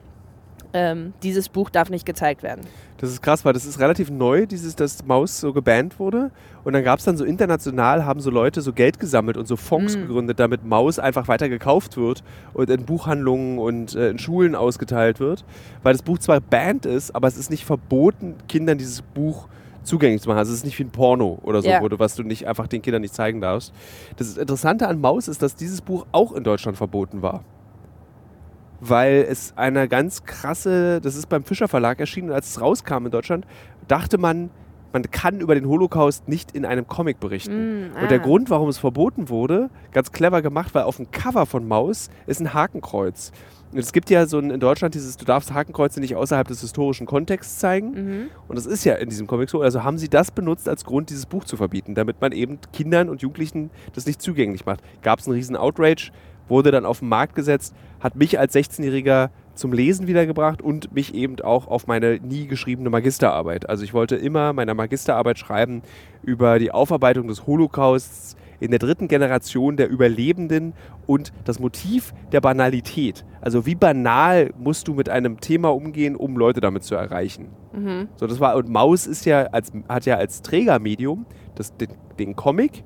ähm, 0.73 1.13
dieses 1.23 1.49
Buch 1.49 1.69
darf 1.69 1.89
nicht 1.89 2.05
gezeigt 2.05 2.43
werden. 2.43 2.61
Das 2.97 3.09
ist 3.09 3.21
krass, 3.21 3.45
weil 3.45 3.53
das 3.53 3.65
ist 3.65 3.79
relativ 3.79 4.09
neu, 4.11 4.45
dieses, 4.45 4.75
dass 4.75 5.05
Maus 5.05 5.39
so 5.39 5.53
gebannt 5.53 5.99
wurde. 5.99 6.31
Und 6.63 6.73
dann 6.73 6.83
gab 6.83 6.99
es 6.99 7.05
dann 7.05 7.17
so 7.17 7.23
international, 7.25 8.05
haben 8.05 8.19
so 8.19 8.29
Leute 8.29 8.61
so 8.61 8.73
Geld 8.73 8.99
gesammelt 8.99 9.37
und 9.37 9.47
so 9.47 9.55
Fonds 9.55 9.95
Mm. 9.95 10.01
gegründet, 10.01 10.39
damit 10.39 10.65
Maus 10.65 10.99
einfach 10.99 11.27
weiter 11.27 11.49
gekauft 11.49 11.97
wird 11.97 12.23
und 12.53 12.69
in 12.69 12.85
Buchhandlungen 12.85 13.57
und 13.57 13.95
äh, 13.95 14.09
in 14.09 14.19
Schulen 14.19 14.53
ausgeteilt 14.55 15.19
wird. 15.19 15.45
Weil 15.81 15.93
das 15.93 16.01
Buch 16.03 16.19
zwar 16.19 16.41
banned 16.41 16.85
ist, 16.85 17.15
aber 17.15 17.27
es 17.27 17.37
ist 17.37 17.49
nicht 17.49 17.65
verboten, 17.65 18.35
Kindern 18.47 18.77
dieses 18.77 19.01
Buch 19.01 19.47
zugänglich 19.83 20.21
zu 20.21 20.27
machen. 20.29 20.39
Also 20.39 20.51
es 20.51 20.59
ist 20.59 20.65
nicht 20.65 20.77
wie 20.77 20.83
ein 20.83 20.91
Porno 20.91 21.39
oder 21.41 21.61
so, 21.61 21.69
Ja. 21.69 21.79
du, 21.87 21.97
was 21.97 22.15
du 22.15 22.23
nicht 22.23 22.47
einfach 22.47 22.67
den 22.67 22.81
Kindern 22.81 23.01
nicht 23.01 23.13
zeigen 23.15 23.41
darfst. 23.41 23.73
Das 24.17 24.37
Interessante 24.37 24.87
an 24.87 24.99
Maus 25.01 25.27
ist, 25.27 25.41
dass 25.41 25.55
dieses 25.55 25.81
Buch 25.81 26.05
auch 26.11 26.33
in 26.33 26.43
Deutschland 26.43 26.77
verboten 26.77 27.21
war 27.21 27.43
weil 28.79 29.25
es 29.29 29.53
eine 29.55 29.87
ganz 29.87 30.23
krasse, 30.23 31.01
das 31.01 31.15
ist 31.15 31.27
beim 31.27 31.43
Fischer 31.43 31.67
Verlag 31.67 31.99
erschienen 31.99 32.29
und 32.29 32.35
als 32.35 32.49
es 32.49 32.61
rauskam 32.61 33.05
in 33.05 33.11
Deutschland, 33.11 33.45
dachte 33.87 34.17
man, 34.17 34.49
man 34.91 35.03
kann 35.03 35.39
über 35.39 35.55
den 35.55 35.67
Holocaust 35.67 36.27
nicht 36.27 36.51
in 36.53 36.65
einem 36.65 36.87
Comic 36.87 37.19
berichten. 37.19 37.91
Mm, 37.91 38.01
Und 38.01 38.11
der 38.11 38.21
ah. 38.21 38.23
Grund, 38.23 38.49
warum 38.49 38.69
es 38.69 38.79
verboten 38.79 39.29
wurde, 39.29 39.69
ganz 39.91 40.11
clever 40.11 40.41
gemacht, 40.41 40.73
weil 40.73 40.83
auf 40.83 40.97
dem 40.97 41.11
Cover 41.11 41.45
von 41.45 41.67
Maus 41.67 42.09
ist 42.25 42.39
ein 42.39 42.53
Hakenkreuz. 42.53 43.31
Und 43.71 43.77
es 43.77 43.93
gibt 43.93 44.09
ja 44.09 44.25
so 44.25 44.39
ein, 44.39 44.49
in 44.49 44.59
Deutschland 44.59 44.95
dieses, 44.95 45.15
du 45.15 45.25
darfst 45.25 45.53
Hakenkreuze 45.53 45.99
nicht 45.99 46.15
außerhalb 46.15 46.47
des 46.47 46.61
historischen 46.61 47.05
Kontexts 47.05 47.59
zeigen. 47.59 47.91
Mhm. 47.91 48.29
Und 48.47 48.57
das 48.57 48.65
ist 48.65 48.83
ja 48.83 48.95
in 48.95 49.09
diesem 49.09 49.27
Comic 49.27 49.49
so. 49.49 49.61
Also 49.61 49.83
haben 49.83 49.99
sie 49.99 50.09
das 50.09 50.31
benutzt 50.31 50.67
als 50.67 50.85
Grund, 50.85 51.11
dieses 51.11 51.27
Buch 51.27 51.43
zu 51.43 51.55
verbieten, 51.55 51.93
damit 51.93 52.19
man 52.19 52.31
eben 52.31 52.57
Kindern 52.73 53.09
und 53.09 53.21
Jugendlichen 53.21 53.69
das 53.93 54.07
nicht 54.07 54.23
zugänglich 54.23 54.65
macht. 54.65 54.81
Gab 55.03 55.19
es 55.19 55.27
einen 55.27 55.35
riesen 55.35 55.55
Outrage, 55.55 56.11
wurde 56.47 56.71
dann 56.71 56.85
auf 56.85 56.99
den 56.99 57.09
Markt 57.09 57.35
gesetzt, 57.35 57.75
hat 57.99 58.15
mich 58.15 58.39
als 58.39 58.55
16-Jähriger 58.55 59.29
zum 59.53 59.73
Lesen 59.73 60.07
wiedergebracht 60.07 60.61
und 60.61 60.93
mich 60.93 61.13
eben 61.13 61.39
auch 61.41 61.67
auf 61.67 61.85
meine 61.85 62.19
nie 62.19 62.47
geschriebene 62.47 62.89
Magisterarbeit. 62.89 63.69
Also 63.69 63.83
ich 63.83 63.93
wollte 63.93 64.15
immer 64.15 64.53
meine 64.53 64.73
Magisterarbeit 64.73 65.37
schreiben 65.37 65.81
über 66.23 66.59
die 66.59 66.71
Aufarbeitung 66.71 67.27
des 67.27 67.45
Holocausts 67.45 68.37
in 68.59 68.71
der 68.71 68.79
dritten 68.79 69.07
Generation 69.07 69.77
der 69.77 69.89
Überlebenden 69.89 70.73
und 71.07 71.31
das 71.45 71.59
Motiv 71.59 72.13
der 72.31 72.41
Banalität. 72.41 73.25
Also 73.41 73.65
wie 73.65 73.75
banal 73.75 74.51
musst 74.57 74.87
du 74.87 74.93
mit 74.93 75.09
einem 75.09 75.39
Thema 75.39 75.73
umgehen, 75.73 76.15
um 76.15 76.37
Leute 76.37 76.61
damit 76.61 76.83
zu 76.83 76.95
erreichen. 76.95 77.49
Mhm. 77.73 78.09
So, 78.15 78.27
das 78.27 78.39
war, 78.39 78.55
und 78.55 78.69
Maus 78.69 79.07
ist 79.07 79.25
ja 79.25 79.43
als, 79.43 79.71
hat 79.87 80.05
ja 80.05 80.17
als 80.17 80.41
Trägermedium 80.41 81.25
das, 81.55 81.75
den, 81.77 81.89
den 82.17 82.35
Comic, 82.35 82.83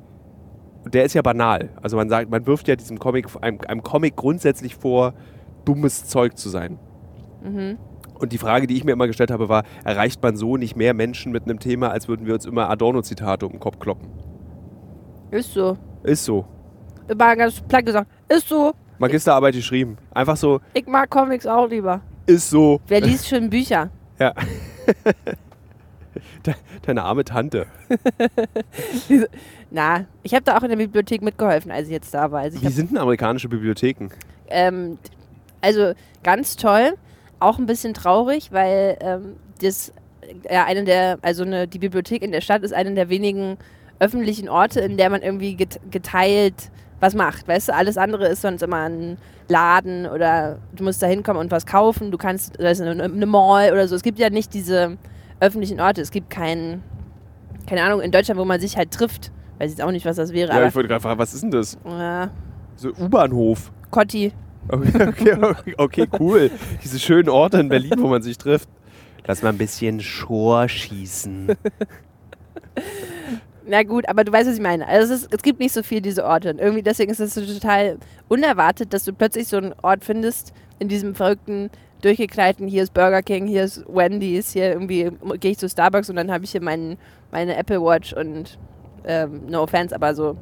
der 0.85 1.05
ist 1.05 1.13
ja 1.13 1.21
banal. 1.21 1.69
Also 1.81 1.97
man 1.97 2.09
sagt, 2.09 2.29
man 2.29 2.45
wirft 2.45 2.67
ja 2.67 2.75
diesem 2.75 2.99
Comic, 2.99 3.27
einem, 3.41 3.59
einem 3.67 3.83
Comic 3.83 4.15
grundsätzlich 4.15 4.75
vor, 4.75 5.13
dummes 5.65 6.07
Zeug 6.07 6.37
zu 6.37 6.49
sein. 6.49 6.77
Mhm. 7.43 7.77
Und 8.19 8.31
die 8.31 8.37
Frage, 8.37 8.67
die 8.67 8.75
ich 8.77 8.83
mir 8.83 8.91
immer 8.93 9.07
gestellt 9.07 9.31
habe, 9.31 9.49
war, 9.49 9.63
erreicht 9.83 10.21
man 10.21 10.35
so 10.37 10.55
nicht 10.57 10.75
mehr 10.75 10.93
Menschen 10.93 11.31
mit 11.31 11.43
einem 11.43 11.59
Thema, 11.59 11.89
als 11.89 12.07
würden 12.07 12.25
wir 12.25 12.33
uns 12.33 12.45
immer 12.45 12.69
Adorno-Zitate 12.69 13.45
um 13.45 13.53
den 13.53 13.59
Kopf 13.59 13.79
kloppen? 13.79 14.07
Ist 15.31 15.53
so. 15.53 15.77
Ist 16.03 16.25
so. 16.25 16.45
Immer 17.07 17.35
ganz 17.35 17.59
platt 17.61 17.85
gesagt. 17.85 18.09
Ist 18.29 18.47
so. 18.47 18.73
Magisterarbeit 18.99 19.55
geschrieben. 19.55 19.97
Einfach 20.13 20.37
so, 20.37 20.61
Ich 20.73 20.85
mag 20.87 21.09
Comics 21.09 21.45
auch 21.45 21.67
lieber. 21.67 22.01
ist 22.25 22.49
so. 22.49 22.79
Wer 22.87 23.01
liest 23.01 23.27
schon 23.27 23.49
Bücher? 23.49 23.89
Ja. 24.19 24.33
De- 26.45 26.55
Deine 26.83 27.03
arme 27.03 27.23
Tante. 27.23 27.65
Na, 29.71 30.05
ich 30.23 30.33
habe 30.33 30.43
da 30.43 30.57
auch 30.57 30.63
in 30.63 30.69
der 30.69 30.77
Bibliothek 30.77 31.21
mitgeholfen, 31.21 31.71
als 31.71 31.87
ich 31.87 31.93
jetzt 31.93 32.13
da 32.13 32.31
war. 32.31 32.41
Also, 32.41 32.61
Wie 32.61 32.67
sind 32.69 32.91
denn 32.91 32.97
amerikanische 32.97 33.49
Bibliotheken? 33.49 34.09
ähm, 34.49 34.97
also 35.61 35.93
ganz 36.23 36.55
toll, 36.57 36.93
auch 37.39 37.57
ein 37.57 37.65
bisschen 37.65 37.93
traurig, 37.93 38.51
weil 38.51 38.97
ähm, 39.01 39.35
das 39.61 39.93
ja 40.49 40.65
eine 40.65 40.83
der, 40.83 41.17
also 41.21 41.43
eine, 41.43 41.67
die 41.67 41.79
Bibliothek 41.79 42.21
in 42.21 42.31
der 42.31 42.41
Stadt 42.41 42.63
ist 42.63 42.73
eine 42.73 42.93
der 42.93 43.09
wenigen 43.09 43.57
öffentlichen 43.99 44.49
Orte, 44.49 44.81
in 44.81 44.97
der 44.97 45.09
man 45.09 45.21
irgendwie 45.21 45.55
get, 45.55 45.79
geteilt 45.89 46.69
was 46.99 47.15
macht. 47.15 47.47
Weißt 47.47 47.69
du, 47.69 47.73
alles 47.73 47.97
andere 47.97 48.27
ist 48.27 48.41
sonst 48.41 48.61
immer 48.61 48.83
ein 48.89 49.17
Laden 49.49 50.05
oder 50.05 50.59
du 50.73 50.83
musst 50.83 51.01
da 51.01 51.07
hinkommen 51.07 51.41
und 51.41 51.51
was 51.51 51.65
kaufen. 51.65 52.11
Du 52.11 52.17
kannst, 52.17 52.59
da 52.59 52.69
ist 52.69 52.81
eine, 52.81 53.03
eine 53.03 53.25
Mall 53.25 53.71
oder 53.71 53.87
so. 53.87 53.95
Es 53.95 54.03
gibt 54.03 54.19
ja 54.19 54.29
nicht 54.29 54.53
diese 54.53 54.97
öffentlichen 55.43 55.79
Orte. 55.79 56.01
Es 56.01 56.11
gibt 56.11 56.29
keinen, 56.29 56.81
keine 57.67 57.83
Ahnung, 57.83 58.01
in 58.01 58.11
Deutschland, 58.11 58.39
wo 58.39 58.45
man 58.45 58.59
sich 58.59 58.77
halt 58.77 58.91
trifft. 58.91 59.31
Weiß 59.59 59.69
jetzt 59.71 59.81
auch 59.81 59.91
nicht, 59.91 60.05
was 60.05 60.15
das 60.15 60.33
wäre, 60.33 60.51
Ja, 60.51 60.65
ich 60.67 60.75
wollte 60.75 60.89
gerade 60.89 61.01
fragen, 61.01 61.19
was 61.19 61.33
ist 61.33 61.43
denn 61.43 61.51
das? 61.51 61.75
äh, 61.85 62.27
So 62.75 62.89
U-Bahnhof. 62.99 63.71
Cotti. 63.91 64.33
Okay, 64.69 65.07
okay, 65.07 65.33
okay, 65.41 65.75
okay, 65.77 66.07
cool. 66.19 66.49
Diese 66.83 66.97
schönen 66.99 67.29
Orte 67.29 67.59
in 67.59 67.69
Berlin, 67.69 67.93
wo 67.97 68.07
man 68.07 68.21
sich 68.21 68.37
trifft. 68.37 68.69
Lass 69.25 69.41
mal 69.43 69.49
ein 69.49 69.57
bisschen 69.57 69.99
Schor 70.01 70.67
schießen. 70.67 71.55
Na 73.65 73.83
gut, 73.83 74.09
aber 74.09 74.23
du 74.25 74.31
weißt, 74.33 74.47
was 74.49 74.55
ich 74.55 74.61
meine. 74.61 74.85
Also 74.87 75.13
es, 75.13 75.21
ist, 75.23 75.33
es 75.33 75.41
gibt 75.41 75.59
nicht 75.59 75.73
so 75.73 75.83
viel 75.83 76.01
diese 76.01 76.25
Orte. 76.25 76.49
Und 76.49 76.59
irgendwie 76.59 76.81
deswegen 76.83 77.11
ist 77.11 77.19
es 77.19 77.33
so 77.33 77.45
total 77.45 77.97
unerwartet, 78.27 78.93
dass 78.93 79.05
du 79.05 79.13
plötzlich 79.13 79.47
so 79.47 79.57
einen 79.57 79.73
Ort 79.81 80.03
findest 80.03 80.53
in 80.79 80.89
diesem 80.89 81.15
verrückten, 81.15 81.69
durchgekleideten, 82.03 82.67
hier 82.67 82.83
ist 82.83 82.93
Burger 82.93 83.21
King, 83.21 83.47
hier 83.47 83.63
ist 83.63 83.85
Wendy's, 83.87 84.53
hier 84.53 84.71
irgendwie 84.73 85.11
gehe 85.39 85.51
ich 85.51 85.57
zu 85.57 85.69
Starbucks 85.69 86.09
und 86.09 86.15
dann 86.15 86.31
habe 86.31 86.43
ich 86.43 86.51
hier 86.51 86.61
meinen, 86.61 86.97
meine 87.31 87.55
Apple 87.55 87.81
Watch 87.81 88.13
und 88.13 88.57
ähm, 89.05 89.47
no 89.47 89.63
offense, 89.63 89.95
aber 89.95 90.13
so, 90.13 90.37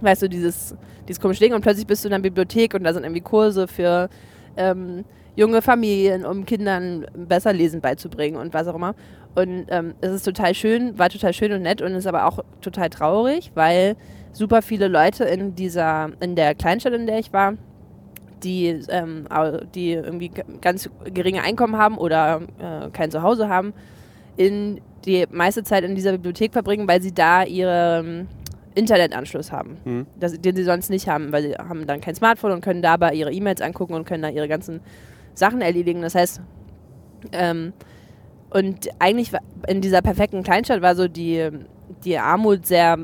weißt 0.00 0.22
du, 0.22 0.28
dieses, 0.28 0.74
dieses 1.08 1.20
komische 1.20 1.40
Ding 1.40 1.54
und 1.54 1.62
plötzlich 1.62 1.86
bist 1.86 2.04
du 2.04 2.08
in 2.08 2.12
der 2.12 2.18
Bibliothek 2.18 2.74
und 2.74 2.84
da 2.84 2.92
sind 2.92 3.04
irgendwie 3.04 3.22
Kurse 3.22 3.66
für 3.66 4.08
ähm, 4.56 5.04
junge 5.36 5.62
Familien, 5.62 6.24
um 6.26 6.44
Kindern 6.44 7.06
besser 7.14 7.52
lesen 7.52 7.80
beizubringen 7.80 8.38
und 8.38 8.52
was 8.52 8.66
auch 8.66 8.74
immer. 8.74 8.94
Und 9.34 9.66
ähm, 9.68 9.94
es 10.00 10.12
ist 10.12 10.24
total 10.24 10.54
schön, 10.54 10.98
war 10.98 11.08
total 11.08 11.32
schön 11.32 11.52
und 11.52 11.62
nett 11.62 11.80
und 11.82 11.94
ist 11.94 12.06
aber 12.06 12.26
auch 12.26 12.40
total 12.60 12.90
traurig, 12.90 13.52
weil 13.54 13.96
super 14.32 14.60
viele 14.60 14.88
Leute 14.88 15.24
in 15.24 15.54
dieser, 15.54 16.10
in 16.20 16.34
der 16.36 16.54
Kleinstadt, 16.54 16.92
in 16.92 17.06
der 17.06 17.18
ich 17.18 17.32
war, 17.32 17.54
die, 18.42 18.66
ähm, 18.88 19.26
die 19.74 19.92
irgendwie 19.92 20.30
ganz 20.60 20.88
geringe 21.04 21.42
Einkommen 21.42 21.76
haben 21.76 21.98
oder 21.98 22.42
äh, 22.58 22.90
kein 22.90 23.10
Zuhause 23.10 23.48
haben, 23.48 23.72
in 24.36 24.80
die 25.04 25.26
meiste 25.30 25.62
Zeit 25.62 25.84
in 25.84 25.94
dieser 25.94 26.12
Bibliothek 26.12 26.52
verbringen, 26.52 26.88
weil 26.88 27.02
sie 27.02 27.12
da 27.12 27.42
ihren 27.44 28.28
Internetanschluss 28.74 29.50
haben, 29.52 29.78
Hm. 29.84 30.06
das, 30.18 30.40
den 30.40 30.54
sie 30.56 30.64
sonst 30.64 30.90
nicht 30.90 31.08
haben, 31.08 31.32
weil 31.32 31.42
sie 31.42 31.54
haben 31.54 31.86
dann 31.86 32.00
kein 32.00 32.14
Smartphone 32.14 32.52
und 32.52 32.60
können 32.60 32.82
dabei 32.82 33.14
ihre 33.14 33.32
E-Mails 33.32 33.60
angucken 33.60 33.94
und 33.94 34.04
können 34.06 34.22
da 34.22 34.28
ihre 34.28 34.48
ganzen 34.48 34.80
Sachen 35.34 35.60
erledigen. 35.60 36.02
Das 36.02 36.14
heißt, 36.14 36.40
ähm, 37.32 37.72
und 38.50 38.88
eigentlich 38.98 39.32
in 39.68 39.80
dieser 39.80 40.02
perfekten 40.02 40.42
Kleinstadt 40.42 40.82
war 40.82 40.94
so 40.94 41.08
die, 41.08 41.48
die 42.04 42.18
Armut 42.18 42.66
sehr, 42.66 42.98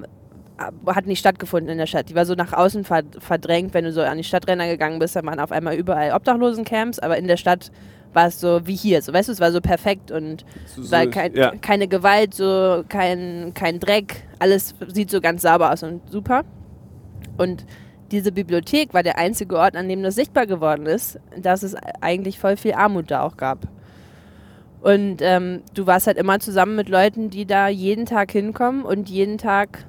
hat 0.87 1.07
nicht 1.07 1.19
stattgefunden 1.19 1.69
in 1.71 1.79
der 1.79 1.87
Stadt. 1.87 2.09
Die 2.09 2.15
war 2.15 2.25
so 2.25 2.35
nach 2.35 2.53
außen 2.53 2.85
ver 2.85 3.03
verdrängt, 3.19 3.75
wenn 3.75 3.85
du 3.85 3.93
so 3.93 4.01
an 4.03 4.17
die 4.17 4.25
Stadtränder 4.25 4.67
gegangen 4.67 4.99
bist, 4.99 5.15
dann 5.17 5.27
waren 5.27 5.41
auf 5.41 5.53
einmal 5.53 5.75
überall 5.75 6.13
Obdachlosencamps, 6.13 6.99
aber 6.99 7.19
in 7.19 7.27
der 7.29 7.37
Stadt 7.37 7.71
war 8.15 8.29
es 8.29 8.41
so 8.41 8.67
wie 8.67 8.75
hier. 8.75 9.03
So, 9.03 9.13
weißt 9.13 9.29
du, 9.29 9.33
es 9.33 9.41
war 9.41 9.53
so 9.53 9.61
perfekt 9.61 10.11
und 10.11 10.45
So- 10.65 10.91
weil 10.91 11.11
kein, 11.11 11.35
ja. 11.35 11.53
keine 11.61 11.87
Gewalt, 11.89 12.33
so 12.33 12.83
kein, 12.89 13.53
kein 13.55 13.79
Dreck, 13.81 14.23
alles 14.39 14.75
sieht 14.89 15.11
so 15.11 15.21
ganz 15.21 15.43
sauber 15.43 15.73
aus 15.73 15.83
und 15.83 16.01
super. 16.11 16.45
Und 17.37 17.67
diese 18.11 18.33
Bibliothek 18.33 18.95
war 18.95 19.03
der 19.03 19.19
einzige 19.19 19.59
Ort, 19.59 19.77
an 19.77 19.89
dem 19.89 20.03
das 20.03 20.15
sichtbar 20.15 20.47
geworden 20.47 20.87
ist, 20.87 21.19
dass 21.39 21.63
es 21.63 21.75
eigentlich 22.01 22.39
voll 22.39 22.57
viel 22.57 22.73
Armut 22.73 23.11
da 23.11 23.23
auch 23.23 23.37
gab. 23.37 23.67
Und 24.81 25.17
ähm, 25.21 25.63
du 25.75 25.87
warst 25.87 26.07
halt 26.07 26.17
immer 26.17 26.39
zusammen 26.39 26.77
mit 26.77 26.89
Leuten, 26.89 27.29
die 27.29 27.45
da 27.45 27.69
jeden 27.69 28.07
Tag 28.07 28.31
hinkommen 28.31 28.83
und 28.85 29.11
jeden 29.11 29.37
Tag 29.37 29.85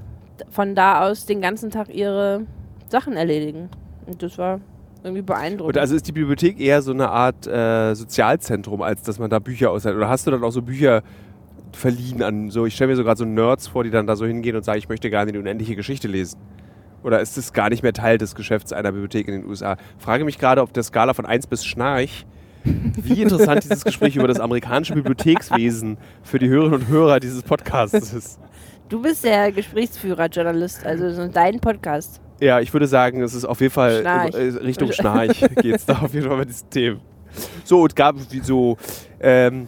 von 0.49 0.75
da 0.75 1.07
aus 1.07 1.25
den 1.25 1.41
ganzen 1.41 1.69
Tag 1.69 1.93
ihre 1.93 2.41
Sachen 2.89 3.13
erledigen. 3.13 3.69
Und 4.05 4.23
das 4.23 4.37
war 4.37 4.59
irgendwie 5.03 5.21
beeindruckend. 5.21 5.75
Und 5.75 5.81
also 5.81 5.95
ist 5.95 6.07
die 6.07 6.11
Bibliothek 6.11 6.59
eher 6.59 6.81
so 6.81 6.91
eine 6.91 7.09
Art 7.09 7.47
äh, 7.47 7.93
Sozialzentrum, 7.93 8.81
als 8.81 9.03
dass 9.03 9.19
man 9.19 9.29
da 9.29 9.39
Bücher 9.39 9.71
aushält? 9.71 9.95
Oder 9.95 10.09
hast 10.09 10.27
du 10.27 10.31
dann 10.31 10.43
auch 10.43 10.51
so 10.51 10.61
Bücher 10.61 11.03
verliehen 11.73 12.23
an 12.23 12.49
so, 12.49 12.65
ich 12.65 12.75
stelle 12.75 12.89
mir 12.89 12.95
so 12.95 13.03
gerade 13.03 13.17
so 13.17 13.25
Nerds 13.25 13.67
vor, 13.67 13.83
die 13.83 13.89
dann 13.89 14.07
da 14.07 14.15
so 14.15 14.25
hingehen 14.25 14.55
und 14.55 14.63
sagen, 14.63 14.79
ich 14.79 14.89
möchte 14.89 15.09
gerne 15.09 15.31
die 15.31 15.37
unendliche 15.37 15.75
Geschichte 15.75 16.07
lesen? 16.07 16.39
Oder 17.03 17.21
ist 17.21 17.37
das 17.37 17.53
gar 17.53 17.69
nicht 17.69 17.83
mehr 17.83 17.93
Teil 17.93 18.17
des 18.17 18.35
Geschäfts 18.35 18.73
einer 18.73 18.91
Bibliothek 18.91 19.27
in 19.27 19.41
den 19.41 19.45
USA? 19.45 19.77
Frage 19.97 20.25
mich 20.25 20.39
gerade 20.39 20.61
auf 20.61 20.71
der 20.71 20.83
Skala 20.83 21.13
von 21.13 21.25
1 21.25 21.47
bis 21.47 21.65
Schnarch, 21.65 22.25
wie 22.63 23.21
interessant 23.21 23.63
dieses 23.63 23.83
Gespräch 23.85 24.15
über 24.15 24.27
das 24.27 24.39
amerikanische 24.39 24.93
Bibliothekswesen 24.93 25.97
für 26.23 26.39
die 26.39 26.49
Hörerinnen 26.49 26.81
und 26.81 26.87
Hörer 26.87 27.19
dieses 27.19 27.43
Podcasts 27.43 28.13
ist. 28.13 28.39
Du 28.89 29.01
bist 29.01 29.23
der 29.23 29.51
Gesprächsführer, 29.51 30.27
Journalist, 30.27 30.85
also 30.85 31.09
so 31.11 31.27
dein 31.27 31.59
Podcast. 31.59 32.21
Ja, 32.39 32.59
ich 32.59 32.71
würde 32.71 32.87
sagen, 32.87 33.21
es 33.21 33.33
ist 33.33 33.45
auf 33.45 33.61
jeden 33.61 33.73
Fall 33.73 34.01
Schnarch. 34.01 34.35
äh, 34.35 34.49
Richtung 34.57 34.91
Schnarch 34.91 35.43
geht 35.61 35.75
es 35.75 35.85
da 35.85 35.99
auf 35.99 36.13
jeden 36.13 36.27
Fall 36.27 36.37
bei 36.37 36.45
diesen 36.45 36.69
Themen. 36.69 37.01
So, 37.63 37.81
und 37.81 37.95
gab 37.95 38.15
wie 38.31 38.39
so, 38.39 38.77
ähm, 39.19 39.67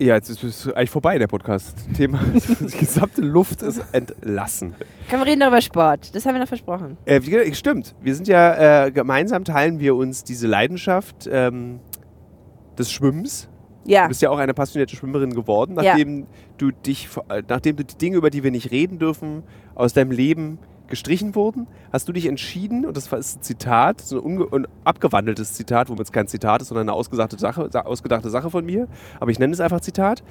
Ja, 0.00 0.14
jetzt 0.14 0.30
ist 0.30 0.44
es 0.44 0.72
eigentlich 0.72 0.90
vorbei, 0.90 1.18
der 1.18 1.26
Podcast. 1.26 1.76
Thema, 1.96 2.20
die 2.32 2.78
gesamte 2.78 3.20
Luft 3.20 3.62
ist 3.62 3.82
entlassen. 3.90 4.74
Können 5.10 5.22
wir 5.22 5.26
reden 5.26 5.40
darüber 5.40 5.60
Sport? 5.60 6.14
Das 6.14 6.24
haben 6.24 6.34
wir 6.34 6.40
noch 6.40 6.48
versprochen. 6.48 6.96
Äh, 7.04 7.20
stimmt. 7.52 7.96
Wir 8.00 8.14
sind 8.14 8.28
ja, 8.28 8.86
äh, 8.86 8.92
gemeinsam 8.92 9.44
teilen 9.44 9.80
wir 9.80 9.96
uns 9.96 10.22
diese 10.22 10.46
Leidenschaft 10.46 11.28
ähm, 11.30 11.80
des 12.78 12.92
Schwimmens. 12.92 13.48
Ja. 13.84 14.02
Du 14.02 14.08
bist 14.08 14.20
ja 14.22 14.30
auch 14.30 14.38
eine 14.38 14.54
passionierte 14.54 14.96
Schwimmerin 14.96 15.34
geworden, 15.34 15.76
Ja. 15.76 15.92
nachdem 15.92 16.26
du 16.58 16.70
dich, 16.70 17.08
äh, 17.30 17.42
nachdem 17.48 17.76
du 17.76 17.84
die 17.84 17.96
Dinge, 17.96 18.16
über 18.16 18.30
die 18.30 18.42
wir 18.44 18.50
nicht 18.50 18.70
reden 18.70 18.98
dürfen, 18.98 19.42
aus 19.74 19.92
deinem 19.94 20.10
Leben 20.10 20.58
gestrichen 20.88 21.34
wurden, 21.34 21.66
hast 21.92 22.08
du 22.08 22.12
dich 22.12 22.26
entschieden, 22.26 22.86
und 22.86 22.96
das 22.96 23.06
ist 23.12 23.36
ein 23.36 23.42
Zitat, 23.42 24.00
so 24.00 24.24
ein, 24.24 24.40
ein 24.52 24.66
abgewandeltes 24.84 25.52
Zitat, 25.54 25.88
womit 25.90 26.00
es 26.02 26.12
kein 26.12 26.26
Zitat 26.28 26.62
ist, 26.62 26.68
sondern 26.68 26.88
eine 26.88 26.94
ausgedachte 26.94 27.38
Sache, 27.38 27.68
sa- 27.70 27.82
ausgedachte 27.82 28.30
Sache 28.30 28.48
von 28.50 28.64
mir, 28.64 28.88
aber 29.20 29.30
ich 29.30 29.38
nenne 29.38 29.52
es 29.52 29.60
einfach 29.60 29.80
Zitat. 29.80 30.22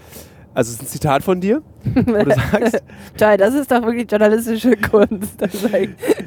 Also 0.56 0.70
es 0.72 0.78
ist 0.78 0.82
ein 0.82 0.88
Zitat 0.88 1.22
von 1.24 1.40
dir, 1.42 1.62
wo 1.94 2.02
du 2.02 2.32
sagst, 2.52 2.82
Toll, 3.18 3.38
das 3.38 3.54
ist 3.54 3.72
doch 3.72 3.84
wirklich 3.84 4.10
journalistische 4.10 4.76
Kunst. 4.78 5.38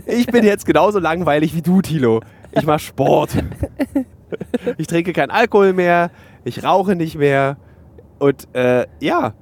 Ich 0.06 0.26
bin 0.26 0.44
jetzt 0.44 0.64
genauso 0.66 0.98
langweilig 1.00 1.54
wie 1.54 1.62
du, 1.62 1.80
Tilo. 1.82 2.20
Ich 2.52 2.64
mache 2.64 2.78
Sport. 2.80 3.30
Ich 4.78 4.86
trinke 4.86 5.12
keinen 5.12 5.30
Alkohol 5.30 5.72
mehr, 5.72 6.10
ich 6.44 6.64
rauche 6.64 6.96
nicht 6.96 7.16
mehr. 7.16 7.56
Und 8.18 8.48
äh, 8.54 8.86
ja, 9.00 9.34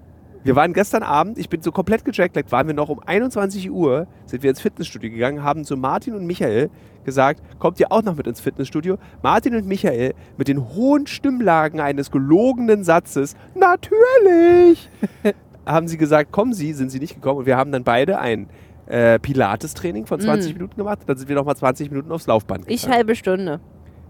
wir 0.45 0.57
waren 0.57 0.73
gestern 0.73 1.03
Abend, 1.03 1.37
ich 1.39 1.49
bin 1.49 1.61
so 1.63 1.73
komplett 1.73 2.05
gejetlaggt, 2.05 2.53
waren 2.53 2.67
wir 2.69 2.75
noch 2.75 2.89
um 2.89 3.01
21 3.05 3.71
Uhr, 3.71 4.07
sind 4.27 4.43
wir 4.43 4.51
ins 4.51 4.61
Fitnessstudio 4.61 5.11
gegangen, 5.11 5.43
haben 5.43 5.65
zu 5.65 5.77
Martin 5.77 6.15
und 6.15 6.27
Michael 6.27 6.71
gesagt, 7.05 7.43
kommt 7.59 7.81
ihr 7.81 7.91
auch 7.91 8.03
noch 8.03 8.17
mit 8.17 8.27
ins 8.27 8.41
Fitnessstudio? 8.41 8.99
Martin 9.23 9.57
und 9.57 9.67
Michael 9.67 10.15
mit 10.37 10.49
den 10.49 10.75
hohen 10.75 11.07
Stimmlagen 11.07 11.81
eines 11.81 12.11
gelogenen 12.11 12.85
Satzes, 12.85 13.35
natürlich, 13.55 14.89
haben 15.67 15.89
sie 15.89 15.99
gesagt, 15.99 16.33
kommen 16.33 16.53
Sie, 16.53 16.73
sind 16.73 16.91
sie 16.91 16.99
nicht 17.01 17.15
gekommen 17.15 17.41
und 17.41 17.47
wir 17.47 17.57
haben 17.57 17.73
dann 17.73 17.85
beide 17.85 18.19
ein 18.19 18.49
äh, 18.87 19.19
Pilates-Training 19.19 20.07
von 20.07 20.21
20 20.21 20.55
Minuten 20.55 20.77
gemacht, 20.77 21.01
dann 21.07 21.17
sind 21.19 21.29
wir 21.29 21.37
nochmal 21.37 21.57
20 21.57 21.91
Minuten 21.91 22.11
aufs 22.13 22.27
Laufband 22.27 22.65
Ich 22.69 22.83
gegangen. 22.83 22.97
halbe 22.97 23.17
Stunde. 23.17 23.61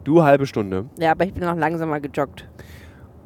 Du 0.05 0.22
halbe 0.22 0.47
Stunde. 0.47 0.86
Ja, 0.99 1.12
aber 1.12 1.24
ich 1.24 1.34
bin 1.34 1.43
noch 1.45 1.57
langsamer 1.57 2.01
gejoggt. 2.01 2.49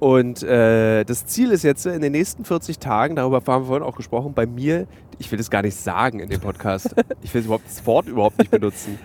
Und 0.03 0.43
äh, 0.43 1.05
das 1.05 1.27
Ziel 1.27 1.53
ist 1.53 1.63
jetzt 1.63 1.87
in 1.87 2.03
den 2.03 2.11
nächsten 2.11 2.45
40 2.45 2.81
Tagen, 2.81 3.15
darüber 3.15 3.37
haben 3.37 3.63
wir 3.63 3.67
vorhin 3.69 3.87
auch 3.87 3.95
gesprochen, 3.95 4.35
bei 4.35 4.47
mir, 4.47 4.89
ich 5.21 5.31
will 5.31 5.39
das 5.39 5.49
gar 5.49 5.63
nicht 5.63 5.77
sagen 5.77 6.19
in 6.19 6.29
dem 6.29 6.41
Podcast. 6.41 6.93
ich 7.23 7.33
will 7.33 7.45
überhaupt 7.45 7.67
das 7.69 7.87
Wort 7.87 8.09
überhaupt 8.09 8.37
nicht 8.37 8.51
benutzen. 8.51 8.99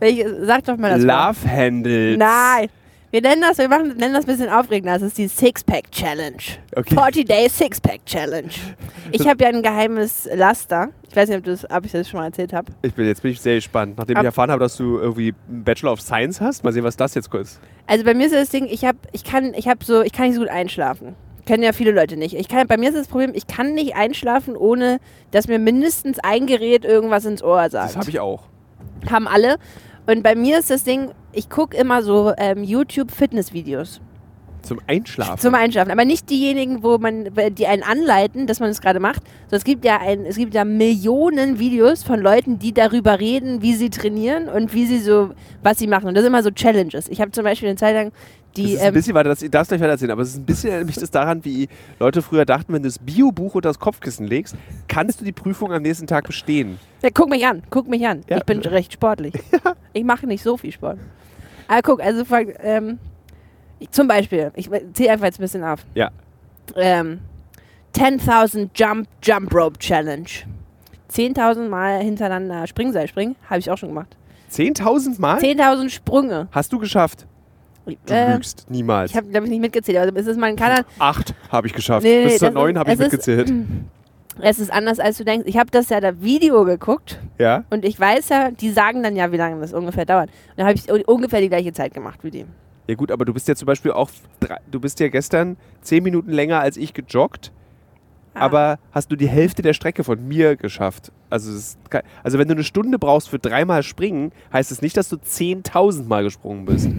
Welch, 0.00 0.22
sag 0.42 0.64
doch 0.64 0.76
mal 0.76 0.90
das 0.90 1.06
Wort. 1.08 1.36
Love 1.36 1.50
Handles. 1.50 2.18
Nein. 2.18 2.68
Wir 3.12 3.20
nennen 3.20 3.42
das, 3.42 3.58
wir 3.58 3.68
machen, 3.68 3.88
nennen 3.98 4.14
das 4.14 4.24
ein 4.24 4.26
bisschen 4.26 4.48
aufregender. 4.48 4.94
Das 4.94 5.02
ist 5.02 5.18
die 5.18 5.28
Six-Pack 5.28 5.92
Challenge. 5.92 6.38
Okay. 6.74 6.94
40 6.94 7.26
Day 7.26 7.46
Six-Pack 7.46 8.06
Challenge. 8.06 8.48
Ich 9.10 9.28
habe 9.28 9.44
ja 9.44 9.50
ein 9.50 9.62
geheimes 9.62 10.26
Laster. 10.34 10.88
Ich 11.10 11.14
weiß 11.14 11.28
nicht, 11.28 11.46
ob, 11.46 11.70
ob 11.76 11.84
ich 11.84 11.92
das 11.92 12.08
schon 12.08 12.20
mal 12.20 12.26
erzählt 12.28 12.54
habe. 12.54 12.72
Ich 12.80 12.94
bin, 12.94 13.06
jetzt 13.06 13.20
bin 13.20 13.32
ich 13.32 13.40
sehr 13.42 13.56
gespannt. 13.56 13.98
Nachdem 13.98 14.16
Ab- 14.16 14.22
ich 14.22 14.26
erfahren 14.28 14.50
habe, 14.50 14.60
dass 14.60 14.78
du 14.78 14.96
irgendwie 14.96 15.34
einen 15.46 15.62
Bachelor 15.62 15.92
of 15.92 16.00
Science 16.00 16.40
hast, 16.40 16.64
mal 16.64 16.72
sehen, 16.72 16.84
was 16.84 16.96
das 16.96 17.14
jetzt 17.14 17.32
ist. 17.34 17.60
Also 17.86 18.02
bei 18.02 18.14
mir 18.14 18.24
ist 18.24 18.34
das 18.34 18.48
Ding, 18.48 18.64
ich 18.64 18.86
habe, 18.86 18.96
ich 19.12 19.24
kann, 19.24 19.52
ich 19.52 19.68
habe 19.68 19.84
so, 19.84 20.00
ich 20.00 20.12
kann 20.12 20.28
nicht 20.28 20.36
so 20.36 20.40
gut 20.40 20.48
einschlafen. 20.50 21.14
Können 21.46 21.62
ja 21.64 21.74
viele 21.74 21.90
Leute 21.90 22.16
nicht. 22.16 22.34
Ich 22.34 22.48
kann, 22.48 22.66
bei 22.66 22.78
mir 22.78 22.88
ist 22.88 22.96
das 22.96 23.08
Problem, 23.08 23.32
ich 23.34 23.46
kann 23.46 23.74
nicht 23.74 23.94
einschlafen, 23.94 24.56
ohne 24.56 25.00
dass 25.32 25.48
mir 25.48 25.58
mindestens 25.58 26.18
ein 26.20 26.46
Gerät 26.46 26.86
irgendwas 26.86 27.26
ins 27.26 27.42
Ohr 27.42 27.68
sagt. 27.68 27.90
Das 27.90 27.96
habe 27.98 28.08
ich 28.08 28.20
auch. 28.20 28.44
haben 29.10 29.28
alle. 29.28 29.56
Und 30.06 30.22
bei 30.22 30.34
mir 30.34 30.58
ist 30.58 30.70
das 30.70 30.84
Ding, 30.84 31.10
ich 31.32 31.48
gucke 31.48 31.76
immer 31.76 32.02
so 32.02 32.32
ähm, 32.36 32.64
YouTube-Fitness-Videos 32.64 34.00
Zum 34.62 34.80
Einschlafen. 34.86 35.38
zum 35.38 35.54
Einschlafen. 35.54 35.90
Aber 35.92 36.04
nicht 36.04 36.28
diejenigen, 36.28 36.82
wo 36.82 36.98
man, 36.98 37.28
die 37.52 37.66
einen 37.66 37.82
anleiten, 37.82 38.46
dass 38.46 38.60
man 38.60 38.70
es 38.70 38.80
gerade 38.80 39.00
macht. 39.00 39.22
So, 39.48 39.56
es 39.56 39.64
gibt 39.64 39.84
ja 39.84 39.98
ein, 40.00 40.24
es 40.24 40.36
gibt 40.36 40.54
ja 40.54 40.64
Millionen 40.64 41.58
Videos 41.58 42.02
von 42.02 42.20
Leuten, 42.20 42.58
die 42.58 42.74
darüber 42.74 43.20
reden, 43.20 43.62
wie 43.62 43.74
sie 43.74 43.90
trainieren 43.90 44.48
und 44.48 44.74
wie 44.74 44.86
sie 44.86 44.98
so, 44.98 45.30
was 45.62 45.78
sie 45.78 45.86
machen. 45.86 46.08
Und 46.08 46.14
das 46.14 46.22
sind 46.22 46.32
immer 46.32 46.42
so 46.42 46.50
Challenges. 46.50 47.08
Ich 47.08 47.20
habe 47.20 47.30
zum 47.30 47.44
Beispiel 47.44 47.68
eine 47.68 47.76
Zeit 47.78 47.94
lang 47.94 48.12
das 48.54 48.64
die, 48.64 48.72
ist 48.74 48.80
ein 48.80 48.88
ähm, 48.88 48.94
bisschen 48.94 49.14
weiter, 49.14 49.30
das, 49.30 49.42
ich 49.42 49.50
darf 49.50 49.62
es 49.62 49.68
gleich 49.68 49.80
weiter 49.80 49.92
erzählen, 49.92 50.10
aber 50.10 50.22
es 50.22 50.30
ist 50.30 50.36
ein 50.36 50.44
bisschen 50.44 50.70
erinnert 50.70 50.86
mich 50.86 50.96
das 50.96 51.10
daran, 51.10 51.44
wie 51.44 51.68
Leute 51.98 52.22
früher 52.22 52.44
dachten, 52.44 52.72
wenn 52.72 52.82
du 52.82 52.88
das 52.88 52.98
Biobuch 52.98 53.54
unter 53.54 53.70
das 53.70 53.78
Kopfkissen 53.78 54.26
legst, 54.26 54.56
kannst 54.88 55.20
du 55.20 55.24
die 55.24 55.32
Prüfung 55.32 55.72
am 55.72 55.82
nächsten 55.82 56.06
Tag 56.06 56.26
bestehen. 56.26 56.78
ja, 57.02 57.08
guck 57.12 57.30
mich 57.30 57.46
an, 57.46 57.62
guck 57.70 57.88
mich 57.88 58.06
an. 58.06 58.22
Ja. 58.28 58.38
Ich 58.38 58.44
bin 58.44 58.60
recht 58.60 58.92
sportlich. 58.92 59.34
Ich 59.94 60.04
mache 60.04 60.26
nicht 60.26 60.42
so 60.42 60.56
viel 60.56 60.72
Sport. 60.72 60.98
Aber 61.68 61.82
guck, 61.82 62.02
also 62.02 62.24
ähm, 62.60 62.98
ich, 63.78 63.90
zum 63.90 64.08
Beispiel, 64.08 64.50
ich 64.54 64.70
zähle 64.94 65.10
einfach 65.10 65.26
jetzt 65.26 65.38
ein 65.38 65.42
bisschen 65.42 65.64
auf. 65.64 65.84
Ja. 65.94 66.10
ähm, 66.76 67.20
10.000 67.94 68.70
Jump 68.74 69.06
Jump 69.22 69.54
Rope 69.54 69.78
Challenge. 69.78 70.28
10.000 71.10 71.68
Mal 71.68 72.02
hintereinander 72.02 72.66
Springseil 72.66 73.06
springen, 73.06 73.36
habe 73.50 73.60
ich 73.60 73.70
auch 73.70 73.76
schon 73.76 73.90
gemacht. 73.90 74.16
10.000 74.50 75.20
Mal? 75.20 75.38
10.000 75.38 75.90
Sprünge. 75.90 76.48
Hast 76.52 76.72
du 76.72 76.78
geschafft? 76.78 77.26
Du 77.84 78.14
Äh, 78.14 78.34
lügst. 78.34 78.66
Niemals. 78.70 79.10
ich 79.10 79.16
habe, 79.16 79.28
glaube 79.28 79.46
ich, 79.46 79.50
nicht 79.50 79.60
mitgezählt. 79.60 79.98
Aber 80.08 80.18
es 80.18 80.26
ist, 80.26 80.38
man 80.38 80.54
kann 80.56 80.76
dann, 80.76 80.84
Acht 80.98 81.34
habe 81.50 81.66
ich 81.66 81.72
geschafft. 81.72 82.04
Nee, 82.04 82.18
nee, 82.24 82.24
Bis 82.30 82.38
zur 82.38 82.50
neun 82.50 82.78
habe 82.78 82.90
ich 82.92 82.94
es 83.00 83.06
ist- 83.06 83.12
mitgezählt. 83.12 83.52
es 84.40 84.58
ist 84.58 84.72
anders, 84.72 84.98
als 85.00 85.18
du 85.18 85.24
denkst. 85.24 85.46
Ich 85.48 85.56
habe 85.58 85.70
das 85.70 85.88
ja 85.88 86.00
da 86.00 86.20
Video 86.20 86.64
geguckt 86.64 87.18
Ja? 87.38 87.64
und 87.70 87.84
ich 87.84 87.98
weiß 87.98 88.28
ja, 88.30 88.50
die 88.50 88.70
sagen 88.70 89.02
dann 89.02 89.16
ja, 89.16 89.32
wie 89.32 89.36
lange 89.36 89.60
das 89.60 89.72
ungefähr 89.72 90.04
dauert. 90.06 90.28
Und 90.30 90.58
dann 90.58 90.66
habe 90.66 90.76
ich 90.78 90.90
un- 90.90 91.02
ungefähr 91.04 91.40
die 91.40 91.48
gleiche 91.48 91.72
Zeit 91.72 91.92
gemacht 91.92 92.20
wie 92.22 92.30
die. 92.30 92.46
Ja 92.88 92.94
gut, 92.94 93.10
aber 93.12 93.24
du 93.24 93.32
bist 93.32 93.46
ja 93.48 93.54
zum 93.54 93.66
Beispiel 93.66 93.92
auch, 93.92 94.10
drei, 94.40 94.58
du 94.70 94.80
bist 94.80 94.98
ja 95.00 95.08
gestern 95.08 95.56
zehn 95.82 96.02
Minuten 96.02 96.30
länger 96.32 96.60
als 96.60 96.76
ich 96.76 96.94
gejoggt, 96.94 97.52
Ah. 98.34 98.40
aber 98.40 98.78
hast 98.92 99.10
du 99.12 99.16
die 99.16 99.28
Hälfte 99.28 99.62
der 99.62 99.74
Strecke 99.74 100.04
von 100.04 100.26
mir 100.26 100.56
geschafft. 100.56 101.12
Also, 101.30 101.52
kei- 101.90 102.02
also 102.22 102.38
wenn 102.38 102.48
du 102.48 102.54
eine 102.54 102.64
Stunde 102.64 102.98
brauchst 102.98 103.28
für 103.28 103.38
dreimal 103.38 103.82
springen, 103.82 104.32
heißt 104.52 104.72
es 104.72 104.80
nicht, 104.82 104.96
dass 104.96 105.08
du 105.08 105.16
10.000 105.16 106.06
Mal 106.08 106.22
gesprungen 106.24 106.64
bist. 106.64 106.88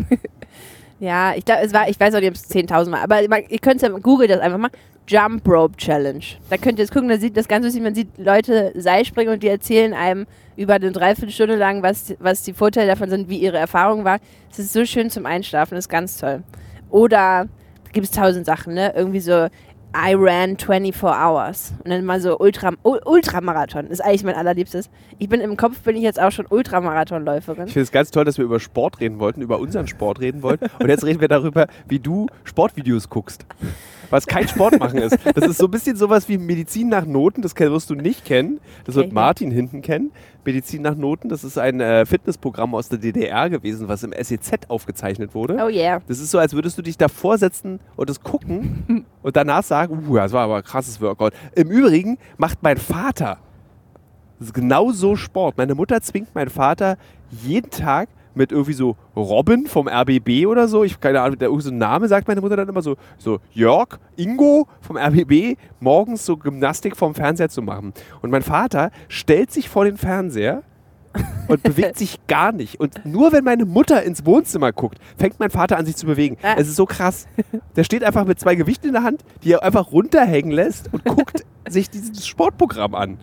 Ja, 1.00 1.34
ich, 1.36 1.44
glaub, 1.44 1.60
es 1.62 1.74
war, 1.74 1.90
ich 1.90 2.00
weiß 2.00 2.16
auch 2.16 2.20
nicht, 2.20 2.30
ob 2.30 2.36
es 2.36 2.50
10.000 2.50 2.90
Mal, 2.90 3.02
aber 3.02 3.28
man, 3.28 3.42
ihr 3.50 3.60
könnt 3.60 3.78
es 3.78 3.82
ja, 3.82 3.90
googelt 3.90 4.30
das 4.30 4.40
einfach 4.40 4.58
mal. 4.60 4.70
Jump 5.06 5.46
Rope 5.50 5.76
Challenge. 5.76 6.24
Da 6.50 6.56
könnt 6.56 6.80
ihr 6.80 6.84
jetzt 6.86 6.94
gucken, 6.94 7.10
da 7.10 7.18
sieht 7.18 7.36
das 7.36 7.50
ganz 7.50 7.66
lustig, 7.66 7.84
man 7.84 7.94
sieht 7.94 8.08
Leute 8.18 8.72
Seil 8.80 9.04
springen 9.04 9.34
und 9.34 9.44
die 9.44 9.50
erzählen 9.50 9.94
einem 9.94 10.26
über 10.56 10.76
eine 10.76 10.94
Dreiviertelstunde 10.94 11.56
lang, 11.58 11.84
was, 11.84 12.16
was 12.20 12.44
die 12.44 12.54
Vorteile 12.54 12.88
davon 12.88 13.10
sind, 13.10 13.28
wie 13.28 13.38
ihre 13.38 13.58
Erfahrung 13.58 14.06
war. 14.06 14.20
Es 14.50 14.60
ist 14.60 14.72
so 14.72 14.86
schön 14.86 15.10
zum 15.10 15.26
Einschlafen, 15.26 15.76
das 15.76 15.86
ist 15.86 15.90
ganz 15.90 16.16
toll. 16.18 16.42
Oder 16.90 17.50
gibt 17.92 18.06
es 18.06 18.12
tausend 18.12 18.46
Sachen, 18.46 18.74
ne? 18.74 18.94
Irgendwie 18.96 19.20
so 19.20 19.48
I 19.96 20.16
ran 20.16 20.58
24 20.58 21.04
hours. 21.04 21.74
Und 21.84 21.92
dann 21.92 22.04
mal 22.04 22.20
so 22.20 22.38
Ultra, 22.40 22.72
Ultramarathon. 22.84 23.88
Ist 23.88 24.04
eigentlich 24.04 24.24
mein 24.24 24.36
allerliebstes. 24.36 24.90
Ich 25.20 25.30
bin 25.30 25.40
im 25.40 25.56
Kopf, 25.56 25.80
bin 25.82 25.96
ich 25.96 26.02
jetzt 26.02 26.20
auch 26.20 26.32
schon 26.32 26.48
Ultramarathonläuferin. 26.48 27.68
Ich 27.68 27.74
finde 27.74 27.84
es 27.84 27.92
ganz 27.92 28.10
toll, 28.10 28.26
dass 28.26 28.38
wir 28.38 28.46
über 28.46 28.60
Sport 28.60 29.00
reden 29.00 29.20
wollten, 29.20 29.42
über 29.42 29.60
unseren 29.60 29.88
Sport 29.88 30.20
reden 30.20 30.42
wollten. 30.42 30.66
Und 30.80 30.90
jetzt 30.90 31.06
reden 31.06 31.22
wir 31.22 31.28
darüber, 31.28 31.68
wie 31.88 32.00
du 32.00 32.28
Sportvideos 32.44 33.10
guckst. 33.10 33.46
Was 34.14 34.28
kein 34.28 34.48
Sport 34.48 34.78
machen 34.78 35.00
ist. 35.00 35.18
Das 35.34 35.48
ist 35.48 35.58
so 35.58 35.66
ein 35.66 35.72
bisschen 35.72 35.96
sowas 35.96 36.30
wie 36.30 36.38
Medizin 36.38 36.88
nach 36.88 37.04
Noten, 37.04 37.42
das 37.42 37.56
wirst 37.58 37.90
du 37.90 37.96
nicht 37.96 38.26
kennen. 38.26 38.60
Das 38.86 38.94
wird 38.94 39.08
ich 39.08 39.12
Martin 39.12 39.50
hinten 39.50 39.82
kennen. 39.82 40.12
Medizin 40.46 40.84
nach 40.84 40.94
Noten, 40.94 41.30
das 41.30 41.44
ist 41.44 41.58
ein 41.58 41.80
äh, 41.82 42.06
Fitnessprogramm 42.06 42.76
aus 42.76 42.90
der 42.90 43.00
DDR 43.00 43.50
gewesen, 43.50 43.88
was 43.88 44.04
im 44.04 44.14
SEZ 44.16 44.70
aufgezeichnet 44.70 45.34
wurde. 45.34 45.58
Oh 45.60 45.68
yeah. 45.68 46.00
Das 46.08 46.20
ist 46.20 46.30
so, 46.30 46.38
als 46.38 46.54
würdest 46.54 46.78
du 46.78 46.84
dich 46.84 46.96
davor 46.96 47.40
setzen 47.40 47.80
und 47.96 48.08
es 48.08 48.22
gucken 48.22 49.08
und 49.24 49.36
danach 49.36 49.64
sagen, 49.64 50.06
uh, 50.08 50.16
das 50.18 50.32
war 50.32 50.44
aber 50.44 50.58
ein 50.58 50.64
krasses 50.64 51.02
Workout. 51.02 51.34
Im 51.56 51.72
Übrigen 51.72 52.20
macht 52.38 52.62
mein 52.62 52.78
Vater 52.78 53.40
das 54.38 54.50
ist 54.50 54.54
genau 54.54 54.92
so 54.92 55.16
Sport. 55.16 55.58
Meine 55.58 55.74
Mutter 55.74 56.02
zwingt 56.02 56.36
meinen 56.36 56.50
Vater 56.50 56.98
jeden 57.32 57.72
Tag 57.72 58.10
mit 58.36 58.52
irgendwie 58.52 58.74
so 58.74 58.96
Robin 59.16 59.68
vom 59.68 59.88
RBB 59.88 60.46
oder 60.48 60.68
so, 60.68 60.84
ich 60.84 61.00
keine 61.00 61.22
Ahnung, 61.22 61.38
der 61.38 61.48
irgendwie 61.50 61.66
so 61.66 61.72
ein 61.72 61.78
Name 61.78 62.08
sagt 62.08 62.28
meine 62.28 62.42
Mutter 62.42 62.56
dann 62.56 62.70
immer 62.70 62.82
so, 62.82 62.96
so 63.18 63.40
Jörg, 63.52 64.00
Ingo 64.16 64.68
vom 64.82 64.98
RBB, 64.98 65.58
morgens 65.80 66.26
so 66.26 66.38
Gymnastik 66.38 66.98
vom 66.98 67.16
Fernseher 67.16 67.50
zu 67.50 67.62
machen. 67.62 67.94
Und 68.22 68.32
mein 68.32 68.42
Vater 68.44 68.92
stellt 69.08 69.52
sich 69.52 69.70
vor 69.70 69.86
den 69.86 69.98
Fernseher 69.98 70.64
und 71.48 71.64
bewegt 71.64 71.98
sich 71.98 72.26
gar 72.28 72.52
nicht. 72.52 72.80
Und 72.80 73.06
nur 73.06 73.32
wenn 73.32 73.44
meine 73.44 73.66
Mutter 73.66 74.04
ins 74.04 74.26
Wohnzimmer 74.26 74.72
guckt, 74.72 74.98
fängt 75.18 75.40
mein 75.40 75.50
Vater 75.50 75.78
an, 75.78 75.86
sich 75.86 75.96
zu 75.96 76.06
bewegen. 76.06 76.38
Ah. 76.42 76.56
Es 76.58 76.68
ist 76.68 76.76
so 76.76 76.86
krass. 76.86 77.28
Der 77.76 77.84
steht 77.84 78.04
einfach 78.04 78.26
mit 78.26 78.40
zwei 78.40 78.56
Gewichten 78.56 78.88
in 78.88 78.94
der 78.94 79.04
Hand, 79.04 79.24
die 79.44 79.52
er 79.52 79.64
einfach 79.64 79.92
runterhängen 79.92 80.52
lässt 80.52 80.94
und 80.94 81.04
guckt 81.06 81.46
sich 81.68 81.90
dieses 81.90 82.28
Sportprogramm 82.28 82.96
an. 82.96 83.20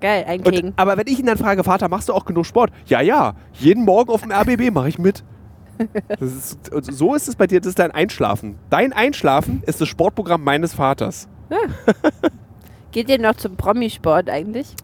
Geil, 0.00 0.24
ein 0.26 0.40
Und, 0.40 0.72
aber 0.76 0.96
wenn 0.96 1.06
ich 1.06 1.18
ihn 1.18 1.26
dann 1.26 1.36
frage, 1.36 1.62
Vater, 1.62 1.88
machst 1.88 2.08
du 2.08 2.14
auch 2.14 2.24
genug 2.24 2.46
Sport? 2.46 2.72
Ja, 2.86 3.00
ja. 3.00 3.34
Jeden 3.52 3.84
Morgen 3.84 4.10
auf 4.10 4.22
dem 4.22 4.32
RBB 4.32 4.72
mache 4.72 4.88
ich 4.88 4.98
mit. 4.98 5.24
Ist, 6.20 6.58
so 6.82 7.14
ist 7.14 7.28
es 7.28 7.36
bei 7.36 7.46
dir, 7.46 7.60
das 7.60 7.68
ist 7.68 7.78
dein 7.78 7.90
Einschlafen. 7.90 8.58
Dein 8.68 8.92
Einschlafen 8.92 9.62
ist 9.66 9.80
das 9.80 9.88
Sportprogramm 9.88 10.44
meines 10.44 10.74
Vaters. 10.74 11.28
Geht 12.92 13.08
ihr 13.08 13.18
noch 13.18 13.36
zum 13.36 13.56
Promisport 13.56 14.28
eigentlich? 14.28 14.74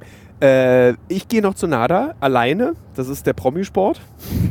Äh, 0.40 0.92
ich 1.08 1.28
gehe 1.28 1.42
noch 1.42 1.54
zu 1.54 1.66
Nada 1.66 2.14
alleine. 2.20 2.74
Das 2.94 3.08
ist 3.08 3.26
der 3.26 3.32
Promisport. 3.32 4.00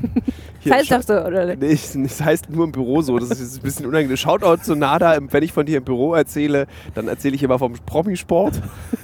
Hier, 0.65 0.71
Das 0.73 0.89
heißt 0.89 1.09
doch 1.09 1.15
so, 1.21 1.27
oder? 1.27 1.55
Nee, 1.55 1.67
ich- 1.67 1.91
das 1.93 2.21
heißt 2.23 2.49
nur 2.49 2.65
im 2.65 2.71
Büro 2.71 3.01
so. 3.03 3.19
Das 3.19 3.29
ist 3.39 3.57
ein 3.57 3.61
bisschen 3.61 3.85
unangenehm. 3.85 4.17
Shoutout 4.17 4.63
zu 4.63 4.75
Nada. 4.75 5.15
Wenn 5.29 5.43
ich 5.43 5.53
von 5.53 5.65
dir 5.65 5.77
im 5.77 5.83
Büro 5.83 6.15
erzähle, 6.15 6.65
dann 6.95 7.07
erzähle 7.07 7.35
ich 7.35 7.43
immer 7.43 7.59
vom 7.59 7.73
Promisport. 7.85 8.59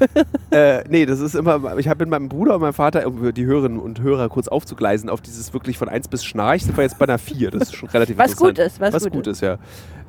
äh, 0.51 0.83
nee, 0.89 1.05
das 1.05 1.19
ist 1.19 1.35
immer. 1.35 1.77
Ich 1.77 1.87
habe 1.87 1.99
mit 2.03 2.09
meinem 2.09 2.29
Bruder 2.29 2.55
und 2.55 2.61
meinem 2.61 2.73
Vater, 2.73 3.05
um 3.05 3.31
die 3.31 3.45
Hörerinnen 3.45 3.79
und 3.79 4.01
Hörer 4.01 4.27
kurz 4.29 4.47
aufzugleisen, 4.47 5.07
auf 5.09 5.21
dieses 5.21 5.53
wirklich 5.53 5.77
von 5.77 5.87
1 5.87 6.07
bis 6.07 6.25
Schnarch, 6.25 6.63
sind 6.63 6.75
wir 6.75 6.83
jetzt 6.83 6.97
bei 6.97 7.05
einer 7.05 7.19
4. 7.19 7.51
Das 7.51 7.61
ist 7.69 7.75
schon 7.75 7.89
relativ 7.89 8.17
Was 8.17 8.35
gut 8.35 8.57
ist, 8.57 8.79
was, 8.79 8.93
was 8.93 9.09
gut 9.09 9.27
ist, 9.27 9.41
ja. 9.41 9.57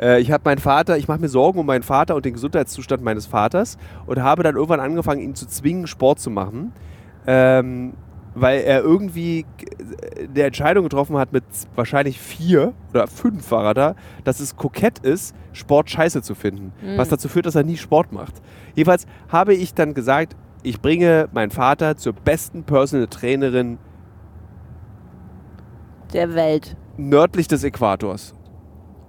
Äh, 0.00 0.20
ich 0.22 0.32
habe 0.32 0.42
meinen 0.46 0.58
Vater, 0.58 0.96
ich 0.96 1.06
mache 1.06 1.20
mir 1.20 1.28
Sorgen 1.28 1.58
um 1.58 1.66
meinen 1.66 1.82
Vater 1.82 2.16
und 2.16 2.24
den 2.24 2.32
Gesundheitszustand 2.32 3.02
meines 3.04 3.26
Vaters 3.26 3.76
und 4.06 4.22
habe 4.22 4.42
dann 4.42 4.54
irgendwann 4.56 4.80
angefangen, 4.80 5.20
ihn 5.20 5.34
zu 5.34 5.46
zwingen, 5.46 5.86
Sport 5.86 6.18
zu 6.18 6.30
machen. 6.30 6.72
Ähm, 7.26 7.92
weil 8.34 8.60
er 8.60 8.80
irgendwie 8.82 9.40
äh, 9.40 10.26
eine 10.26 10.42
Entscheidung 10.44 10.84
getroffen 10.84 11.16
hat 11.16 11.32
mit 11.32 11.44
wahrscheinlich 11.74 12.18
vier 12.20 12.72
oder 12.90 13.06
fünf 13.06 13.50
war 13.50 13.74
da, 13.74 13.94
dass 14.24 14.40
es 14.40 14.56
kokett 14.56 14.98
ist, 15.00 15.34
Sport 15.52 15.90
scheiße 15.90 16.22
zu 16.22 16.34
finden. 16.34 16.72
Mhm. 16.82 16.98
Was 16.98 17.08
dazu 17.08 17.28
führt, 17.28 17.46
dass 17.46 17.54
er 17.54 17.64
nie 17.64 17.76
Sport 17.76 18.12
macht. 18.12 18.34
Jedenfalls 18.74 19.06
habe 19.28 19.54
ich 19.54 19.74
dann 19.74 19.94
gesagt, 19.94 20.36
ich 20.62 20.80
bringe 20.80 21.28
meinen 21.32 21.50
Vater 21.50 21.96
zur 21.96 22.12
besten 22.12 22.64
Personal 22.64 23.08
Trainerin 23.08 23.78
Der 26.12 26.34
Welt. 26.34 26.76
nördlich 26.96 27.48
des 27.48 27.64
Äquators. 27.64 28.34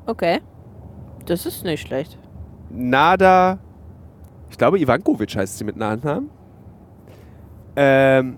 Okay. 0.06 0.40
Das 1.26 1.46
ist 1.46 1.64
nicht 1.64 1.88
schlecht. 1.88 2.18
Nada, 2.70 3.60
ich 4.50 4.58
glaube 4.58 4.80
Ivankovic 4.80 5.36
heißt 5.36 5.58
sie 5.58 5.64
mit 5.64 5.78
Nachnamen. 5.78 6.30
Ähm, 7.76 8.38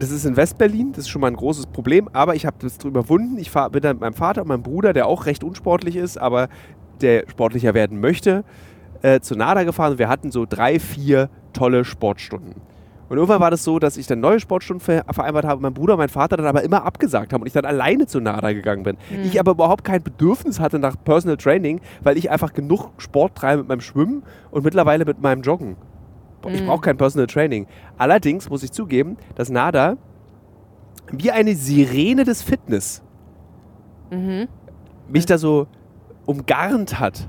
das 0.00 0.10
ist 0.10 0.24
in 0.24 0.36
Westberlin, 0.36 0.92
das 0.92 1.00
ist 1.00 1.08
schon 1.10 1.20
mal 1.20 1.28
ein 1.28 1.36
großes 1.36 1.66
Problem, 1.66 2.08
aber 2.12 2.34
ich 2.34 2.46
habe 2.46 2.56
das 2.58 2.82
überwunden. 2.84 3.38
Ich 3.38 3.50
fahr, 3.50 3.70
bin 3.70 3.82
dann 3.82 3.96
mit 3.96 4.00
meinem 4.00 4.14
Vater 4.14 4.42
und 4.42 4.48
meinem 4.48 4.62
Bruder, 4.62 4.92
der 4.92 5.06
auch 5.06 5.26
recht 5.26 5.44
unsportlich 5.44 5.96
ist, 5.96 6.16
aber 6.16 6.48
der 7.02 7.24
sportlicher 7.28 7.74
werden 7.74 8.00
möchte, 8.00 8.44
äh, 9.02 9.20
zu 9.20 9.36
Nada 9.36 9.62
gefahren 9.64 9.92
und 9.92 9.98
wir 9.98 10.08
hatten 10.08 10.30
so 10.30 10.46
drei, 10.48 10.80
vier 10.80 11.28
tolle 11.52 11.84
Sportstunden. 11.84 12.54
Und 13.10 13.16
irgendwann 13.16 13.40
war 13.40 13.50
das 13.50 13.64
so, 13.64 13.78
dass 13.80 13.96
ich 13.96 14.06
dann 14.06 14.20
neue 14.20 14.38
Sportstunden 14.38 14.80
ver 14.80 15.04
vereinbart 15.10 15.44
habe, 15.44 15.60
mein 15.60 15.74
Bruder 15.74 15.94
und 15.94 15.98
mein 15.98 16.08
Vater 16.08 16.36
dann 16.36 16.46
aber 16.46 16.62
immer 16.62 16.84
abgesagt 16.84 17.32
haben 17.32 17.42
und 17.42 17.48
ich 17.48 17.52
dann 17.52 17.64
alleine 17.64 18.06
zu 18.06 18.20
NADA 18.20 18.52
gegangen 18.52 18.84
bin. 18.84 18.96
Ich 19.24 19.40
aber 19.40 19.50
überhaupt 19.50 19.84
kein 19.84 20.02
Bedürfnis 20.02 20.60
hatte 20.60 20.78
nach 20.78 20.94
Personal 21.04 21.36
Training, 21.36 21.80
weil 22.02 22.16
ich 22.16 22.30
einfach 22.30 22.52
genug 22.52 22.90
Sport 22.98 23.34
treibe 23.34 23.62
mit 23.62 23.68
meinem 23.68 23.80
Schwimmen 23.80 24.22
und 24.52 24.64
mittlerweile 24.64 25.04
mit 25.04 25.20
meinem 25.20 25.42
Joggen. 25.42 25.76
Ich 26.48 26.62
Mhm. 26.62 26.66
brauche 26.66 26.80
kein 26.80 26.96
Personal 26.96 27.26
Training. 27.26 27.66
Allerdings 27.98 28.48
muss 28.48 28.62
ich 28.62 28.72
zugeben, 28.72 29.16
dass 29.34 29.50
NADA 29.50 29.96
wie 31.12 31.30
eine 31.30 31.54
Sirene 31.54 32.24
des 32.24 32.42
Fitness 32.42 33.02
Mhm. 34.10 34.48
mich 35.08 35.26
da 35.26 35.38
so 35.38 35.66
umgarnt 36.26 36.98
hat 36.98 37.28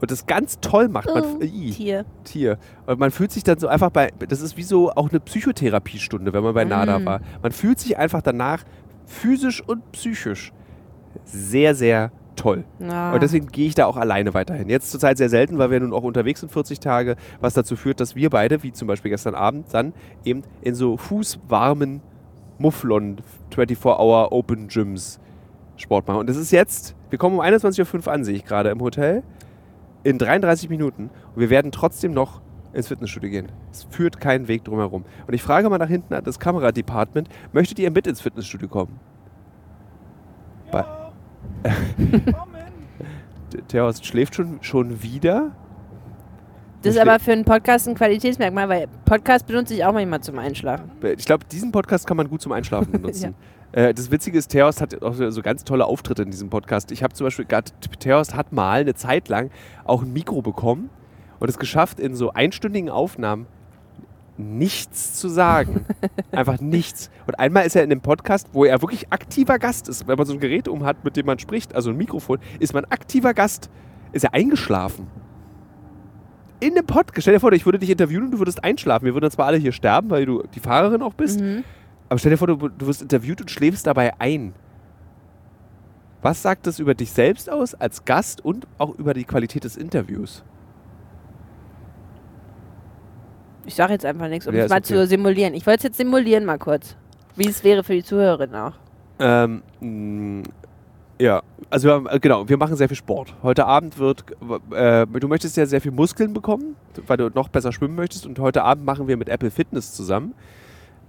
und 0.00 0.10
das 0.10 0.26
ganz 0.26 0.60
toll 0.60 0.88
macht. 0.88 1.08
Man, 1.12 1.22
Oh, 1.24 1.42
Ih. 1.42 1.70
Tier. 1.72 2.04
Tier. 2.24 2.58
Und 2.86 2.98
man 2.98 3.10
fühlt 3.10 3.32
sich 3.32 3.44
dann 3.44 3.58
so 3.58 3.68
einfach 3.68 3.90
bei, 3.90 4.10
das 4.28 4.40
ist 4.40 4.56
wie 4.56 4.62
so 4.62 4.90
auch 4.92 5.10
eine 5.10 5.20
Psychotherapiestunde, 5.20 6.32
wenn 6.32 6.42
man 6.42 6.54
bei 6.54 6.64
NADA 6.64 6.98
Mm. 7.00 7.04
war. 7.04 7.20
Man 7.42 7.52
fühlt 7.52 7.78
sich 7.80 7.96
einfach 7.98 8.22
danach 8.22 8.64
physisch 9.06 9.62
und 9.66 9.90
psychisch 9.92 10.52
sehr, 11.24 11.74
sehr 11.74 12.10
toll. 12.36 12.64
Ah. 12.88 13.12
Und 13.14 13.22
deswegen 13.22 13.46
gehe 13.48 13.66
ich 13.66 13.74
da 13.74 13.86
auch 13.86 13.96
alleine 13.96 14.34
weiterhin. 14.34 14.68
Jetzt 14.68 14.90
zurzeit 14.90 15.18
sehr 15.18 15.28
selten, 15.28 15.58
weil 15.58 15.70
wir 15.70 15.80
nun 15.80 15.92
auch 15.92 16.02
unterwegs 16.02 16.40
sind 16.40 16.50
40 16.52 16.80
Tage, 16.80 17.16
was 17.40 17.54
dazu 17.54 17.76
führt, 17.76 18.00
dass 18.00 18.16
wir 18.16 18.30
beide, 18.30 18.62
wie 18.62 18.72
zum 18.72 18.88
Beispiel 18.88 19.10
gestern 19.10 19.34
Abend, 19.34 19.66
dann 19.72 19.92
eben 20.24 20.42
in 20.62 20.74
so 20.74 20.96
fußwarmen 20.96 22.00
Mufflon 22.58 23.16
24-Hour 23.54 24.32
Open 24.32 24.68
Gyms 24.68 25.18
Sport 25.76 26.06
machen. 26.06 26.20
Und 26.20 26.28
das 26.28 26.36
ist 26.36 26.52
jetzt, 26.52 26.94
wir 27.10 27.18
kommen 27.18 27.36
um 27.38 27.42
21.05 27.44 28.06
Uhr 28.06 28.12
an, 28.12 28.24
sehe 28.24 28.36
ich 28.36 28.44
gerade 28.44 28.70
im 28.70 28.80
Hotel, 28.80 29.22
in 30.04 30.18
33 30.18 30.68
Minuten. 30.68 31.10
Und 31.34 31.40
wir 31.40 31.50
werden 31.50 31.72
trotzdem 31.72 32.12
noch 32.12 32.40
ins 32.72 32.88
Fitnessstudio 32.88 33.30
gehen. 33.30 33.52
Es 33.70 33.84
führt 33.90 34.20
keinen 34.20 34.48
Weg 34.48 34.64
drumherum. 34.64 35.04
Und 35.26 35.34
ich 35.34 35.42
frage 35.42 35.68
mal 35.68 35.78
nach 35.78 35.88
hinten 35.88 36.14
an 36.14 36.24
das 36.24 36.38
Kameradepartment, 36.38 37.28
möchtet 37.52 37.78
ihr 37.78 37.90
mit 37.90 38.06
ins 38.06 38.20
Fitnessstudio 38.20 38.68
kommen? 38.68 39.00
Bei- 40.70 40.84
Der 40.84 41.01
Theos 43.68 44.02
schläft 44.04 44.34
schon, 44.34 44.58
schon 44.62 45.02
wieder. 45.02 45.52
das 46.82 46.94
ist 46.94 47.00
aber 47.00 47.18
für 47.18 47.32
einen 47.32 47.44
Podcast 47.44 47.88
ein 47.88 47.94
Qualitätsmerkmal, 47.94 48.68
weil 48.68 48.86
Podcast 49.04 49.46
benutze 49.46 49.74
ich 49.74 49.84
auch 49.84 49.92
manchmal 49.92 50.20
zum 50.20 50.38
Einschlafen. 50.38 50.90
Ich 51.16 51.26
glaube, 51.26 51.44
diesen 51.50 51.70
Podcast 51.72 52.06
kann 52.06 52.16
man 52.16 52.28
gut 52.28 52.42
zum 52.42 52.52
Einschlafen 52.52 52.92
benutzen. 52.92 53.34
äh, 53.72 53.92
das 53.94 54.10
Witzige 54.10 54.38
ist, 54.38 54.48
Theos 54.48 54.80
hat 54.80 55.02
auch 55.02 55.14
so 55.14 55.30
so 55.30 55.42
ganz 55.42 55.64
tolle 55.64 55.84
Auftritte 55.86 56.22
in 56.22 56.30
diesem 56.30 56.50
Podcast. 56.50 56.90
Ich 56.92 57.02
habe 57.02 57.14
zum 57.14 57.26
Beispiel, 57.26 57.44
gerade 57.44 57.70
Theos 57.98 58.34
hat 58.34 58.52
mal 58.52 58.80
eine 58.80 58.94
Zeit 58.94 59.28
lang 59.28 59.50
auch 59.84 60.02
ein 60.02 60.12
Mikro 60.12 60.42
bekommen 60.42 60.90
und 61.38 61.48
es 61.48 61.58
geschafft, 61.58 62.00
in 62.00 62.14
so 62.14 62.32
einstündigen 62.32 62.88
Aufnahmen 62.88 63.46
nichts 64.36 65.14
zu 65.14 65.28
sagen. 65.28 65.86
Einfach 66.32 66.60
nichts. 66.60 67.10
Und 67.26 67.38
einmal 67.38 67.66
ist 67.66 67.76
er 67.76 67.84
in 67.84 67.90
dem 67.90 68.00
Podcast, 68.00 68.48
wo 68.52 68.64
er 68.64 68.80
wirklich 68.82 69.12
aktiver 69.12 69.58
Gast 69.58 69.88
ist. 69.88 70.06
Wenn 70.06 70.16
man 70.16 70.26
so 70.26 70.32
ein 70.32 70.40
Gerät 70.40 70.68
um 70.68 70.84
hat, 70.84 71.04
mit 71.04 71.16
dem 71.16 71.26
man 71.26 71.38
spricht, 71.38 71.74
also 71.74 71.90
ein 71.90 71.96
Mikrofon, 71.96 72.38
ist 72.58 72.74
man 72.74 72.84
aktiver 72.86 73.34
Gast. 73.34 73.70
Ist 74.12 74.24
er 74.24 74.34
eingeschlafen. 74.34 75.06
In 76.60 76.74
dem 76.74 76.86
Podcast. 76.86 77.22
Stell 77.22 77.34
dir 77.34 77.40
vor, 77.40 77.52
ich 77.52 77.66
würde 77.66 77.78
dich 77.78 77.90
interviewen 77.90 78.24
und 78.24 78.30
du 78.32 78.38
würdest 78.38 78.62
einschlafen. 78.62 79.04
Wir 79.04 79.14
würden 79.14 79.30
zwar 79.30 79.46
alle 79.46 79.56
hier 79.56 79.72
sterben, 79.72 80.10
weil 80.10 80.26
du 80.26 80.42
die 80.54 80.60
Fahrerin 80.60 81.02
auch 81.02 81.14
bist. 81.14 81.40
Mhm. 81.40 81.64
Aber 82.08 82.18
stell 82.18 82.30
dir 82.30 82.36
vor, 82.36 82.46
du, 82.46 82.68
du 82.68 82.86
wirst 82.86 83.02
interviewt 83.02 83.40
und 83.40 83.50
schläfst 83.50 83.86
dabei 83.86 84.12
ein. 84.20 84.54
Was 86.20 86.40
sagt 86.40 86.68
das 86.68 86.78
über 86.78 86.94
dich 86.94 87.10
selbst 87.10 87.50
aus 87.50 87.74
als 87.74 88.04
Gast 88.04 88.44
und 88.44 88.68
auch 88.78 88.96
über 88.96 89.12
die 89.12 89.24
Qualität 89.24 89.64
des 89.64 89.76
Interviews? 89.76 90.44
Ich 93.66 93.74
sage 93.74 93.92
jetzt 93.92 94.04
einfach 94.04 94.28
nichts, 94.28 94.46
um 94.46 94.54
Ja, 94.54 94.64
es 94.64 94.70
mal 94.70 94.76
okay. 94.78 94.84
zu 94.94 95.06
simulieren. 95.06 95.54
Ich 95.54 95.66
wollte 95.66 95.78
es 95.78 95.82
jetzt 95.84 95.96
simulieren 95.96 96.44
mal 96.44 96.58
kurz. 96.58 96.96
Wie 97.36 97.48
es 97.48 97.62
wäre 97.64 97.82
für 97.84 97.94
die 97.94 98.02
Zuhörerin 98.04 98.54
auch. 98.54 98.72
Ähm, 99.18 99.62
mh, 99.80 100.42
ja, 101.20 101.42
also 101.70 101.88
wir, 101.88 101.94
haben- 101.94 102.06
äh, 102.08 102.18
genau, 102.18 102.48
wir 102.48 102.56
machen 102.56 102.74
sehr 102.76 102.88
viel 102.88 102.96
Sport. 102.96 103.34
Heute 103.42 103.66
Abend 103.66 103.98
wird, 103.98 104.24
äh, 104.72 105.06
du 105.06 105.28
möchtest 105.28 105.56
ja 105.56 105.64
sehr 105.66 105.80
viel 105.80 105.92
Muskeln 105.92 106.32
bekommen, 106.32 106.74
weil 107.06 107.16
du 107.16 107.28
noch 107.32 107.48
besser 107.48 107.72
schwimmen 107.72 107.94
möchtest. 107.94 108.26
Und 108.26 108.38
heute 108.40 108.62
Abend 108.64 108.84
machen 108.84 109.06
wir 109.06 109.16
mit 109.16 109.28
Apple 109.28 109.50
Fitness 109.50 109.92
zusammen 109.94 110.34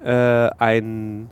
äh, 0.03 0.49
ein, 0.59 1.29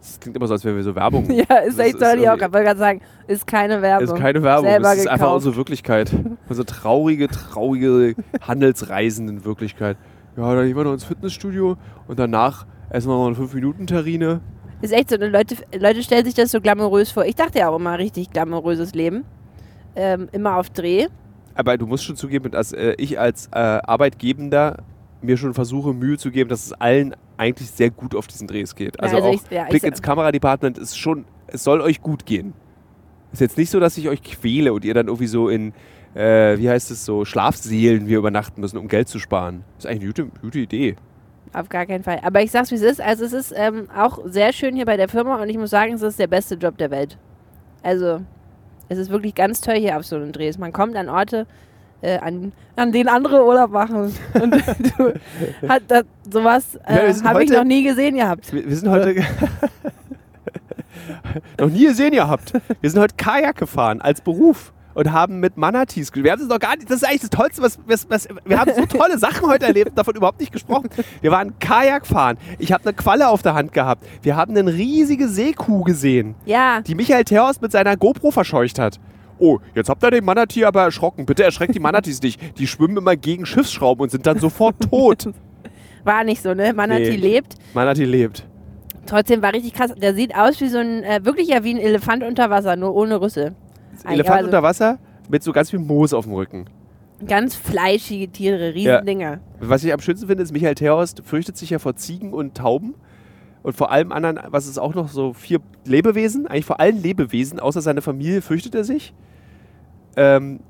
das 0.00 0.18
klingt 0.20 0.36
immer 0.36 0.46
so, 0.46 0.54
als 0.54 0.64
wären 0.64 0.74
wir 0.76 0.82
so 0.82 0.94
Werbung. 0.94 1.30
Ja, 1.30 1.58
ist 1.58 1.78
echt 1.78 1.98
soll 1.98 2.18
ich 2.18 2.28
auch 2.28 2.36
irgendwie- 2.36 2.62
gerade 2.62 2.78
sagen. 2.78 3.00
Ist 3.28 3.46
keine 3.46 3.80
Werbung. 3.82 4.04
Es 4.04 4.12
ist 4.12 4.18
keine 4.20 4.42
Werbung, 4.42 4.64
Selber 4.70 4.92
es 4.92 4.98
ist 4.98 5.06
einfach 5.06 5.26
gekauft. 5.26 5.36
unsere 5.36 5.56
Wirklichkeit. 5.56 6.12
Unsere 6.48 6.66
traurige, 6.66 7.28
traurige 7.28 8.14
Handelsreisen 8.40 9.28
in 9.28 9.44
Wirklichkeit. 9.44 9.96
Ja, 10.36 10.54
dann 10.54 10.66
gehen 10.66 10.76
wir 10.76 10.84
noch 10.84 10.92
ins 10.92 11.04
Fitnessstudio 11.04 11.76
und 12.08 12.18
danach 12.18 12.66
essen 12.90 13.08
wir 13.08 13.14
noch 13.14 13.26
eine 13.26 13.36
5-Minuten-Terrine. 13.36 14.40
Ist 14.82 14.92
echt 14.92 15.10
so, 15.10 15.16
ne? 15.16 15.28
Leute, 15.28 15.56
Leute 15.78 16.02
stellen 16.02 16.24
sich 16.24 16.34
das 16.34 16.50
so 16.50 16.60
glamourös 16.60 17.10
vor. 17.10 17.24
Ich 17.24 17.34
dachte 17.34 17.58
ja 17.60 17.70
auch 17.70 17.76
immer 17.76 17.98
richtig 17.98 18.30
glamouröses 18.30 18.94
Leben. 18.94 19.24
Ähm, 19.94 20.28
immer 20.32 20.56
auf 20.56 20.68
Dreh. 20.68 21.06
Aber 21.54 21.78
du 21.78 21.86
musst 21.86 22.04
schon 22.04 22.16
zugeben, 22.16 22.50
dass 22.50 22.72
äh, 22.72 22.94
ich 22.98 23.18
als 23.18 23.46
äh, 23.52 23.58
Arbeitgebender 23.58 24.82
mir 25.22 25.38
schon 25.38 25.54
versuche, 25.54 25.94
Mühe 25.94 26.18
zu 26.18 26.30
geben, 26.30 26.50
dass 26.50 26.66
es 26.66 26.72
allen 26.74 27.16
eigentlich 27.38 27.70
sehr 27.70 27.88
gut 27.90 28.14
auf 28.14 28.26
diesen 28.26 28.46
Drehs 28.46 28.74
geht. 28.74 29.00
Also, 29.00 29.16
also 29.16 29.28
auch 29.28 29.34
ich- 29.34 29.50
ja, 29.50 29.64
Blick 29.64 29.82
ins 29.82 30.02
Kameradepartment 30.02 30.76
ist 30.76 30.98
schon, 30.98 31.24
es 31.46 31.64
soll 31.64 31.80
euch 31.80 32.02
gut 32.02 32.26
gehen. 32.26 32.52
Ist 33.32 33.40
jetzt 33.40 33.56
nicht 33.56 33.70
so, 33.70 33.80
dass 33.80 33.96
ich 33.96 34.08
euch 34.10 34.22
quäle 34.22 34.74
und 34.74 34.84
ihr 34.84 34.92
dann 34.92 35.06
irgendwie 35.06 35.26
so 35.26 35.48
in, 35.48 35.72
äh, 36.16 36.58
wie 36.58 36.68
heißt 36.70 36.90
es 36.90 37.04
so, 37.04 37.24
Schlafseelen 37.24 38.06
wir 38.06 38.18
übernachten 38.18 38.60
müssen, 38.60 38.78
um 38.78 38.88
Geld 38.88 39.08
zu 39.08 39.18
sparen. 39.18 39.64
ist 39.78 39.86
eigentlich 39.86 40.02
eine 40.02 40.08
gute, 40.08 40.40
gute 40.40 40.58
Idee. 40.60 40.96
Auf 41.52 41.68
gar 41.68 41.86
keinen 41.86 42.02
Fall. 42.04 42.20
Aber 42.22 42.42
ich 42.42 42.50
sag's, 42.50 42.70
wie 42.70 42.76
es 42.76 42.82
ist. 42.82 43.00
Also 43.00 43.24
es 43.24 43.32
ist 43.32 43.52
ähm, 43.54 43.88
auch 43.94 44.18
sehr 44.24 44.52
schön 44.52 44.74
hier 44.74 44.86
bei 44.86 44.96
der 44.96 45.08
Firma 45.08 45.40
und 45.40 45.48
ich 45.48 45.58
muss 45.58 45.70
sagen, 45.70 45.94
es 45.94 46.02
ist 46.02 46.18
der 46.18 46.26
beste 46.26 46.54
Job 46.54 46.78
der 46.78 46.90
Welt. 46.90 47.18
Also 47.82 48.20
es 48.88 48.98
ist 48.98 49.10
wirklich 49.10 49.34
ganz 49.34 49.60
toll 49.60 49.76
hier 49.76 49.96
auf 49.96 50.06
so 50.06 50.16
einem 50.16 50.32
Drehs. 50.32 50.58
Man 50.58 50.72
kommt 50.72 50.96
an 50.96 51.08
Orte, 51.08 51.46
äh, 52.00 52.18
an, 52.18 52.52
an 52.76 52.92
denen 52.92 53.08
andere 53.08 53.44
Urlaub 53.44 53.70
machen. 53.70 54.14
Und 54.34 54.54
du, 54.98 55.14
hat 55.68 55.82
das, 55.88 56.04
sowas 56.30 56.78
Ja, 56.88 56.96
äh, 56.96 57.12
sind 57.12 57.28
habe 57.28 57.44
ich 57.44 57.50
noch 57.50 57.64
nie 57.64 57.84
gesehen 57.84 58.16
gehabt. 58.16 58.52
Wir, 58.52 58.66
wir 58.66 58.76
sind 58.76 58.88
heute. 58.88 59.16
noch 61.60 61.68
nie 61.68 61.86
gesehen 61.86 62.12
gehabt. 62.12 62.54
Wir 62.80 62.90
sind 62.90 63.00
heute 63.00 63.14
Kajak 63.16 63.56
gefahren 63.56 64.00
als 64.00 64.20
Beruf 64.20 64.72
und 64.96 65.12
haben 65.12 65.38
mit 65.38 65.56
Manatees. 65.56 66.10
ge- 66.10 66.24
Wir 66.24 66.32
haben 66.32 66.42
es 66.42 66.48
noch 66.48 66.58
gar 66.58 66.74
nicht. 66.74 66.90
Das 66.90 66.96
ist 66.96 67.04
eigentlich 67.08 67.20
das 67.20 67.30
Tollste, 67.30 67.62
was, 67.62 67.78
was, 67.86 68.10
was. 68.10 68.26
Wir 68.44 68.58
haben 68.58 68.72
so 68.74 68.84
tolle 68.98 69.16
Sachen 69.18 69.46
heute 69.48 69.66
erlebt, 69.66 69.92
davon 69.96 70.16
überhaupt 70.16 70.40
nicht 70.40 70.50
gesprochen. 70.52 70.88
Wir 71.20 71.30
waren 71.30 71.56
Kajak 71.60 72.06
fahren. 72.06 72.38
Ich 72.58 72.72
habe 72.72 72.82
eine 72.84 72.94
Qualle 72.94 73.28
auf 73.28 73.42
der 73.42 73.54
Hand 73.54 73.72
gehabt. 73.72 74.04
Wir 74.22 74.34
haben 74.34 74.56
eine 74.56 74.72
riesige 74.72 75.28
Seekuh 75.28 75.84
gesehen, 75.84 76.34
Ja, 76.46 76.80
die 76.80 76.94
Michael 76.96 77.22
Theos 77.24 77.60
mit 77.60 77.70
seiner 77.70 77.96
GoPro 77.96 78.30
verscheucht 78.32 78.78
hat. 78.80 78.98
Oh, 79.38 79.58
jetzt 79.74 79.90
habt 79.90 80.02
ihr 80.02 80.10
den 80.10 80.24
Manatee 80.24 80.64
aber 80.64 80.82
erschrocken. 80.84 81.26
Bitte 81.26 81.44
erschreckt 81.44 81.74
die 81.74 81.78
Manatees 81.80 82.22
nicht. 82.22 82.58
Die 82.58 82.66
schwimmen 82.66 82.96
immer 82.96 83.16
gegen 83.16 83.44
Schiffsschrauben 83.44 84.02
und 84.04 84.10
sind 84.10 84.26
dann 84.26 84.38
sofort 84.38 84.76
tot. 84.90 85.28
war 86.04 86.24
nicht 86.24 86.42
so, 86.42 86.54
ne? 86.54 86.72
Manatee 86.72 87.10
Nee. 87.10 87.16
lebt. 87.16 87.54
Manatee 87.74 88.04
lebt. 88.06 88.46
Trotzdem 89.04 89.42
war 89.42 89.52
richtig 89.52 89.74
krass. 89.74 89.92
Der 89.94 90.14
sieht 90.14 90.34
aus 90.34 90.58
wie 90.62 90.68
so 90.68 90.78
ein, 90.78 91.02
äh, 91.04 91.20
wirklich 91.22 91.48
ja 91.48 91.62
wie 91.62 91.74
ein 91.74 91.78
Elefant 91.78 92.24
unter 92.24 92.48
Wasser, 92.48 92.76
nur 92.76 92.94
ohne 92.94 93.20
Rüssel. 93.20 93.54
Elefant 94.04 94.36
also- 94.36 94.46
unter 94.46 94.62
Wasser 94.62 94.98
mit 95.28 95.42
so 95.42 95.52
ganz 95.52 95.70
viel 95.70 95.78
Moos 95.78 96.12
auf 96.12 96.24
dem 96.24 96.34
Rücken. 96.34 96.66
Ganz 97.26 97.54
fleischige 97.54 98.28
Tiere, 98.28 98.68
Ja. 98.68 98.96
Riesendinger. 98.96 99.40
Was 99.60 99.82
ich 99.84 99.92
am 99.92 100.00
schönsten 100.00 100.26
finde, 100.26 100.42
ist, 100.42 100.52
Michael 100.52 100.74
Terhorst 100.74 101.22
fürchtet 101.24 101.56
sich 101.56 101.70
ja 101.70 101.78
vor 101.78 101.96
Ziegen 101.96 102.32
und 102.32 102.54
Tauben. 102.56 102.94
Und 103.62 103.74
vor 103.74 103.90
allem 103.90 104.12
anderen, 104.12 104.38
was 104.50 104.66
ist 104.68 104.78
auch 104.78 104.94
noch 104.94 105.08
so 105.08 105.32
vier 105.32 105.58
Lebewesen, 105.84 106.46
eigentlich 106.46 106.66
vor 106.66 106.78
allen 106.78 107.02
Lebewesen, 107.02 107.58
außer 107.58 107.80
seine 107.80 108.00
Familie, 108.02 108.42
fürchtet 108.42 108.74
er 108.76 108.84
sich. 108.84 109.12
Ähm, 110.16 110.60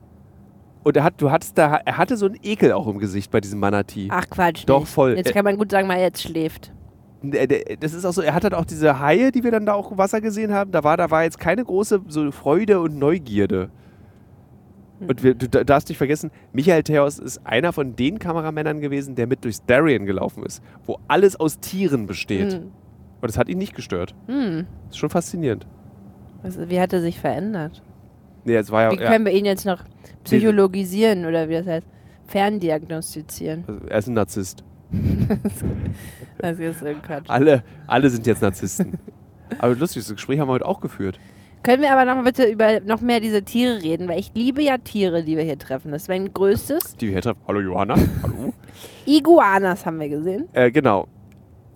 und 0.83 0.97
er, 0.97 1.05
hat, 1.05 1.15
du 1.21 1.31
hattest 1.31 1.59
da, 1.59 1.77
er 1.85 1.99
hatte 1.99 2.17
so 2.17 2.27
einen 2.27 2.39
Ekel 2.43 2.73
auch 2.73 2.87
im 2.87 2.99
Gesicht 2.99 3.31
bei 3.31 3.41
diesem 3.41 3.59
Manatee. 3.59 4.09
Ach 4.11 4.25
Quatsch. 4.31 4.63
Doch, 4.67 4.81
nicht. 4.81 4.89
voll. 4.89 5.17
Jetzt 5.17 5.35
kann 5.35 5.45
man 5.45 5.59
gut 5.59 5.73
sagen, 5.73 5.89
weil 5.89 5.99
er 5.99 6.05
jetzt 6.05 6.23
schläft. 6.23 6.73
Das 7.81 7.93
ist 7.95 8.05
auch 8.05 8.13
so, 8.13 8.23
er 8.23 8.35
hat 8.35 8.45
halt 8.45 8.55
auch 8.55 8.65
diese 8.65 8.99
Haie, 9.01 9.33
die 9.33 9.45
wir 9.45 9.51
dann 9.51 9.67
da 9.67 9.75
auch 9.75 9.91
im 9.91 9.99
Wasser 9.99 10.21
gesehen 10.21 10.53
haben. 10.53 10.71
Da 10.73 10.85
war, 10.85 10.97
da 10.97 11.11
war 11.11 11.25
jetzt 11.25 11.39
keine 11.39 11.65
große 11.65 12.03
so 12.09 12.31
Freude 12.33 12.81
und 12.81 12.99
Neugierde. 12.99 13.71
Und 15.01 15.23
wir, 15.23 15.35
du 15.35 15.49
da- 15.49 15.63
darfst 15.65 15.89
nicht 15.91 15.99
vergessen, 15.99 16.31
Michael 16.53 16.83
Theos 16.83 17.19
ist 17.19 17.47
einer 17.47 17.73
von 17.73 17.97
den 17.97 18.19
Kameramännern 18.19 18.81
gewesen, 18.81 19.15
der 19.15 19.27
mit 19.27 19.45
durchs 19.45 19.63
Darien 19.67 20.07
gelaufen 20.07 20.43
ist, 20.45 20.63
wo 20.87 20.99
alles 21.07 21.39
aus 21.39 21.61
Tieren 21.61 22.07
besteht. 22.07 22.55
Hm. 22.55 22.63
Und 23.21 23.29
das 23.31 23.37
hat 23.37 23.49
ihn 23.49 23.59
nicht 23.59 23.75
gestört. 23.75 24.15
Hm. 24.27 24.67
Das 24.87 24.93
ist 24.93 24.99
schon 24.99 25.11
faszinierend. 25.11 25.67
Was, 26.43 26.59
wie 26.69 26.81
hat 26.81 26.93
er 26.95 27.03
sich 27.03 27.19
verändert? 27.21 27.83
Nee, 28.45 28.55
es 28.57 28.71
war 28.71 28.91
Wie 28.93 28.97
ja, 28.97 29.03
er, 29.03 29.11
können 29.11 29.27
wir 29.27 29.33
ihn 29.33 29.45
jetzt 29.45 29.67
noch 29.67 29.85
psychologisieren 30.25 31.27
oder 31.27 31.49
wie 31.49 31.55
das 31.55 31.67
heißt? 31.67 31.87
Ferndiagnostizieren. 32.27 33.65
also 33.67 33.87
er 33.87 33.99
ist 33.99 34.07
ein 34.09 34.15
Narzisst. 34.15 34.65
Das 36.43 36.59
ist 36.59 36.85
ein 36.85 37.01
Quatsch. 37.03 37.25
Alle, 37.29 37.63
alle 37.87 38.11
sind 38.11 38.27
jetzt 38.27 38.43
Narzissten. 38.43 38.99
Aber 39.59 39.75
lustig, 39.75 40.03
das 40.05 40.15
Gespräch 40.15 40.39
haben 40.41 40.49
wir 40.49 40.53
heute 40.53 40.67
auch 40.67 40.81
geführt. 40.81 41.19
Können 41.63 41.83
wir 41.83 41.93
aber 41.93 42.05
noch 42.05 42.15
mal 42.17 42.25
bitte 42.25 42.45
über 42.45 42.81
noch 42.81 43.01
mehr 43.01 43.21
diese 43.21 43.43
Tiere 43.43 43.83
reden, 43.83 44.09
weil 44.09 44.21
ich 44.21 44.31
liebe 44.35 44.63
ja 44.63 44.79
Tiere, 44.79 45.25
die 45.25 45.37
wir 45.37 45.43
hier 45.43 45.59
treffen. 45.59 45.91
Das 45.91 46.03
ist 46.03 46.09
mein 46.09 46.33
größtes. 46.33 46.97
Die 46.97 47.07
wir 47.07 47.15
hier 47.15 47.23
treffen. 47.23 47.41
Hallo 47.49 47.61
Johanna. 47.61 47.97
Hallo. 48.23 48.53
Iguanas 49.07 49.85
haben 49.85 49.99
wir 49.99 50.09
gesehen. 50.09 50.49
Äh, 50.53 50.71
genau. 50.71 51.09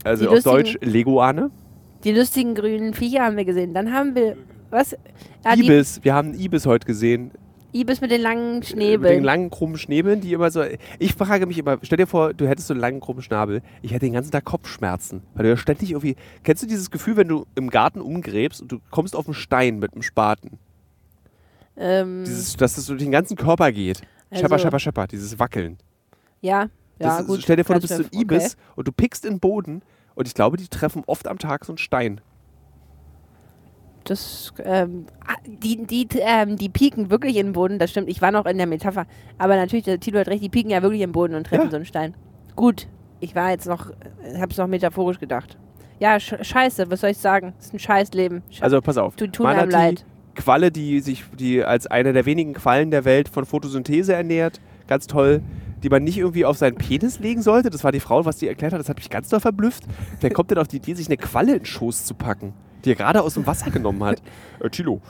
Also 0.05 0.25
Die 0.25 0.37
auf 0.37 0.45
Deutsch 0.45 0.79
Leguane. 0.81 1.51
Die 2.05 2.13
lustigen 2.13 2.55
grünen 2.55 2.95
Viecher 2.95 3.25
haben 3.25 3.37
wir 3.37 3.45
gesehen. 3.45 3.75
Dann 3.75 3.93
haben 3.93 4.15
wir 4.15 4.37
was? 4.71 4.97
Ah, 5.43 5.55
Ibis. 5.57 6.01
Wir 6.03 6.15
haben 6.15 6.31
einen 6.31 6.41
Ibis 6.41 6.67
heute 6.67 6.87
gesehen. 6.87 7.33
Ibis 7.73 8.01
mit 8.01 8.11
den 8.11 8.21
langen 8.21 8.55
Mit 8.61 8.65
den 8.65 8.69
Schnäbeln. 8.77 9.23
langen, 9.25 9.51
krummen 9.51 9.77
Schnäbeln, 9.79 10.21
die 10.21 10.33
immer 10.33 10.51
so. 10.51 10.63
Ich 10.99 11.15
frage 11.15 11.47
mich 11.47 11.59
immer, 11.59 11.79
stell 11.83 11.99
dir 11.99 12.07
vor, 12.07 12.35
du 12.35 12.49
hättest 12.49 12.69
so 12.69 12.75
einen 12.75 12.81
langen, 12.81 13.01
krummen 13.01 13.23
Schnabel. 13.23 13.63
Ich 13.83 13.93
hätte 13.93 14.07
den 14.07 14.13
ganzen 14.13 14.31
Tag 14.33 14.45
Kopfschmerzen. 14.45 15.23
Weil 15.35 15.45
du 15.45 15.49
ja 15.51 15.57
ständig 15.57 15.91
irgendwie. 15.93 16.17
Kennst 16.43 16.63
du 16.63 16.67
dieses 16.67 16.91
Gefühl, 16.91 17.17
wenn 17.17 17.29
du 17.29 17.47
im 17.55 17.71
Garten 17.71 18.01
umgräbst 18.01 18.61
und 18.63 18.73
du 18.73 18.79
kommst 18.91 19.15
auf 19.15 19.27
einen 19.27 19.35
Stein 19.35 19.79
mit 19.79 19.93
einem 19.93 20.03
Spaten? 20.03 20.59
ähm, 21.77 22.25
Dieses, 22.25 22.57
dass 22.57 22.77
es 22.79 22.87
durch 22.87 23.01
den 23.03 23.11
ganzen 23.13 23.37
Körper 23.37 23.73
geht. 23.73 24.03
Also- 24.31 24.43
schepper, 24.43 24.59
schepper, 24.59 24.79
schepper. 24.79 25.07
Dieses 25.07 25.39
Wackeln. 25.39 25.79
ja, 26.41 26.63
ja, 26.63 26.69
Das 26.99 27.21
ist, 27.23 27.27
gut. 27.29 27.41
Stell 27.43 27.57
dir 27.57 27.65
vor, 27.65 27.77
du 27.77 27.81
bist 27.83 27.97
so 27.97 28.03
ein 28.03 28.09
Ibis 28.13 28.57
und 28.77 28.87
du 28.87 28.93
pickst 28.93 29.25
in 29.25 29.35
den 29.35 29.41
Boden 29.41 29.81
und 30.15 30.29
ich 30.29 30.35
glaube, 30.35 30.57
die 30.59 30.69
treffen 30.69 31.03
oft 31.07 31.27
am 31.29 31.39
Tag 31.39 31.65
so 31.65 31.73
einen 31.73 31.79
Stein. 31.79 32.21
Das, 34.11 34.53
ähm, 34.65 35.07
ah, 35.25 35.35
die, 35.47 35.87
die, 35.87 36.09
ähm, 36.21 36.57
die 36.57 36.69
pieken 36.69 37.11
wirklich 37.11 37.37
in 37.37 37.47
den 37.49 37.53
Boden, 37.53 37.79
das 37.79 37.91
stimmt. 37.93 38.09
Ich 38.09 38.21
war 38.21 38.33
noch 38.33 38.45
in 38.47 38.57
der 38.59 38.67
Metapher. 38.67 39.07
Aber 39.39 39.55
natürlich, 39.55 39.85
der 39.85 40.01
Tilo 40.01 40.19
hat 40.19 40.27
recht, 40.27 40.43
die 40.43 40.49
pieken 40.49 40.71
ja 40.71 40.83
wirklich 40.83 41.01
im 41.03 41.13
Boden 41.13 41.35
und 41.37 41.47
treffen 41.47 41.67
Ja. 41.67 41.71
so 41.71 41.77
einen 41.77 41.85
Stein. 41.85 42.15
Gut, 42.57 42.89
ich 43.21 43.37
war 43.37 43.51
jetzt 43.51 43.67
noch, 43.69 43.93
hab's 44.41 44.57
noch 44.57 44.67
metaphorisch 44.67 45.21
gedacht. 45.21 45.57
Ja, 46.01 46.19
sch 46.19 46.35
scheiße, 46.41 46.91
was 46.91 47.03
soll 47.03 47.11
ich 47.11 47.19
sagen? 47.19 47.53
ist 47.61 47.73
ein 47.73 47.79
scheiß 47.79 48.13
Leben. 48.15 48.43
Sche 48.51 48.63
Also 48.65 48.81
pass 48.81 48.97
auf. 48.99 49.15
Tu- 49.15 49.29
tut 49.29 49.47
einem 49.47 49.71
leid. 49.71 50.05
Qualle, 50.35 50.73
die 50.73 51.01
sich 51.01 51.25
die 51.39 51.63
als 51.63 51.87
eine 51.87 52.13
der 52.13 52.27
wenigen 52.27 52.55
Quallen 52.55 52.91
der 52.91 53.05
Welt 53.05 53.29
von 53.29 53.45
Photosynthese 53.45 54.13
ernährt. 54.15 54.61
Ganz 54.89 55.07
toll. 55.07 55.41
Die 55.85 55.89
man 55.89 56.03
nicht 56.03 56.19
irgendwie 56.19 56.45
auf 56.45 56.57
seinen 56.59 56.77
Penis 56.77 57.21
legen 57.21 57.43
sollte. 57.43 57.71
Das 57.71 57.85
war 57.85 57.93
die 57.93 58.01
Frau, 58.01 58.25
was 58.25 58.39
die 58.39 58.49
erklärt 58.49 58.73
hat. 58.73 58.81
Das 58.81 58.89
hat 58.89 58.97
mich 58.97 59.09
ganz 59.11 59.29
doll 59.29 59.41
verblüfft. 59.41 59.85
Wer 60.21 60.31
kommt 60.31 60.51
denn 60.51 60.59
auf 60.59 60.69
die 60.69 60.77
Idee, 60.79 60.95
sich 60.95 61.07
eine 61.07 61.17
Qualle 61.17 61.53
in 61.53 61.59
den 61.61 61.65
Schoß 61.67 62.05
zu 62.07 62.15
packen, 62.15 62.55
die 62.85 62.93
er 62.93 62.97
gerade 62.97 63.23
aus 63.23 63.35
dem 63.35 63.47
Wasser 63.47 63.71
genommen 63.71 64.03
hat? 64.05 64.23
Äh, 64.63 64.69
Tilo, 64.69 65.01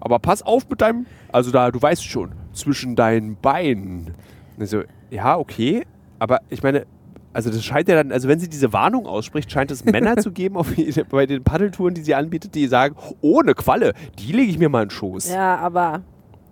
aber 0.00 0.18
pass 0.20 0.42
auf 0.42 0.68
mit 0.68 0.80
deinem, 0.80 1.06
also 1.32 1.50
da, 1.50 1.70
du 1.72 1.82
weißt 1.82 2.04
schon, 2.04 2.32
zwischen 2.52 2.94
deinen 2.94 3.34
Beinen. 3.36 4.14
Also, 4.60 4.82
ja, 5.10 5.36
okay. 5.36 5.84
Aber 6.20 6.40
ich 6.48 6.62
meine, 6.62 6.86
also 7.32 7.50
das 7.50 7.64
scheint 7.64 7.88
ja 7.88 7.96
dann, 7.96 8.12
also 8.12 8.28
wenn 8.28 8.38
sie 8.38 8.48
diese 8.48 8.72
Warnung 8.72 9.06
ausspricht, 9.06 9.50
scheint 9.50 9.72
es 9.72 9.84
Männer 9.84 10.16
zu 10.18 10.30
geben 10.30 10.56
auf, 10.56 10.72
bei 11.10 11.26
den 11.26 11.42
Paddeltouren, 11.42 11.94
die 11.94 12.02
sie 12.02 12.14
anbietet, 12.14 12.54
die 12.54 12.68
sagen, 12.68 12.94
ohne 13.20 13.54
Qualle, 13.54 13.94
die 14.20 14.30
lege 14.30 14.48
ich 14.50 14.58
mir 14.58 14.68
mal 14.68 14.82
in 14.84 14.88
den 14.88 14.92
Schoß. 14.92 15.30
Ja, 15.30 15.56
aber 15.56 16.02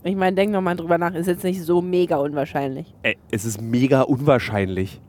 ich 0.03 0.17
meine, 0.17 0.35
denk 0.35 0.51
noch 0.51 0.63
mal 0.63 0.75
drüber 0.75 0.99
nach, 0.99 1.15
ist 1.15 1.29
jetzt 1.29 1.45
nicht 1.45 1.63
so 1.63 1.81
mega 1.81 2.17
unwahrscheinlich. 2.17 2.93
Ey, 3.05 3.17
es 3.31 3.45
ist 3.45 3.61
mega 3.61 4.03
unwahrscheinlich. 4.03 5.01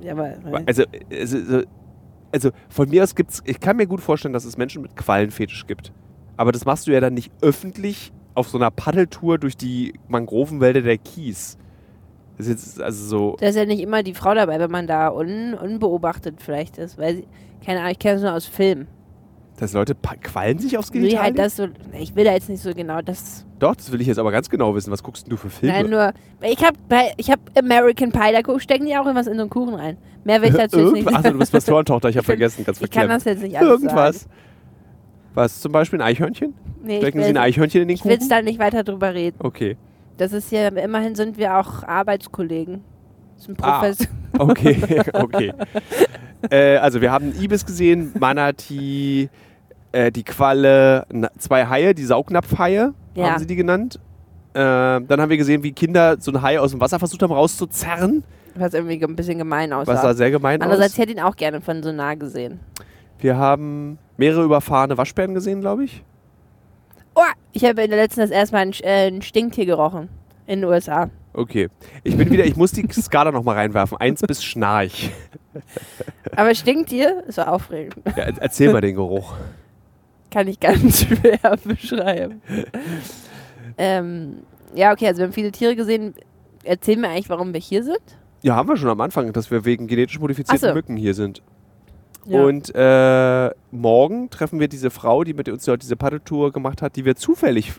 Ja, 0.00 0.12
aber, 0.12 0.32
Also, 0.64 0.84
es 1.10 1.32
ist 1.34 1.48
so- 1.48 1.62
also 2.32 2.50
von 2.68 2.88
mir 2.88 3.02
aus 3.02 3.14
gibt's, 3.14 3.42
ich 3.44 3.60
kann 3.60 3.76
mir 3.76 3.86
gut 3.86 4.00
vorstellen, 4.00 4.34
dass 4.34 4.44
es 4.44 4.56
Menschen 4.56 4.82
mit 4.82 4.96
Quallenfetisch 4.96 5.66
gibt. 5.66 5.92
Aber 6.36 6.52
das 6.52 6.64
machst 6.64 6.86
du 6.86 6.92
ja 6.92 7.00
dann 7.00 7.14
nicht 7.14 7.32
öffentlich 7.40 8.12
auf 8.34 8.48
so 8.48 8.58
einer 8.58 8.70
Paddeltour 8.70 9.38
durch 9.38 9.56
die 9.56 9.94
Mangrovenwälder 10.08 10.82
der 10.82 10.98
Kies. 10.98 11.56
Das 12.36 12.46
ist 12.46 12.52
jetzt 12.52 12.82
also 12.82 13.04
so. 13.04 13.36
da 13.40 13.48
ist 13.48 13.56
ja 13.56 13.64
nicht 13.64 13.80
immer 13.80 14.02
die 14.02 14.12
Frau 14.12 14.34
dabei, 14.34 14.58
wenn 14.58 14.70
man 14.70 14.86
da 14.86 15.08
un 15.08 15.54
unbeobachtet 15.54 16.42
vielleicht 16.42 16.76
ist. 16.76 16.98
Weil 16.98 17.24
keine 17.64 17.80
Ahnung, 17.80 17.92
ich 17.92 17.98
kenne 17.98 18.16
es 18.16 18.22
nur 18.22 18.34
aus 18.34 18.46
Filmen. 18.46 18.88
Dass 19.58 19.72
Leute 19.72 19.94
Quallen 20.22 20.58
sich 20.58 20.76
aufs 20.76 20.92
Genital 20.92 21.18
halt 21.22 21.34
legen? 21.36 21.44
das 21.44 21.56
so, 21.56 21.66
ich 21.98 22.14
will 22.14 22.24
da 22.24 22.32
jetzt 22.32 22.48
nicht 22.50 22.62
so 22.62 22.74
genau 22.74 23.00
das. 23.00 23.46
Doch, 23.58 23.74
das 23.74 23.90
will 23.90 24.00
ich 24.02 24.06
jetzt 24.06 24.18
aber 24.18 24.30
ganz 24.30 24.50
genau 24.50 24.74
wissen. 24.74 24.92
Was 24.92 25.02
guckst 25.02 25.30
du 25.32 25.36
für 25.38 25.48
Filme? 25.48 25.74
Nein, 25.74 25.90
nur, 25.90 26.12
ich 26.42 26.62
habe 26.62 26.76
ich 27.16 27.30
hab 27.30 27.40
American 27.58 28.12
Pie, 28.12 28.32
da 28.32 28.42
guck- 28.42 28.60
stecken 28.60 28.84
die 28.84 28.94
auch 28.94 29.04
irgendwas 29.06 29.26
in 29.26 29.34
so 29.34 29.40
einen 29.40 29.48
Kuchen 29.50 29.74
rein. 29.74 29.96
Mehr 30.24 30.42
will 30.42 30.50
ich 30.50 30.56
jetzt 30.56 30.74
nicht. 30.76 31.08
Achso, 31.08 31.30
du 31.32 31.38
bist 31.38 31.52
Pastorentochter, 31.52 32.10
ich 32.10 32.16
habe 32.18 32.24
vergessen, 32.26 32.64
ganz 32.66 32.80
Ich 32.82 32.90
kann 32.90 33.08
das 33.08 33.24
jetzt 33.24 33.42
nicht 33.42 33.56
alles 33.58 33.70
Irgendwas. 33.70 34.20
sagen. 34.20 34.32
Was, 35.34 35.60
zum 35.60 35.72
Beispiel 35.72 36.00
ein 36.00 36.06
Eichhörnchen? 36.06 36.52
Nee, 36.82 36.98
Stecken 36.98 37.22
Sie 37.22 37.28
ein 37.28 37.36
Eichhörnchen 37.38 37.82
in 37.82 37.88
den 37.88 37.94
ich 37.94 38.04
will 38.04 38.16
Kuchen? 38.16 38.28
da 38.28 38.42
nicht 38.42 38.58
weiter 38.58 38.84
drüber 38.84 39.14
reden. 39.14 39.36
Okay. 39.38 39.76
Das 40.18 40.32
ist 40.32 40.50
ja, 40.52 40.68
immerhin 40.68 41.14
sind 41.14 41.36
wir 41.38 41.56
auch 41.58 41.82
Arbeitskollegen. 41.82 42.82
Das 43.36 43.44
ist 43.44 43.48
ein 43.50 43.56
Ah. 43.62 43.78
Professor. 43.80 44.06
Okay, 44.38 45.02
okay. 45.14 45.52
Äh, 46.50 46.76
also 46.76 47.00
wir 47.00 47.10
haben 47.12 47.32
Ibis 47.40 47.64
gesehen, 47.66 48.12
Manatee, 48.18 49.28
äh, 49.92 50.10
die 50.12 50.24
Qualle, 50.24 51.06
zwei 51.38 51.66
Haie, 51.66 51.94
die 51.94 52.04
Saugnapfhaie, 52.04 52.92
Ja. 53.14 53.30
haben 53.30 53.38
sie 53.38 53.46
die 53.46 53.56
genannt. 53.56 53.98
Äh, 54.54 54.58
dann 54.58 55.20
haben 55.20 55.28
wir 55.30 55.36
gesehen, 55.36 55.62
wie 55.62 55.72
Kinder 55.72 56.16
so 56.18 56.30
ein 56.32 56.40
Hai 56.42 56.58
aus 56.58 56.70
dem 56.70 56.80
Wasser 56.80 56.98
versucht 56.98 57.22
haben 57.22 57.32
rauszuzerren, 57.32 58.24
Was 58.54 58.72
irgendwie 58.72 59.02
ein 59.04 59.14
bisschen 59.16 59.38
gemein 59.38 59.70
was 59.70 59.86
sah 59.86 59.92
aussah. 59.94 60.14
sehr 60.14 60.30
gemein 60.30 60.62
Andererseits 60.62 60.94
aus. 60.94 60.98
hätte 60.98 61.12
ich 61.12 61.18
ihn 61.18 61.22
auch 61.22 61.36
gerne 61.36 61.60
von 61.60 61.82
so 61.82 61.92
nah 61.92 62.14
gesehen. 62.14 62.60
Wir 63.18 63.36
haben 63.36 63.98
mehrere 64.16 64.44
überfahrene 64.44 64.96
Waschbären 64.96 65.34
gesehen, 65.34 65.60
glaube 65.60 65.84
ich. 65.84 66.02
Oh, 67.14 67.22
ich 67.52 67.64
habe 67.64 67.82
in 67.82 67.90
der 67.90 67.98
letzten 67.98 68.20
das 68.20 68.30
erste 68.30 68.54
Mal 68.56 68.62
ein, 68.62 68.72
äh, 68.82 69.08
ein 69.08 69.22
Stinktier 69.22 69.66
gerochen. 69.66 70.08
In 70.46 70.60
den 70.60 70.70
USA. 70.70 71.10
Okay. 71.36 71.68
Ich 72.02 72.16
bin 72.16 72.30
wieder, 72.30 72.44
ich 72.46 72.56
muss 72.56 72.72
die 72.72 72.86
Skala 72.90 73.30
nochmal 73.30 73.56
reinwerfen. 73.56 73.98
Eins 73.98 74.22
bis 74.22 74.42
Schnarch. 74.42 75.10
Aber 76.34 76.54
Stinktier 76.54 77.24
ist 77.26 77.34
so 77.36 77.42
aufregend. 77.42 77.94
Ja, 78.06 78.24
er- 78.24 78.38
erzähl 78.42 78.72
mal 78.72 78.80
den 78.80 78.94
Geruch. 78.94 79.34
Kann 80.30 80.48
ich 80.48 80.58
ganz 80.58 81.00
schwer 81.06 81.56
beschreiben. 81.62 82.40
ähm, 83.78 84.38
ja, 84.74 84.92
okay, 84.92 85.06
also 85.08 85.18
wir 85.18 85.24
haben 85.26 85.32
viele 85.32 85.52
Tiere 85.52 85.76
gesehen. 85.76 86.14
Erzähl 86.64 86.96
mir 86.96 87.08
eigentlich, 87.08 87.28
warum 87.28 87.52
wir 87.52 87.60
hier 87.60 87.84
sind. 87.84 88.00
Ja, 88.42 88.56
haben 88.56 88.68
wir 88.68 88.76
schon 88.76 88.88
am 88.90 89.00
Anfang, 89.00 89.32
dass 89.32 89.50
wir 89.50 89.64
wegen 89.64 89.86
genetisch 89.86 90.18
modifizierten 90.18 90.68
so. 90.70 90.74
Mücken 90.74 90.96
hier 90.96 91.14
sind. 91.14 91.42
Ja. 92.26 92.42
Und 92.42 92.72
äh, 92.74 93.54
morgen 93.70 94.30
treffen 94.30 94.58
wir 94.58 94.68
diese 94.68 94.90
Frau, 94.90 95.22
die 95.22 95.32
mit 95.34 95.48
uns 95.48 95.64
dort 95.64 95.82
diese 95.82 95.96
Paddeltour 95.96 96.50
gemacht 96.52 96.82
hat, 96.82 96.96
die 96.96 97.04
wir 97.04 97.14
zufällig. 97.14 97.72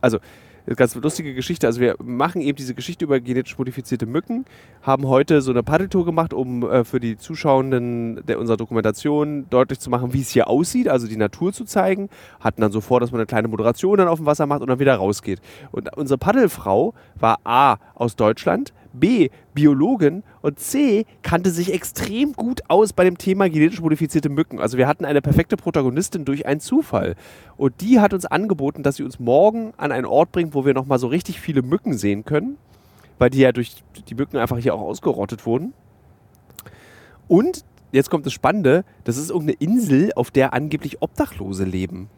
Also, 0.00 0.18
eine 0.66 0.76
ganz 0.76 0.94
lustige 0.94 1.34
Geschichte. 1.34 1.66
Also, 1.66 1.80
wir 1.80 1.96
machen 2.02 2.40
eben 2.40 2.56
diese 2.56 2.74
Geschichte 2.74 3.04
über 3.04 3.20
genetisch 3.20 3.58
modifizierte 3.58 4.06
Mücken, 4.06 4.44
haben 4.82 5.06
heute 5.08 5.40
so 5.40 5.50
eine 5.50 5.62
Paddeltour 5.62 6.04
gemacht, 6.04 6.32
um 6.32 6.62
äh, 6.62 6.84
für 6.84 7.00
die 7.00 7.16
Zuschauenden 7.16 8.24
der 8.26 8.38
unserer 8.38 8.56
Dokumentation 8.56 9.46
deutlich 9.50 9.80
zu 9.80 9.90
machen, 9.90 10.12
wie 10.12 10.20
es 10.20 10.30
hier 10.30 10.48
aussieht, 10.48 10.88
also 10.88 11.06
die 11.06 11.16
Natur 11.16 11.52
zu 11.52 11.64
zeigen. 11.64 12.08
Hatten 12.40 12.60
dann 12.60 12.72
so 12.72 12.80
vor, 12.80 13.00
dass 13.00 13.10
man 13.10 13.20
eine 13.20 13.26
kleine 13.26 13.48
Moderation 13.48 13.98
dann 13.98 14.08
auf 14.08 14.18
dem 14.18 14.26
Wasser 14.26 14.46
macht 14.46 14.60
und 14.60 14.68
dann 14.68 14.78
wieder 14.78 14.94
rausgeht. 14.94 15.40
Und 15.70 15.96
unsere 15.96 16.18
Paddelfrau 16.18 16.94
war 17.18 17.40
A 17.44 17.76
aus 17.94 18.16
Deutschland, 18.16 18.72
B 18.92 19.30
Biologin 19.54 20.22
und 20.40 20.58
C 20.58 21.06
kannte 21.22 21.50
sich 21.50 21.72
extrem 21.72 22.32
gut 22.32 22.62
aus 22.68 22.92
bei 22.92 23.04
dem 23.04 23.18
Thema 23.18 23.48
genetisch 23.48 23.80
modifizierte 23.80 24.28
Mücken. 24.28 24.60
Also 24.60 24.78
wir 24.78 24.86
hatten 24.86 25.04
eine 25.04 25.22
perfekte 25.22 25.56
Protagonistin 25.56 26.24
durch 26.24 26.46
einen 26.46 26.60
Zufall. 26.60 27.16
Und 27.56 27.80
die 27.80 28.00
hat 28.00 28.14
uns 28.14 28.26
angeboten, 28.26 28.82
dass 28.82 28.96
sie 28.96 29.04
uns 29.04 29.18
morgen 29.18 29.72
an 29.76 29.92
einen 29.92 30.06
Ort 30.06 30.32
bringt, 30.32 30.54
wo 30.54 30.64
wir 30.64 30.74
nochmal 30.74 30.98
so 30.98 31.06
richtig 31.06 31.40
viele 31.40 31.62
Mücken 31.62 31.96
sehen 31.96 32.24
können, 32.24 32.56
weil 33.18 33.30
die 33.30 33.40
ja 33.40 33.52
durch 33.52 33.82
die 34.08 34.14
Mücken 34.14 34.36
einfach 34.36 34.58
hier 34.58 34.74
auch 34.74 34.80
ausgerottet 34.80 35.46
wurden. 35.46 35.72
Und 37.28 37.64
jetzt 37.92 38.10
kommt 38.10 38.26
das 38.26 38.32
Spannende, 38.32 38.84
das 39.04 39.16
ist 39.16 39.30
irgendeine 39.30 39.58
Insel, 39.58 40.12
auf 40.16 40.30
der 40.30 40.54
angeblich 40.54 41.02
Obdachlose 41.02 41.64
leben. 41.64 42.08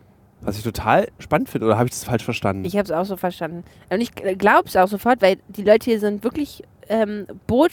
Was 0.41 0.59
ich 0.59 0.64
total 0.64 1.09
spannend 1.18 1.49
finde, 1.49 1.66
oder 1.66 1.76
habe 1.78 1.87
ich 1.87 1.93
das 1.93 2.05
falsch 2.05 2.24
verstanden? 2.24 2.64
Ich 2.64 2.76
habe 2.76 2.85
es 2.85 2.91
auch 2.91 3.05
so 3.05 3.16
verstanden. 3.16 3.64
Und 3.91 4.01
ich 4.01 4.14
glaube 4.14 4.68
es 4.68 4.76
auch 4.76 4.89
sofort, 4.89 5.22
weil 5.22 5.39
die 5.49 5.62
Leute 5.62 5.91
hier 5.91 6.01
sind 6.01 6.22
wirklich 6.22 6.62
ähm, 6.89 7.26
Boot. 7.47 7.72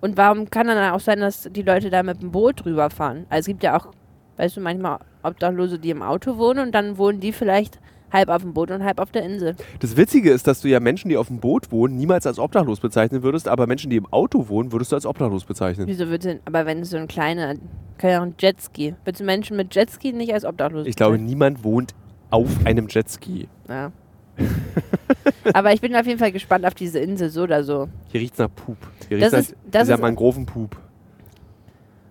Und 0.00 0.16
warum 0.16 0.50
kann 0.50 0.66
dann 0.66 0.92
auch 0.92 1.00
sein, 1.00 1.20
dass 1.20 1.48
die 1.50 1.62
Leute 1.62 1.90
da 1.90 2.02
mit 2.02 2.22
dem 2.22 2.32
Boot 2.32 2.64
rüberfahren? 2.64 3.26
Also 3.28 3.40
es 3.40 3.46
gibt 3.46 3.62
ja 3.62 3.78
auch, 3.78 3.92
weißt 4.36 4.56
du, 4.56 4.60
manchmal 4.60 4.98
Obdachlose, 5.22 5.78
die 5.78 5.90
im 5.90 6.02
Auto 6.02 6.38
wohnen 6.38 6.60
und 6.60 6.72
dann 6.72 6.98
wohnen 6.98 7.20
die 7.20 7.32
vielleicht 7.32 7.78
halb 8.12 8.28
auf 8.28 8.42
dem 8.42 8.54
Boot 8.54 8.70
und 8.70 8.84
halb 8.84 9.00
auf 9.00 9.10
der 9.10 9.22
Insel. 9.24 9.56
Das 9.80 9.96
Witzige 9.96 10.30
ist, 10.30 10.46
dass 10.46 10.60
du 10.60 10.68
ja 10.68 10.80
Menschen, 10.80 11.08
die 11.08 11.16
auf 11.16 11.26
dem 11.28 11.40
Boot 11.40 11.70
wohnen, 11.72 11.96
niemals 11.96 12.26
als 12.26 12.38
obdachlos 12.38 12.80
bezeichnen 12.80 13.22
würdest, 13.22 13.48
aber 13.48 13.66
Menschen, 13.66 13.90
die 13.90 13.96
im 13.96 14.06
Auto 14.12 14.48
wohnen, 14.48 14.72
würdest 14.72 14.92
du 14.92 14.96
als 14.96 15.06
obdachlos 15.06 15.44
bezeichnen. 15.44 15.86
Wieso 15.86 16.08
wird 16.08 16.24
denn, 16.24 16.40
aber 16.44 16.66
wenn 16.66 16.80
es 16.80 16.90
so 16.90 16.96
ein 16.96 17.08
kleiner, 17.08 17.54
kann 17.98 18.10
ja 18.10 18.18
auch 18.20 18.24
ein 18.24 18.34
Jetski. 18.38 18.94
Würdest 19.04 19.20
du 19.20 19.24
Menschen 19.24 19.56
mit 19.56 19.74
Jetski 19.74 20.12
nicht 20.12 20.32
als 20.32 20.44
obdachlos 20.44 20.86
Ich 20.86 20.96
glaube, 20.96 21.12
bezeichnen? 21.12 21.28
niemand 21.28 21.64
wohnt 21.64 21.94
auf 22.30 22.48
einem 22.64 22.88
Jetski. 22.88 23.48
Ja. 23.68 23.92
aber 25.54 25.72
ich 25.72 25.80
bin 25.80 25.94
auf 25.96 26.06
jeden 26.06 26.18
Fall 26.18 26.32
gespannt 26.32 26.66
auf 26.66 26.74
diese 26.74 26.98
Insel, 26.98 27.30
so 27.30 27.42
oder 27.42 27.64
so. 27.64 27.88
Hier 28.08 28.20
riecht 28.20 28.34
es 28.34 28.38
nach 28.38 28.50
Pup. 28.54 28.76
Hier 29.08 29.18
Das 29.18 29.32
riecht 29.32 29.42
ist- 29.42 29.50
nach 29.52 29.58
das 29.70 29.82
dieser 29.84 29.94
ist- 29.94 30.00
Mangrovenpup. 30.00 30.76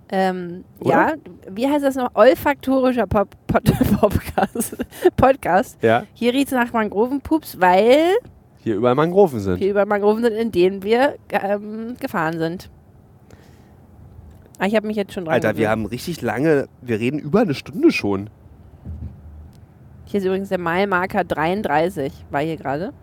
Ähm, 0.09 0.63
ja, 0.83 1.13
wie 1.49 1.67
heißt 1.67 1.83
das 1.83 1.95
noch? 1.95 2.09
Olfaktorischer 2.13 3.07
Pop 3.07 3.29
Pod 3.47 3.63
Podcast. 3.99 4.77
Podcast. 5.17 5.83
Ja, 5.83 6.03
Hier 6.13 6.31
riecht 6.33 6.47
es 6.47 6.53
nach 6.53 6.71
Mangrovenpups, 6.73 7.59
weil 7.59 8.13
hier 8.63 8.75
überall 8.75 8.95
Mangroven 8.95 9.39
sind. 9.39 9.59
wir 9.59 9.69
über 9.71 9.85
Mangroven 9.85 10.23
sind, 10.23 10.33
in 10.33 10.51
denen 10.51 10.83
wir 10.83 11.15
ähm, 11.29 11.95
gefahren 11.99 12.37
sind. 12.37 12.69
Ah, 14.59 14.67
ich 14.67 14.75
habe 14.75 14.87
mich 14.87 14.95
jetzt 14.95 15.13
schon 15.13 15.25
dran 15.25 15.33
Alter, 15.33 15.49
wir 15.49 15.53
gewöhnt. 15.53 15.69
haben 15.69 15.85
richtig 15.87 16.21
lange, 16.21 16.67
wir 16.81 16.99
reden 16.99 17.19
über 17.19 17.41
eine 17.41 17.53
Stunde 17.55 17.91
schon. 17.91 18.29
Hier 20.05 20.19
ist 20.19 20.25
übrigens 20.25 20.49
der 20.49 20.59
Maimarker 20.59 21.23
33, 21.23 22.13
war 22.29 22.41
hier 22.41 22.57
gerade. 22.57 22.93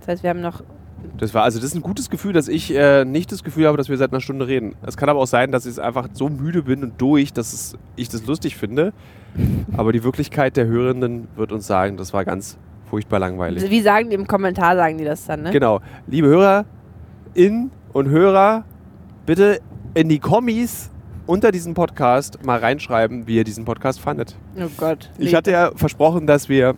Das 0.00 0.08
heißt, 0.08 0.22
wir 0.24 0.30
haben 0.30 0.40
noch. 0.40 0.62
Das 1.18 1.34
war 1.34 1.42
also 1.42 1.58
das 1.58 1.70
ist 1.70 1.74
ein 1.74 1.82
gutes 1.82 2.10
Gefühl, 2.10 2.32
dass 2.32 2.48
ich 2.48 2.74
äh, 2.74 3.04
nicht 3.04 3.32
das 3.32 3.42
Gefühl 3.44 3.66
habe, 3.66 3.76
dass 3.76 3.88
wir 3.88 3.96
seit 3.96 4.12
einer 4.12 4.20
Stunde 4.20 4.46
reden. 4.46 4.74
Es 4.86 4.96
kann 4.96 5.08
aber 5.08 5.20
auch 5.20 5.26
sein, 5.26 5.52
dass 5.52 5.66
ich 5.66 5.80
einfach 5.80 6.08
so 6.12 6.28
müde 6.28 6.62
bin 6.62 6.82
und 6.82 7.00
durch, 7.00 7.32
dass 7.32 7.52
es, 7.52 7.76
ich 7.96 8.08
das 8.08 8.26
lustig 8.26 8.56
finde. 8.56 8.92
Aber 9.76 9.92
die 9.92 10.04
Wirklichkeit 10.04 10.56
der 10.56 10.66
Hörenden 10.66 11.28
wird 11.36 11.52
uns 11.52 11.66
sagen, 11.66 11.96
das 11.96 12.12
war 12.12 12.24
ganz 12.24 12.58
furchtbar 12.88 13.18
langweilig. 13.18 13.68
Wie 13.70 13.80
sagen 13.80 14.10
die 14.10 14.14
im 14.14 14.26
Kommentar, 14.26 14.76
sagen 14.76 14.98
die 14.98 15.04
das 15.04 15.26
dann, 15.26 15.42
ne? 15.42 15.50
Genau. 15.50 15.80
Liebe 16.06 16.28
Hörerinnen 16.28 17.70
und 17.92 18.08
Hörer, 18.08 18.64
bitte 19.26 19.60
in 19.94 20.08
die 20.08 20.18
Kommis 20.18 20.90
unter 21.26 21.52
diesem 21.52 21.74
Podcast 21.74 22.44
mal 22.44 22.58
reinschreiben, 22.58 23.26
wie 23.26 23.36
ihr 23.36 23.44
diesen 23.44 23.64
Podcast 23.64 24.00
fandet. 24.00 24.36
Oh 24.56 24.68
Gott. 24.76 25.10
Ich 25.18 25.34
hatte 25.34 25.50
ja 25.50 25.72
versprochen, 25.74 26.26
dass 26.26 26.48
wir 26.48 26.74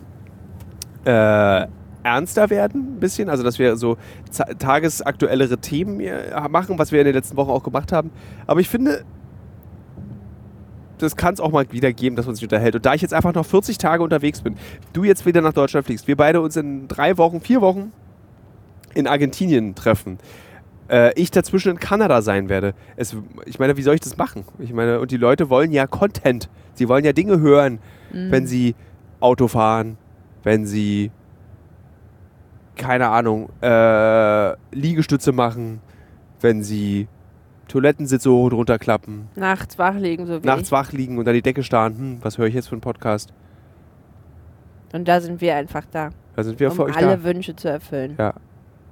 äh, 1.05 1.67
ernster 2.03 2.49
werden, 2.49 2.95
ein 2.95 2.99
bisschen. 2.99 3.29
Also, 3.29 3.43
dass 3.43 3.59
wir 3.59 3.75
so 3.77 3.97
tagesaktuellere 4.59 5.57
Themen 5.57 5.99
hier 5.99 6.47
machen, 6.49 6.77
was 6.79 6.91
wir 6.91 6.99
in 6.99 7.05
den 7.05 7.15
letzten 7.15 7.37
Wochen 7.37 7.49
auch 7.51 7.63
gemacht 7.63 7.91
haben. 7.91 8.11
Aber 8.47 8.59
ich 8.59 8.69
finde, 8.69 9.03
das 10.97 11.15
kann 11.15 11.33
es 11.33 11.39
auch 11.39 11.51
mal 11.51 11.65
wieder 11.71 11.91
geben, 11.93 12.15
dass 12.15 12.25
man 12.27 12.35
sich 12.35 12.43
unterhält. 12.43 12.75
Und 12.75 12.85
da 12.85 12.93
ich 12.93 13.01
jetzt 13.01 13.13
einfach 13.13 13.33
noch 13.33 13.45
40 13.45 13.77
Tage 13.77 14.03
unterwegs 14.03 14.41
bin, 14.41 14.55
du 14.93 15.03
jetzt 15.03 15.25
wieder 15.25 15.41
nach 15.41 15.53
Deutschland 15.53 15.85
fliegst, 15.85 16.07
wir 16.07 16.15
beide 16.15 16.41
uns 16.41 16.55
in 16.57 16.87
drei 16.87 17.17
Wochen, 17.17 17.41
vier 17.41 17.61
Wochen 17.61 17.91
in 18.93 19.07
Argentinien 19.07 19.73
treffen. 19.73 20.19
Äh, 20.89 21.13
ich 21.19 21.31
dazwischen 21.31 21.71
in 21.71 21.79
Kanada 21.79 22.21
sein 22.21 22.49
werde. 22.49 22.73
Es, 22.97 23.15
ich 23.45 23.57
meine, 23.57 23.77
wie 23.77 23.81
soll 23.81 23.95
ich 23.95 24.01
das 24.01 24.17
machen? 24.17 24.43
Ich 24.59 24.73
meine, 24.73 24.99
und 24.99 25.09
die 25.11 25.17
Leute 25.17 25.49
wollen 25.49 25.71
ja 25.71 25.87
Content. 25.87 26.49
Sie 26.75 26.87
wollen 26.87 27.03
ja 27.05 27.13
Dinge 27.13 27.39
hören, 27.39 27.79
Mhm. 28.11 28.31
wenn 28.31 28.45
sie 28.45 28.75
Auto 29.21 29.47
fahren, 29.47 29.97
wenn 30.43 30.65
sie, 30.65 31.11
keine 32.81 33.07
Ahnung, 33.09 33.49
äh, 33.61 34.53
Liegestütze 34.75 35.31
machen, 35.31 35.79
wenn 36.41 36.63
sie 36.63 37.07
Toilettensitze 37.67 38.29
hoch 38.31 38.45
und 38.45 38.53
runter 38.53 38.79
klappen, 38.79 39.29
Nachts 39.35 39.77
wach 39.77 39.95
liegen, 39.95 40.25
so 40.25 40.41
wie 40.43 40.45
nachts 40.47 40.63
ich. 40.63 40.71
wach 40.71 40.91
liegen, 40.91 41.17
unter 41.19 41.31
die 41.31 41.41
Decke 41.41 41.63
starren. 41.63 41.97
Hm, 41.97 42.17
was 42.21 42.37
höre 42.37 42.47
ich 42.47 42.53
jetzt 42.55 42.67
für 42.67 42.73
einen 42.73 42.81
Podcast? 42.81 43.31
Und 44.93 45.07
da 45.07 45.21
sind 45.21 45.39
wir 45.39 45.55
einfach 45.55 45.85
da, 45.89 46.09
Da 46.35 46.43
sind 46.43 46.59
wir 46.59 46.69
um 46.69 46.75
für 46.75 46.83
euch 46.83 46.97
alle 46.97 47.17
da. 47.17 47.23
Wünsche 47.23 47.55
zu 47.55 47.69
erfüllen. 47.69 48.15
Ja. 48.17 48.33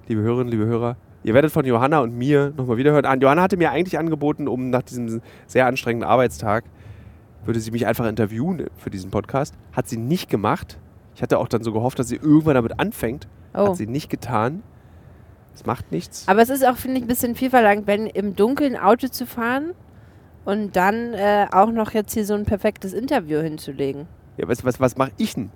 Liebe 0.07 0.21
Hörerinnen, 0.21 0.49
liebe 0.49 0.65
Hörer, 0.65 0.95
ihr 1.23 1.33
werdet 1.33 1.51
von 1.51 1.65
Johanna 1.65 1.99
und 1.99 2.17
mir 2.17 2.53
nochmal 2.55 2.77
wiederhören. 2.77 3.05
Ah, 3.05 3.15
Johanna 3.15 3.41
hatte 3.41 3.57
mir 3.57 3.71
eigentlich 3.71 3.99
angeboten, 3.99 4.47
um 4.47 4.69
nach 4.69 4.81
diesem 4.83 5.21
sehr 5.45 5.65
anstrengenden 5.65 6.07
Arbeitstag, 6.09 6.63
würde 7.45 7.59
sie 7.59 7.71
mich 7.71 7.85
einfach 7.85 8.05
interviewen 8.07 8.67
für 8.77 8.89
diesen 8.89 9.11
Podcast. 9.11 9.55
Hat 9.73 9.87
sie 9.89 9.97
nicht 9.97 10.29
gemacht. 10.29 10.79
Ich 11.19 11.21
hatte 11.21 11.37
auch 11.37 11.49
dann 11.49 11.63
so 11.63 11.73
gehofft, 11.73 11.99
dass 11.99 12.07
sie 12.07 12.15
irgendwann 12.15 12.55
damit 12.55 12.79
anfängt. 12.79 13.27
Oh. 13.53 13.67
Hat 13.67 13.75
sie 13.75 13.87
nicht 13.87 14.09
getan. 14.09 14.63
Es 15.53 15.65
macht 15.65 15.91
nichts. 15.91 16.25
Aber 16.29 16.41
es 16.41 16.49
ist 16.49 16.65
auch, 16.65 16.77
finde 16.77 16.95
ich, 16.95 17.03
ein 17.03 17.07
bisschen 17.09 17.35
viel 17.35 17.49
verlangt, 17.49 17.87
wenn 17.87 18.07
im 18.07 18.37
Dunkeln 18.37 18.77
Auto 18.77 19.09
zu 19.09 19.25
fahren 19.25 19.71
und 20.45 20.77
dann 20.77 21.13
äh, 21.13 21.47
auch 21.51 21.71
noch 21.71 21.91
jetzt 21.91 22.13
hier 22.13 22.23
so 22.25 22.35
ein 22.35 22.45
perfektes 22.45 22.93
Interview 22.93 23.39
hinzulegen. 23.41 24.07
Ja, 24.37 24.47
was 24.47 24.63
was, 24.63 24.79
was 24.79 24.95
mache 24.95 25.11
ich 25.17 25.33
denn? 25.33 25.49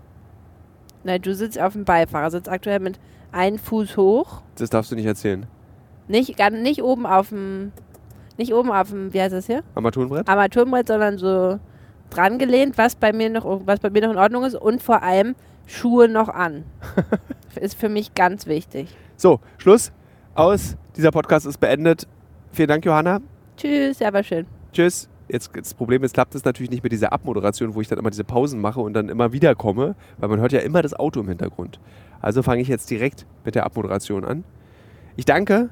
Na, 1.06 1.18
du 1.18 1.34
sitzt 1.34 1.58
auf 1.58 1.72
dem 1.72 1.86
Beifahrersitz 1.86 2.50
aktuell 2.50 2.82
mit 2.82 3.00
einem 3.32 3.58
Fuß 3.58 3.96
hoch, 3.96 4.42
Das 4.58 4.70
darfst 4.70 4.92
du 4.92 4.96
nicht 4.96 5.06
erzählen. 5.06 5.46
nicht, 6.10 6.36
gar, 6.36 6.50
nicht 6.50 6.84
oben 6.84 7.06
auf 7.06 7.30
dem, 7.30 7.72
nicht 8.38 8.54
oben 8.54 8.70
auf 8.70 8.90
dem, 8.90 9.14
wie 9.14 9.22
heißt 9.22 9.34
das 9.34 9.46
hier? 9.46 9.64
Armaturenbrett? 9.76 10.28
Armaturenbrett, 10.28 10.90
sondern 10.90 11.18
so 11.18 11.58
dran 12.10 12.38
gelehnt, 12.38 12.78
was 12.78 12.96
bei 12.96 13.14
mir 13.14 13.30
noch, 13.30 13.62
was 13.66 13.80
bei 13.80 13.90
mir 13.90 14.02
noch 14.02 14.12
in 14.12 14.18
Ordnung 14.20 14.44
ist 14.44 14.56
und 14.56 14.82
vor 14.84 15.02
allem 15.02 15.36
Schuhe 15.66 16.08
noch 16.08 16.30
an. 16.30 16.64
ist 17.56 17.80
für 17.80 17.90
mich 17.90 18.14
ganz 18.14 18.46
wichtig. 18.46 18.96
So, 19.16 19.40
Schluss. 19.58 19.92
Aus. 20.36 20.76
Dieser 20.96 21.12
Podcast 21.12 21.46
ist 21.46 21.60
beendet. 21.60 22.08
Vielen 22.52 22.68
Dank, 22.68 22.86
Johanna. 22.86 23.22
Tschüss, 23.58 24.00
ja, 24.00 24.12
war 24.14 24.24
schön. 24.24 24.46
Tschüss. 24.72 25.10
Jetzt, 25.28 25.52
das 25.56 25.74
Problem 25.74 26.04
ist, 26.04 26.14
klappt 26.14 26.36
es 26.36 26.44
natürlich 26.44 26.70
nicht 26.70 26.84
mit 26.84 26.92
dieser 26.92 27.14
Abmoderation, 27.14 27.74
wo 27.76 27.82
ich 27.82 27.88
dann 27.88 27.98
immer 27.98 28.10
diese 28.10 28.24
Pausen 28.24 28.60
mache 28.60 28.82
und 28.82 28.94
dann 28.94 29.10
immer 29.10 29.32
wieder 29.32 29.56
komme, 29.56 29.96
weil 30.18 30.30
man 30.30 30.40
hört 30.40 30.52
ja 30.52 30.60
immer 30.60 30.82
das 30.82 30.94
Auto 30.94 31.22
im 31.22 31.28
Hintergrund. 31.28 31.80
Also 32.22 32.44
fange 32.44 32.62
ich 32.62 32.68
jetzt 32.68 32.90
direkt 32.90 33.26
mit 33.46 33.56
der 33.56 33.66
Abmoderation 33.66 34.26
an. 34.26 34.44
Ich 35.16 35.26
danke 35.26 35.70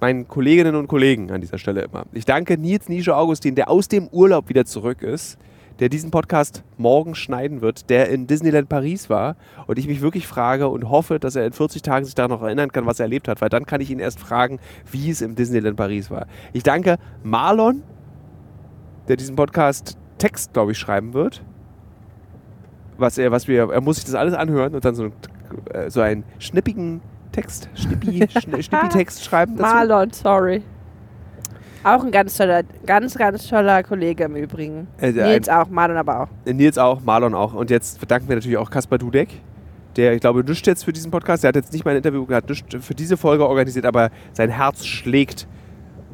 meinen 0.00 0.26
Kolleginnen 0.26 0.74
und 0.74 0.88
Kollegen 0.88 1.30
an 1.30 1.40
dieser 1.40 1.58
Stelle 1.58 1.82
immer. 1.82 2.04
Ich 2.12 2.24
danke 2.24 2.58
Nils 2.58 2.88
Nische 2.88 3.16
Augustin, 3.16 3.54
der 3.54 3.70
aus 3.70 3.88
dem 3.88 4.08
Urlaub 4.08 4.48
wieder 4.48 4.64
zurück 4.64 5.02
ist, 5.02 5.38
der 5.80 5.88
diesen 5.88 6.10
Podcast 6.10 6.64
morgen 6.76 7.14
schneiden 7.14 7.60
wird, 7.60 7.90
der 7.90 8.08
in 8.08 8.26
Disneyland 8.26 8.68
Paris 8.68 9.10
war 9.10 9.36
und 9.66 9.78
ich 9.78 9.86
mich 9.86 10.00
wirklich 10.00 10.26
frage 10.26 10.68
und 10.68 10.88
hoffe, 10.88 11.18
dass 11.18 11.36
er 11.36 11.46
in 11.46 11.52
40 11.52 11.82
Tagen 11.82 12.04
sich 12.04 12.14
daran 12.14 12.30
noch 12.30 12.42
erinnern 12.42 12.72
kann, 12.72 12.86
was 12.86 13.00
er 13.00 13.04
erlebt 13.04 13.28
hat, 13.28 13.40
weil 13.40 13.48
dann 13.48 13.66
kann 13.66 13.80
ich 13.80 13.90
ihn 13.90 13.98
erst 13.98 14.20
fragen, 14.20 14.58
wie 14.90 15.10
es 15.10 15.20
im 15.20 15.34
Disneyland 15.34 15.76
Paris 15.76 16.10
war. 16.10 16.26
Ich 16.52 16.62
danke 16.62 16.98
Marlon, 17.22 17.82
der 19.08 19.16
diesen 19.16 19.36
Podcast 19.36 19.96
Text, 20.18 20.52
glaube 20.52 20.72
ich, 20.72 20.78
schreiben 20.78 21.14
wird. 21.14 21.42
Was 22.98 23.18
er, 23.18 23.32
was 23.32 23.48
wir, 23.48 23.70
er 23.70 23.80
muss 23.80 23.96
sich 23.96 24.04
das 24.04 24.14
alles 24.14 24.34
anhören 24.34 24.74
und 24.74 24.84
dann 24.84 24.94
so, 24.94 25.06
äh, 25.72 25.90
so 25.90 26.00
einen 26.00 26.24
schnippigen 26.38 27.00
Text, 27.32 27.68
Schnippi, 27.74 28.28
Schn 28.40 28.62
Schnippi-Text 28.62 29.24
schreiben. 29.24 29.56
Marlon, 29.56 30.12
sorry. 30.12 30.62
Auch 31.84 32.04
ein 32.04 32.12
ganz 32.12 32.36
toller, 32.36 32.62
ganz, 32.86 33.16
ganz 33.16 33.48
toller 33.48 33.82
Kollege 33.82 34.24
im 34.24 34.36
Übrigen. 34.36 34.86
Äh, 35.00 35.12
Nils 35.12 35.48
auch, 35.48 35.68
Marlon 35.68 35.96
aber 35.96 36.20
auch. 36.20 36.28
Nils 36.44 36.78
auch, 36.78 37.00
Marlon 37.02 37.34
auch. 37.34 37.54
Und 37.54 37.70
jetzt 37.70 37.98
verdanken 37.98 38.28
wir 38.28 38.36
natürlich 38.36 38.56
auch 38.56 38.70
Kaspar 38.70 38.98
Dudek, 38.98 39.28
der, 39.96 40.14
ich 40.14 40.20
glaube, 40.20 40.44
nichts 40.44 40.66
jetzt 40.66 40.84
für 40.84 40.92
diesen 40.92 41.10
Podcast, 41.10 41.42
der 41.42 41.48
hat 41.48 41.56
jetzt 41.56 41.72
nicht 41.72 41.84
mein 41.84 41.96
Interview 41.96 42.24
gehabt, 42.24 42.48
nichts 42.48 42.74
für 42.84 42.94
diese 42.94 43.16
Folge 43.16 43.46
organisiert, 43.48 43.84
aber 43.84 44.10
sein 44.32 44.50
Herz 44.50 44.86
schlägt 44.86 45.48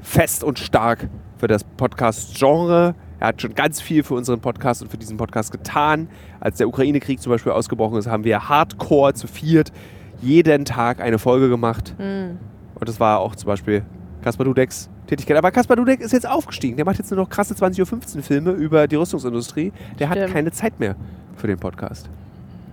fest 0.00 0.42
und 0.42 0.58
stark 0.58 1.08
für 1.36 1.48
das 1.48 1.64
Podcast-Genre. 1.64 2.94
Er 3.20 3.28
hat 3.28 3.42
schon 3.42 3.54
ganz 3.54 3.80
viel 3.80 4.02
für 4.04 4.14
unseren 4.14 4.40
Podcast 4.40 4.80
und 4.80 4.90
für 4.90 4.96
diesen 4.96 5.16
Podcast 5.16 5.52
getan. 5.52 6.08
Als 6.40 6.58
der 6.58 6.68
Ukraine-Krieg 6.68 7.20
zum 7.20 7.30
Beispiel 7.30 7.52
ausgebrochen 7.52 7.98
ist, 7.98 8.06
haben 8.06 8.24
wir 8.24 8.48
hardcore 8.48 9.14
zu 9.14 9.26
viert 9.26 9.72
jeden 10.20 10.64
Tag 10.64 11.00
eine 11.00 11.18
Folge 11.18 11.48
gemacht. 11.48 11.94
Hm. 11.98 12.38
Und 12.74 12.88
das 12.88 13.00
war 13.00 13.20
auch 13.20 13.36
zum 13.36 13.48
Beispiel 13.48 13.84
Kaspar 14.22 14.44
Dudeks 14.44 14.88
Tätigkeit. 15.06 15.36
Aber 15.36 15.50
Kaspar 15.50 15.76
Dudek 15.76 16.00
ist 16.00 16.12
jetzt 16.12 16.28
aufgestiegen. 16.28 16.76
Der 16.76 16.84
macht 16.84 16.98
jetzt 16.98 17.10
nur 17.10 17.20
noch 17.20 17.28
krasse 17.30 17.54
20.15 17.54 18.16
Uhr 18.16 18.22
Filme 18.22 18.50
über 18.52 18.86
die 18.86 18.96
Rüstungsindustrie. 18.96 19.72
Der 19.98 20.08
hat 20.10 20.18
Stimmt. 20.18 20.32
keine 20.34 20.50
Zeit 20.52 20.78
mehr 20.80 20.96
für 21.36 21.46
den 21.46 21.58
Podcast. 21.58 22.10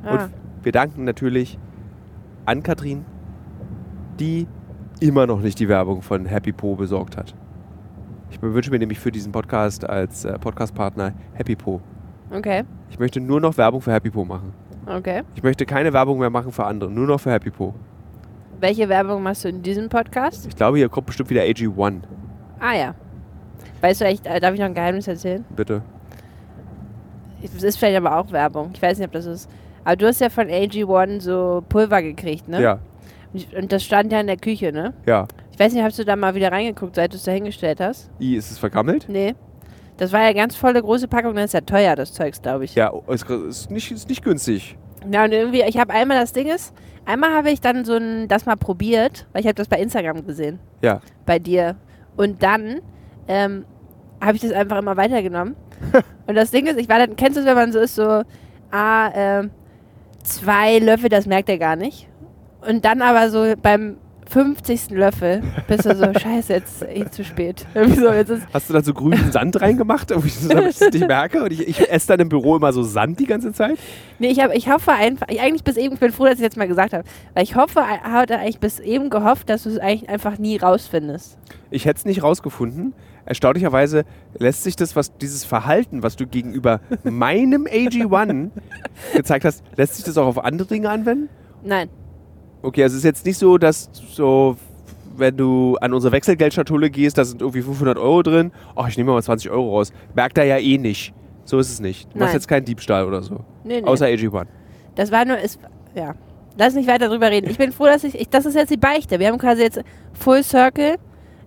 Ah. 0.03 0.11
Und 0.11 0.29
wir 0.63 0.71
danken 0.71 1.03
natürlich 1.05 1.57
an 2.45 2.61
Katrin, 2.63 3.05
die 4.19 4.47
immer 4.99 5.27
noch 5.27 5.41
nicht 5.41 5.59
die 5.59 5.67
Werbung 5.69 6.01
von 6.01 6.25
Happy 6.25 6.51
Po 6.51 6.75
besorgt 6.75 7.17
hat. 7.17 7.33
Ich 8.31 8.41
wünsche 8.41 8.71
mir 8.71 8.79
nämlich 8.79 8.99
für 8.99 9.11
diesen 9.11 9.31
Podcast 9.31 9.87
als 9.87 10.25
äh, 10.25 10.37
Podcastpartner 10.39 11.13
Happy 11.33 11.55
Po. 11.55 11.79
Okay, 12.31 12.63
Ich 12.89 12.97
möchte 12.99 13.21
nur 13.21 13.39
noch 13.39 13.57
Werbung 13.57 13.81
für 13.81 13.91
Happy 13.93 14.09
Po 14.09 14.25
machen. 14.25 14.51
okay. 14.87 15.21
Ich 15.35 15.43
möchte 15.43 15.65
keine 15.65 15.93
Werbung 15.93 16.19
mehr 16.19 16.29
machen 16.31 16.51
für 16.51 16.65
andere, 16.65 16.91
nur 16.91 17.07
noch 17.07 17.19
für 17.19 17.31
Happy 17.31 17.51
Po. 17.51 17.73
Welche 18.59 18.87
Werbung 18.89 19.21
machst 19.23 19.43
du 19.43 19.49
in 19.49 19.61
diesem 19.61 19.89
Podcast? 19.89 20.47
Ich 20.47 20.55
glaube, 20.55 20.77
hier 20.77 20.89
kommt 20.89 21.07
bestimmt 21.07 21.29
wieder 21.29 21.41
AG1. 21.41 22.01
Ah 22.59 22.73
ja. 22.75 22.95
Weißt 23.81 24.01
du 24.01 24.05
echt, 24.05 24.25
äh, 24.25 24.39
darf 24.39 24.53
ich 24.53 24.59
noch 24.59 24.67
ein 24.67 24.73
Geheimnis 24.73 25.07
erzählen? 25.07 25.43
Bitte. 25.55 25.81
Es 27.43 27.63
ist 27.63 27.77
vielleicht 27.77 27.97
aber 27.97 28.17
auch 28.17 28.31
Werbung. 28.31 28.71
Ich 28.73 28.81
weiß 28.81 28.97
nicht, 28.97 29.07
ob 29.07 29.13
das 29.13 29.25
ist. 29.25 29.49
Aber 29.83 29.95
du 29.95 30.07
hast 30.07 30.19
ja 30.21 30.29
von 30.29 30.47
AG1 30.47 31.21
so 31.21 31.63
Pulver 31.69 32.01
gekriegt, 32.01 32.47
ne? 32.47 32.61
Ja, 32.61 32.73
Und 33.33 33.39
ich- 33.41 33.55
Und 33.55 33.71
das 33.71 33.83
stand 33.83 34.11
ja 34.11 34.19
in 34.21 34.27
der 34.27 34.37
Küche, 34.37 34.71
ne? 34.71 34.93
ja. 35.05 35.27
Ich 35.51 35.59
weiß 35.59 35.71
nicht, 35.73 35.83
hast 35.83 35.97
du 35.97 36.03
da 36.03 36.17
mal 36.17 36.35
wieder 36.35 36.51
reingeguckt, 36.51 36.95
seit 36.95 37.13
du 37.13 37.17
es 37.17 37.23
da 37.23 37.31
hingestellt 37.31 37.79
hast? 37.79 38.09
I, 38.19 38.35
ist 38.35 38.51
es 38.51 38.57
vergammelt? 38.57 39.05
Nee. 39.07 39.35
Das 39.95 40.11
war 40.11 40.21
ja 40.21 40.33
ganz 40.33 40.53
volle 40.57 40.81
große 40.81 41.07
Packung, 41.07 41.33
das 41.35 41.45
ist 41.45 41.53
ja 41.53 41.61
teuer, 41.61 41.95
das 41.95 42.11
Zeugs, 42.11 42.41
glaube 42.41 42.65
ich. 42.65 42.75
Ja, 42.75 42.91
ist, 43.07 43.29
ist, 43.29 43.71
nicht, 43.71 43.89
ist 43.91 44.09
nicht 44.09 44.21
günstig. 44.21 44.77
Ja, 45.09 45.23
und 45.23 45.31
irgendwie, 45.31 45.61
ich 45.61 45.77
habe 45.77 45.93
einmal 45.93 46.19
das 46.19 46.33
Ding 46.33 46.47
ist, 46.47 46.73
einmal 47.05 47.31
habe 47.33 47.51
ich 47.51 47.61
dann 47.61 47.85
so 47.85 47.95
ein, 47.95 48.27
das 48.27 48.45
mal 48.45 48.55
probiert, 48.55 49.27
weil 49.33 49.41
ich 49.41 49.47
habe 49.47 49.55
das 49.55 49.67
bei 49.67 49.77
Instagram 49.79 50.25
gesehen, 50.25 50.59
Ja. 50.81 51.01
bei 51.25 51.39
dir. 51.39 51.75
Und 52.17 52.43
dann 52.43 52.81
ähm, 53.27 53.65
habe 54.21 54.35
ich 54.35 54.41
das 54.41 54.51
einfach 54.51 54.77
immer 54.77 54.97
weitergenommen. 54.97 55.55
und 56.27 56.35
das 56.35 56.51
Ding 56.51 56.67
ist, 56.67 56.77
ich 56.79 56.89
war 56.89 56.99
dann, 56.99 57.15
kennst 57.15 57.35
du 57.37 57.41
es, 57.41 57.45
wenn 57.45 57.55
man 57.55 57.71
so 57.71 57.79
ist, 57.79 57.95
so, 57.95 58.23
ah, 58.71 59.09
ähm, 59.13 59.51
zwei 60.23 60.79
Löffel, 60.79 61.09
das 61.09 61.25
merkt 61.27 61.49
er 61.49 61.57
gar 61.57 61.75
nicht. 61.75 62.07
Und 62.67 62.85
dann 62.85 63.01
aber 63.01 63.29
so 63.29 63.53
beim 63.61 63.97
50. 64.29 64.91
Löffel 64.91 65.43
bist 65.67 65.85
du 65.85 65.95
so, 65.95 66.05
scheiße, 66.19 66.53
jetzt 66.53 66.83
eh 66.83 67.09
zu 67.09 67.23
spät. 67.23 67.65
So, 67.73 68.11
jetzt 68.11 68.31
Hast 68.53 68.69
du 68.69 68.73
dann 68.73 68.83
so 68.83 68.93
grünen 68.93 69.31
Sand 69.31 69.59
reingemacht, 69.61 70.11
damit 70.11 70.25
ich 70.25 70.47
das 70.47 70.79
nicht 70.79 71.07
merke? 71.07 71.43
Und 71.43 71.51
ich, 71.51 71.67
ich 71.67 71.89
esse 71.89 72.07
dann 72.07 72.19
im 72.19 72.29
Büro 72.29 72.55
immer 72.55 72.73
so 72.73 72.83
Sand 72.83 73.19
die 73.19 73.25
ganze 73.25 73.53
Zeit? 73.53 73.77
Nee, 74.19 74.27
ich, 74.27 74.39
hab, 74.39 74.53
ich 74.53 74.69
hoffe 74.69 74.91
einfach, 74.91 75.27
ich, 75.29 75.41
eigentlich 75.41 75.63
bis 75.63 75.77
eben, 75.77 75.93
ich 75.93 75.99
bin 75.99 76.11
froh, 76.11 76.25
dass 76.25 76.33
ich 76.33 76.39
es 76.39 76.43
jetzt 76.43 76.57
mal 76.57 76.67
gesagt 76.67 76.93
habe, 76.93 77.03
weil 77.33 77.43
ich 77.43 77.55
hoffe, 77.55 77.79
ich 77.79 78.11
hatte 78.11 78.39
eigentlich 78.39 78.59
bis 78.59 78.79
eben 78.79 79.09
gehofft, 79.09 79.49
dass 79.49 79.63
du 79.63 79.69
es 79.69 79.79
eigentlich 79.79 80.09
einfach 80.09 80.37
nie 80.37 80.57
rausfindest. 80.57 81.37
Ich 81.71 81.85
hätte 81.85 81.97
es 81.97 82.05
nicht 82.05 82.23
rausgefunden. 82.23 82.93
Erstaunlicherweise 83.25 84.05
lässt 84.37 84.63
sich 84.63 84.75
das, 84.75 84.95
was 84.95 85.17
dieses 85.17 85.45
Verhalten, 85.45 86.03
was 86.03 86.15
du 86.15 86.27
gegenüber 86.27 86.79
meinem 87.03 87.65
AG1 87.65 88.51
gezeigt 89.13 89.45
hast, 89.45 89.63
lässt 89.75 89.95
sich 89.95 90.05
das 90.05 90.17
auch 90.17 90.27
auf 90.27 90.43
andere 90.43 90.67
Dinge 90.67 90.89
anwenden? 90.89 91.29
Nein. 91.63 91.89
Okay, 92.65 92.83
also 92.83 92.93
es 92.93 92.99
ist 92.99 93.03
jetzt 93.05 93.25
nicht 93.25 93.37
so, 93.37 93.57
dass 93.57 93.89
so, 94.11 94.57
wenn 95.15 95.37
du 95.37 95.77
an 95.81 95.93
unsere 95.93 96.11
Wechselgeldschatulle 96.11 96.89
gehst, 96.89 97.17
da 97.17 97.23
sind 97.23 97.41
irgendwie 97.41 97.61
500 97.61 97.97
Euro 97.97 98.23
drin. 98.23 98.51
Ach, 98.75 98.87
ich 98.87 98.97
nehme 98.97 99.11
mal 99.11 99.21
20 99.21 99.49
Euro 99.51 99.75
raus. 99.77 99.93
Merkt 100.15 100.37
er 100.37 100.45
ja 100.45 100.57
eh 100.57 100.77
nicht. 100.77 101.13
So 101.45 101.59
ist 101.59 101.69
es 101.71 101.79
nicht. 101.79 102.05
Du 102.05 102.17
machst 102.17 102.29
Nein. 102.29 102.33
jetzt 102.33 102.47
keinen 102.47 102.65
Diebstahl 102.65 103.05
oder 103.05 103.21
so. 103.21 103.41
Nee, 103.63 103.81
nee. 103.81 103.87
Außer 103.87 104.05
AG1. 104.07 104.47
Das 104.95 105.11
war 105.11 105.25
nur, 105.25 105.37
es, 105.37 105.59
ja. 105.93 106.15
Lass 106.57 106.73
nicht 106.73 106.87
weiter 106.89 107.07
drüber 107.09 107.29
reden. 107.29 107.49
Ich 107.49 107.57
bin 107.57 107.71
froh, 107.71 107.85
dass 107.85 108.03
ich, 108.03 108.19
ich, 108.19 108.29
das 108.29 108.45
ist 108.45 108.55
jetzt 108.55 108.71
die 108.71 108.77
Beichte. 108.77 109.19
Wir 109.19 109.27
haben 109.27 109.37
quasi 109.37 109.61
jetzt 109.61 109.81
Full 110.13 110.41
Circle. 110.43 110.95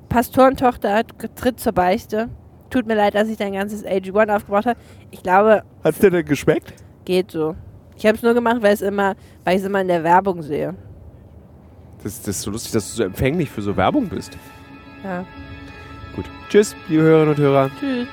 Pastorentochter 0.09 0.95
hat- 0.95 1.07
tritt 1.37 1.59
zur 1.61 1.73
Beichte. 1.73 2.29
Tut 2.71 2.87
mir 2.87 2.95
leid, 2.95 3.15
dass 3.15 3.29
ich 3.29 3.37
dein 3.39 3.55
ganzes 3.55 3.85
AG1 3.85 4.35
aufgebraucht 4.37 4.67
habe. 4.67 4.79
Ich 5.11 5.23
glaube, 5.23 5.63
Hat 5.83 5.95
es 5.95 5.99
dir 5.99 6.11
denn 6.11 6.25
geschmeckt? 6.25 6.73
geht 7.05 7.31
so. 7.31 7.55
Ich 7.97 8.05
habe 8.07 8.17
es 8.17 8.23
nur 8.23 8.35
gemacht, 8.35 8.59
weil 8.61 8.75
es 8.75 8.83
immer, 8.83 9.15
weil 9.45 9.57
ich 9.57 9.63
es 9.63 9.67
immer 9.67 9.81
in 9.81 9.89
der 9.89 10.05
Werbung 10.05 10.43
sehe. 10.43 10.75
Das, 12.03 12.21
das 12.21 12.37
ist 12.37 12.43
so 12.43 12.51
lustig, 12.51 12.73
dass 12.73 12.91
du 12.91 12.97
so 12.97 13.03
empfänglich 13.03 13.51
für 13.51 13.63
so 13.63 13.77
Werbung 13.77 14.09
bist. 14.09 14.37
Ja. 15.03 15.25
Gut. 16.15 16.25
Tschüss, 16.49 16.75
liebe 16.89 17.03
Hörerinnen 17.03 17.35
und 17.35 17.39
Hörer. 17.39 17.71
Tschüss. 17.79 18.09